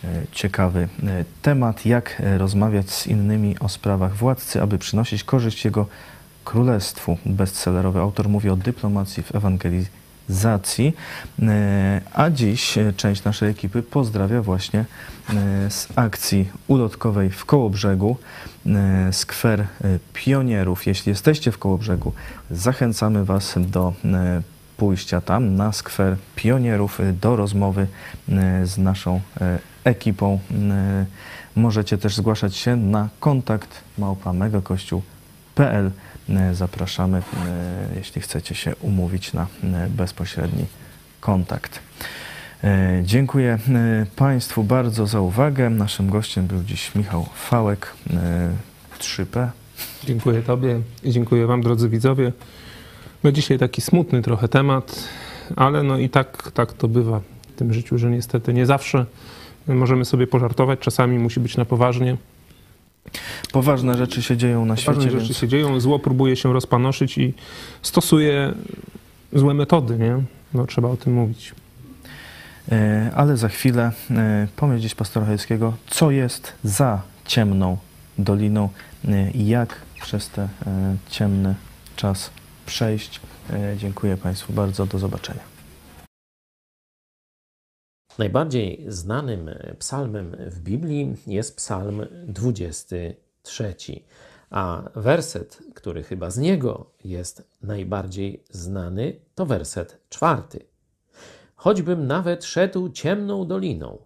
E, 0.05 0.09
Ciekawy 0.33 0.89
temat, 1.43 1.87
jak 1.87 2.23
rozmawiać 2.39 2.91
z 2.91 3.07
innymi 3.07 3.59
o 3.59 3.69
sprawach 3.69 4.17
władcy, 4.17 4.63
aby 4.63 4.79
przynosić 4.79 5.25
korzyść 5.25 5.65
jego 5.65 5.87
królestwu. 6.45 7.19
Bestsellerowy 7.27 8.01
autor 8.01 8.29
mówi 8.29 8.51
o 8.51 8.57
dyplomacji 8.57 9.23
w 9.23 9.35
ewangelizacji, 9.35 10.04
a 12.15 12.31
dziś 12.31 12.79
e, 12.79 12.93
część 12.93 13.25
naszej 13.25 13.51
ekipy 13.51 13.83
pozdrawia 13.83 14.43
właśnie 14.43 14.81
e, 14.81 15.71
z 15.71 15.89
akcji 15.97 16.49
ulotkowej 16.67 17.31
w 17.31 17.45
Kołobrzegu, 17.45 18.17
e, 18.67 19.13
skwer 19.13 19.61
e, 19.61 19.67
pionierów. 20.13 20.87
Jeśli 20.87 21.11
jesteście 21.11 21.53
w 21.53 21.59
Kołobrzegu, 21.59 22.13
zachęcamy 22.51 23.25
Was 23.25 23.55
do 23.59 23.93
e, 24.05 24.43
pójścia 24.77 25.21
tam 25.21 25.57
na 25.57 25.73
skwer 25.73 26.17
pionierów 26.37 27.01
e, 27.01 27.13
do 27.13 27.37
rozmowy 27.37 27.87
e, 28.29 28.67
z 28.67 28.79
naszą 28.79 29.21
e, 29.41 29.59
ekipą. 29.85 30.39
E, 30.71 31.07
Możecie 31.57 31.99
też 31.99 32.17
zgłaszać 32.17 32.57
się 32.57 32.77
na 32.77 33.09
kontakt 33.21 33.85
małpa 33.99 34.33
megakościół.pl. 34.33 35.91
E, 36.29 36.55
Zapraszamy, 36.55 37.19
e, 37.19 37.23
jeśli 37.97 38.21
chcecie 38.21 38.55
się 38.55 38.77
umówić 38.77 39.33
na 39.33 39.47
e, 39.65 39.89
bezpośredni 39.91 40.65
kontakt. 41.21 41.81
Dziękuję 43.03 43.59
Państwu 44.17 44.65
bardzo 44.65 45.07
za 45.07 45.21
uwagę. 45.21 45.71
Naszym 45.71 46.11
gościem 46.11 46.47
był 46.47 46.63
dziś 46.63 46.95
Michał 46.95 47.27
Fałek, 47.35 47.93
e, 48.11 48.51
3P. 48.99 49.49
Dziękuję 50.05 50.43
Tobie 50.43 50.81
i 51.03 51.11
dziękuję 51.11 51.47
Wam, 51.47 51.63
drodzy 51.63 51.89
widzowie. 51.89 52.33
No 53.25 53.33
dzisiaj 53.33 53.59
taki 53.59 53.81
smutny 53.81 54.23
trochę 54.23 54.49
temat, 54.49 55.09
ale 55.57 55.83
no 55.83 55.99
i 55.99 56.09
tak, 56.09 56.51
tak 56.55 56.73
to 56.73 56.89
bywa 56.89 57.21
w 57.49 57.59
tym 57.59 57.73
życiu, 57.73 57.99
że 57.99 58.11
niestety 58.11 58.55
nie 58.55 58.67
zawsze 58.67 59.07
możemy 59.67 60.05
sobie 60.05 60.27
pożartować, 60.27 60.79
czasami 60.79 61.19
musi 61.19 61.41
być 61.41 61.57
na 61.57 61.65
poważnie. 61.65 62.17
Poważne 63.53 63.97
rzeczy 63.97 64.23
się 64.23 64.37
dzieją 64.37 64.65
na 64.65 64.75
Ważne 64.75 64.95
świecie, 64.95 65.11
rzeczy 65.11 65.25
więc 65.25 65.37
się 65.37 65.49
dzieją, 65.49 65.81
zło 65.81 65.99
próbuje 65.99 66.37
się 66.37 66.53
rozpanoszyć 66.53 67.19
i 67.19 67.35
stosuje 67.83 68.55
złe 69.33 69.55
metody, 69.55 69.99
nie? 69.99 70.23
No, 70.55 70.67
trzeba 70.67 70.89
o 70.89 70.97
tym 70.97 71.13
mówić. 71.13 71.55
E, 72.73 73.11
ale 73.15 73.37
za 73.37 73.49
chwilę 73.49 73.93
e, 74.11 74.49
pomyśl 74.57 74.79
gdzieś 74.79 74.95
pastora 74.95 75.27
Hejskiego, 75.27 75.73
co 75.87 76.11
jest 76.11 76.53
za 76.65 77.03
ciemną 77.25 77.79
doliną 78.19 78.69
e, 79.09 79.31
i 79.31 79.47
jak 79.49 79.81
przez 80.03 80.29
ten 80.29 80.49
ciemny 81.11 81.55
czas 81.97 82.31
przejść. 82.67 83.21
Dziękuję 83.77 84.17
Państwu 84.17 84.53
bardzo, 84.53 84.87
do 84.87 84.99
zobaczenia. 84.99 85.41
Najbardziej 88.19 88.85
znanym 88.89 89.51
psalmem 89.79 90.37
w 90.47 90.61
Biblii 90.61 91.17
jest 91.27 91.57
psalm 91.57 92.07
23, 92.27 93.75
a 94.51 94.91
werset, 94.95 95.59
który 95.75 96.03
chyba 96.03 96.31
z 96.31 96.39
niego 96.39 96.91
jest 97.05 97.49
najbardziej 97.63 98.45
znany, 98.51 99.21
to 99.35 99.47
werset 99.47 100.01
czwarty. 100.09 100.67
Choćbym 101.57 102.07
nawet 102.07 102.45
szedł 102.45 102.89
ciemną 102.89 103.47
doliną, 103.47 103.99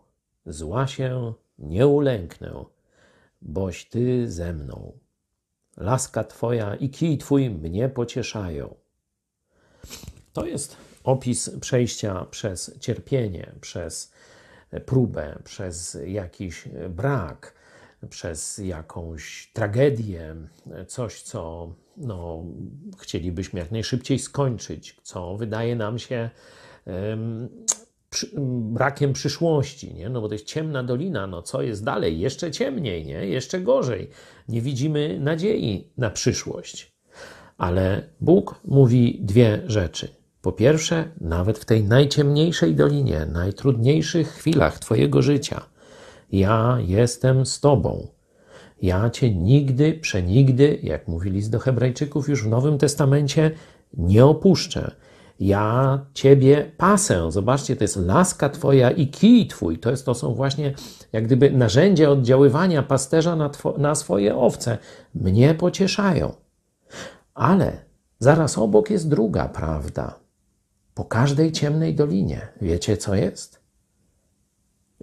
zła 0.47 0.87
się 0.87 1.33
nie 1.59 1.87
ulęknę, 1.87 2.65
boś 3.43 3.89
Ty 3.89 4.31
ze 4.31 4.53
mną. 4.53 4.99
Laska 5.77 6.25
Twoja 6.25 6.75
i 6.75 6.91
kij 6.91 7.19
Twój 7.19 7.51
mnie 7.51 7.89
pocieszają. 7.89 8.75
To 10.33 10.47
jest 10.47 10.88
opis 11.09 11.51
przejścia 11.61 12.27
przez 12.31 12.79
cierpienie, 12.81 13.53
przez 13.61 14.13
próbę, 14.87 15.39
przez 15.45 15.99
jakiś 16.07 16.69
brak, 16.91 17.55
przez 18.11 18.59
jakąś 18.59 19.51
tragedię, 19.53 20.37
coś, 20.87 21.23
co 21.23 21.73
no, 21.97 22.45
chcielibyśmy 22.99 23.61
jak 23.61 23.71
najszybciej 23.71 24.19
skończyć, 24.19 24.97
co 25.03 25.37
wydaje 25.37 25.77
nam 25.77 25.99
się 25.99 26.31
em, 26.87 27.49
przy, 28.11 28.31
brakiem 28.71 29.13
przyszłości, 29.13 29.95
nie? 29.95 30.09
no 30.09 30.21
bo 30.21 30.29
to 30.29 30.35
jest 30.35 30.47
ciemna 30.47 30.85
dolina, 30.85 31.27
no 31.27 31.43
co 31.43 31.63
jest 31.63 31.85
dalej? 31.85 32.21
Jeszcze 32.21 32.51
ciemniej, 32.51 33.07
nie? 33.07 33.27
jeszcze 33.27 33.61
gorzej. 33.61 34.11
Nie 34.49 34.61
widzimy 34.61 35.21
nadziei 35.21 35.91
na 35.97 36.11
przyszłość. 36.11 36.93
Ale 37.59 38.09
Bóg 38.21 38.61
mówi 38.65 39.19
dwie 39.23 39.63
rzeczy. 39.67 40.18
Po 40.43 40.53
pierwsze, 40.53 41.11
nawet 41.21 41.59
w 41.59 41.65
tej 41.65 41.85
najciemniejszej 41.85 42.75
dolinie, 42.75 43.27
najtrudniejszych 43.27 44.29
chwilach 44.29 44.79
Twojego 44.79 45.23
życia, 45.23 45.63
ja 46.33 46.79
jestem 46.87 47.47
z 47.47 47.61
Tobą. 47.61 48.07
Ja 48.83 49.11
Cię 49.11 49.35
nigdy, 49.35 49.95
przenigdy, 49.95 50.79
jak 50.83 51.09
mówi 51.09 51.31
list 51.31 51.51
do 51.51 51.59
Hebrajczyków 51.59 52.29
już 52.29 52.45
w 52.45 52.49
Nowym 52.49 52.79
Testamencie, 52.79 53.51
nie 53.93 54.25
opuszczę. 54.25 54.91
Ja 55.41 55.99
Ciebie 56.15 56.73
pasę. 56.77 57.33
Zobaczcie, 57.33 57.77
to 57.77 57.85
jest 57.85 57.97
laska 57.97 58.49
Twoja 58.49 58.91
i 58.91 59.09
kij 59.09 59.47
Twój. 59.47 59.79
To, 59.79 59.91
jest, 59.91 60.07
to 60.07 60.15
są 60.15 60.35
właśnie 60.35 60.75
jak 61.13 61.25
gdyby 61.25 61.51
narzędzia 61.51 62.11
oddziaływania 62.11 62.83
pasterza 62.83 63.37
na, 63.37 63.49
two, 63.49 63.75
na 63.79 63.95
swoje 63.95 64.37
owce. 64.37 64.79
Mnie 65.15 65.55
pocieszają. 65.55 66.33
Ale 67.35 67.73
zaraz 68.19 68.59
obok 68.59 68.91
jest 68.91 69.09
druga 69.09 69.49
prawda. 69.49 70.28
Po 70.99 71.05
każdej 71.05 71.53
ciemnej 71.53 71.95
dolinie, 71.95 72.49
wiecie 72.61 72.97
co 72.97 73.15
jest? 73.15 73.61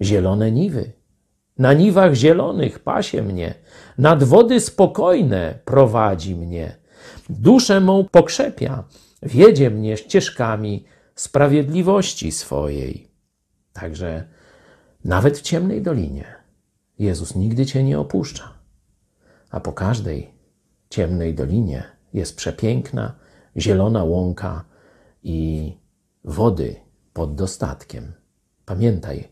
Zielone 0.01 0.51
niwy. 0.51 0.91
Na 1.57 1.73
niwach 1.73 2.13
zielonych 2.13 2.79
pasie 2.79 3.21
mnie, 3.21 3.53
nad 3.97 4.23
wody 4.23 4.59
spokojne 4.59 5.59
prowadzi 5.65 6.35
mnie. 6.35 6.77
Duszę 7.29 7.79
mą 7.79 8.05
pokrzepia, 8.11 8.83
wiedzie 9.23 9.69
mnie 9.69 9.97
ścieżkami 9.97 10.85
sprawiedliwości 11.15 12.31
swojej. 12.31 13.11
Także 13.73 14.27
nawet 15.03 15.37
w 15.37 15.41
ciemnej 15.41 15.81
dolinie 15.81 16.25
Jezus 16.99 17.35
nigdy 17.35 17.65
cię 17.65 17.83
nie 17.83 17.99
opuszcza, 17.99 18.53
a 19.49 19.59
po 19.59 19.73
każdej 19.73 20.33
ciemnej 20.89 21.33
dolinie 21.33 21.83
jest 22.13 22.37
przepiękna, 22.37 23.15
zielona 23.57 24.03
łąka 24.03 24.65
i 25.23 25.84
wody 26.25 26.75
pod 27.13 27.35
dostatkiem. 27.35 28.13
Pamiętaj 28.65 29.27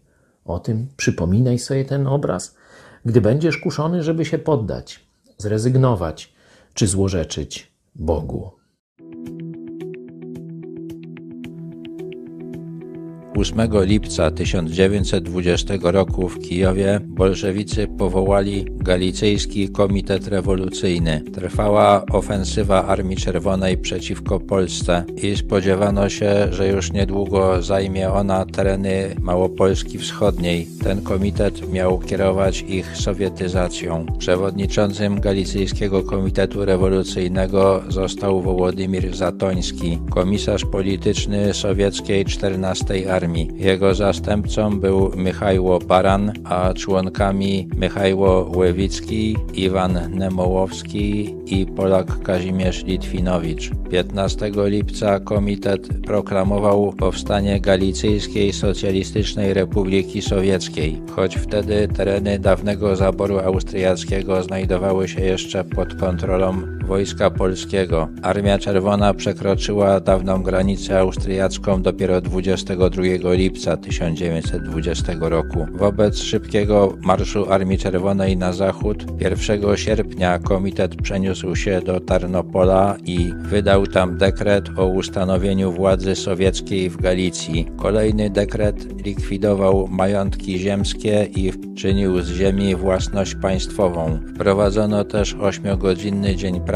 o 0.46 0.60
tym, 0.60 0.88
przypominaj 0.98 1.60
sobie 1.60 1.86
ten 1.86 2.08
obraz, 2.08 2.56
gdy 3.06 3.22
będziesz 3.22 3.58
kuszony, 3.58 4.04
żeby 4.04 4.26
się 4.26 4.38
poddać, 4.38 5.08
zrezygnować 5.38 6.34
czy 6.74 6.88
złorzeczyć 6.88 7.72
Bogu. 7.96 8.52
8 13.36 13.70
lipca 13.86 14.32
1920 14.32 15.74
roku 15.82 16.30
w 16.30 16.40
Kijowie 16.40 17.00
bolszewicy 17.08 17.88
powołali 17.88 18.66
Galicyjski 18.70 19.70
Komitet 19.70 20.28
Rewolucyjny. 20.28 21.22
Trwała 21.34 22.06
ofensywa 22.06 22.86
Armii 22.86 23.18
Czerwonej 23.18 23.78
przeciwko 23.78 24.40
Polsce 24.40 25.06
i 25.24 25.38
spodziewano 25.38 26.10
się, 26.10 26.48
że 26.52 26.68
już 26.68 26.92
niedługo 26.92 27.62
zajmie 27.62 28.12
ona 28.12 28.46
tereny 28.46 29.16
Małopolski 29.22 29.98
Wschodniej. 29.98 30.68
Ten 30.84 31.02
komitet 31.02 31.72
miał 31.72 32.00
kierować 32.00 32.62
ich 32.62 32.98
sowietyzacją. 32.98 34.06
Przewodniczącym 34.18 35.20
Galicyjskiego 35.20 36.04
Komitetu 36.04 36.66
Rewolucyjnego 36.66 37.84
został 37.90 38.42
Wołodymir 38.42 39.16
Zatoński, 39.16 40.00
komisarz 40.10 40.66
polityczny 40.66 41.54
sowieckiej 41.54 42.26
14 42.26 43.14
Armii. 43.14 43.23
Jego 43.56 43.96
zastępcą 43.96 44.80
był 44.80 45.12
Michajło 45.16 45.80
Baran, 45.80 46.32
a 46.44 46.74
członkami 46.74 47.68
Michajło 47.78 48.52
Łewicki, 48.56 49.38
Iwan 49.54 50.00
Nemołowski 50.10 51.36
i 51.46 51.66
Polak 51.66 52.24
Kazimierz 52.24 52.84
Litwinowicz. 52.84 53.72
15 53.92 54.52
lipca 54.56 55.20
komitet 55.20 55.88
proklamował 56.08 56.94
powstanie 56.94 57.62
Galicyjskiej 57.62 58.54
Socjalistycznej 58.54 59.54
Republiki 59.54 60.22
Sowieckiej, 60.22 61.02
choć 61.16 61.36
wtedy 61.36 61.88
tereny 61.88 62.40
dawnego 62.40 62.96
zaboru 62.96 63.40
austriackiego 63.40 64.44
znajdowały 64.44 65.08
się 65.08 65.22
jeszcze 65.22 65.64
pod 65.64 65.96
kontrolą 65.96 66.62
Wojska 66.88 67.30
Polskiego. 67.30 68.10
Armia 68.22 68.60
Czerwona 68.60 69.14
przekroczyła 69.14 70.00
dawną 70.00 70.44
granicę 70.44 71.00
austriacką 71.00 71.82
dopiero 71.82 72.22
22 72.22 73.34
lipca 73.34 73.78
1920 73.78 75.14
roku. 75.20 75.66
Wobec 75.72 76.18
szybkiego 76.18 76.98
marszu 77.02 77.52
Armii 77.52 77.78
Czerwonej 77.78 78.38
na 78.38 78.54
zachód 78.54 79.06
1 79.22 79.78
sierpnia 79.78 80.40
komitet 80.40 80.96
przeniósł 80.96 81.56
się 81.56 81.82
do 81.82 82.00
Tarnopola 82.00 82.98
i 83.06 83.34
wydał 83.42 83.88
tam 83.88 84.18
dekret 84.18 84.70
o 84.78 84.86
ustanowieniu 84.86 85.72
władzy 85.72 86.16
sowieckiej 86.16 86.90
w 86.90 86.98
Galicji. 86.98 87.68
Kolejny 87.78 88.30
dekret 88.30 89.06
likwidował 89.06 89.88
majątki 89.88 90.60
ziemskie 90.60 91.28
i 91.36 91.52
czynił 91.76 92.22
z 92.22 92.30
ziemi 92.30 92.76
własność 92.76 93.36
państwową. 93.36 94.20
Wprowadzono 94.36 95.04
też 95.04 95.34
ośmiogodzinny 95.34 96.36
dzień 96.36 96.62
pracy, 96.62 96.73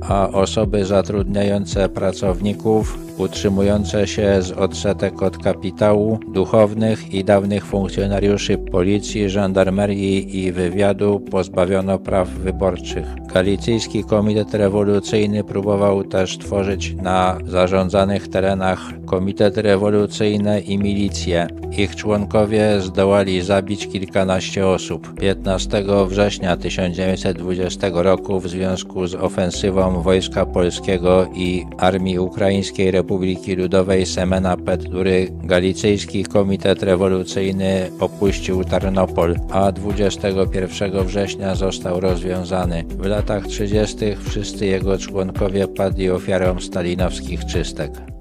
a 0.00 0.30
osoby 0.32 0.84
zatrudniające 0.84 1.88
pracowników 1.88 3.05
utrzymujące 3.18 4.06
się 4.06 4.42
z 4.42 4.52
odsetek 4.52 5.22
od 5.22 5.38
kapitału, 5.38 6.18
duchownych 6.32 7.14
i 7.14 7.24
dawnych 7.24 7.66
funkcjonariuszy 7.66 8.58
policji, 8.58 9.30
żandarmerii 9.30 10.44
i 10.44 10.52
wywiadu 10.52 11.20
pozbawiono 11.20 11.98
praw 11.98 12.28
wyborczych. 12.28 13.06
Galicyjski 13.34 14.04
Komitet 14.04 14.54
Rewolucyjny 14.54 15.44
próbował 15.44 16.04
też 16.04 16.38
tworzyć 16.38 16.94
na 16.94 17.38
zarządzanych 17.44 18.28
terenach 18.28 18.80
komitety 19.06 19.62
rewolucyjne 19.62 20.60
i 20.60 20.78
milicje. 20.78 21.46
Ich 21.78 21.96
członkowie 21.96 22.80
zdołali 22.80 23.42
zabić 23.42 23.88
kilkanaście 23.88 24.66
osób. 24.66 25.14
15 25.20 25.84
września 26.08 26.56
1920 26.56 27.88
roku 27.92 28.40
w 28.40 28.48
związku 28.48 29.06
z 29.06 29.14
ofensywą 29.14 30.02
Wojska 30.02 30.46
Polskiego 30.46 31.26
i 31.34 31.64
Armii 31.78 32.18
Ukraińskiej 32.18 32.90
Republiki 33.06 33.56
Ludowej 33.56 34.06
Semena 34.06 34.56
Petlury 34.56 35.28
Galicyjski 35.44 36.24
Komitet 36.24 36.82
Rewolucyjny 36.82 37.90
opuścił 38.00 38.64
Tarnopol, 38.64 39.36
a 39.50 39.72
21 39.72 41.04
września 41.06 41.54
został 41.54 42.00
rozwiązany. 42.00 42.84
W 42.88 43.06
latach 43.06 43.46
30. 43.46 43.96
wszyscy 44.28 44.66
jego 44.66 44.98
członkowie 44.98 45.68
padli 45.68 46.10
ofiarą 46.10 46.60
stalinowskich 46.60 47.44
czystek. 47.44 48.15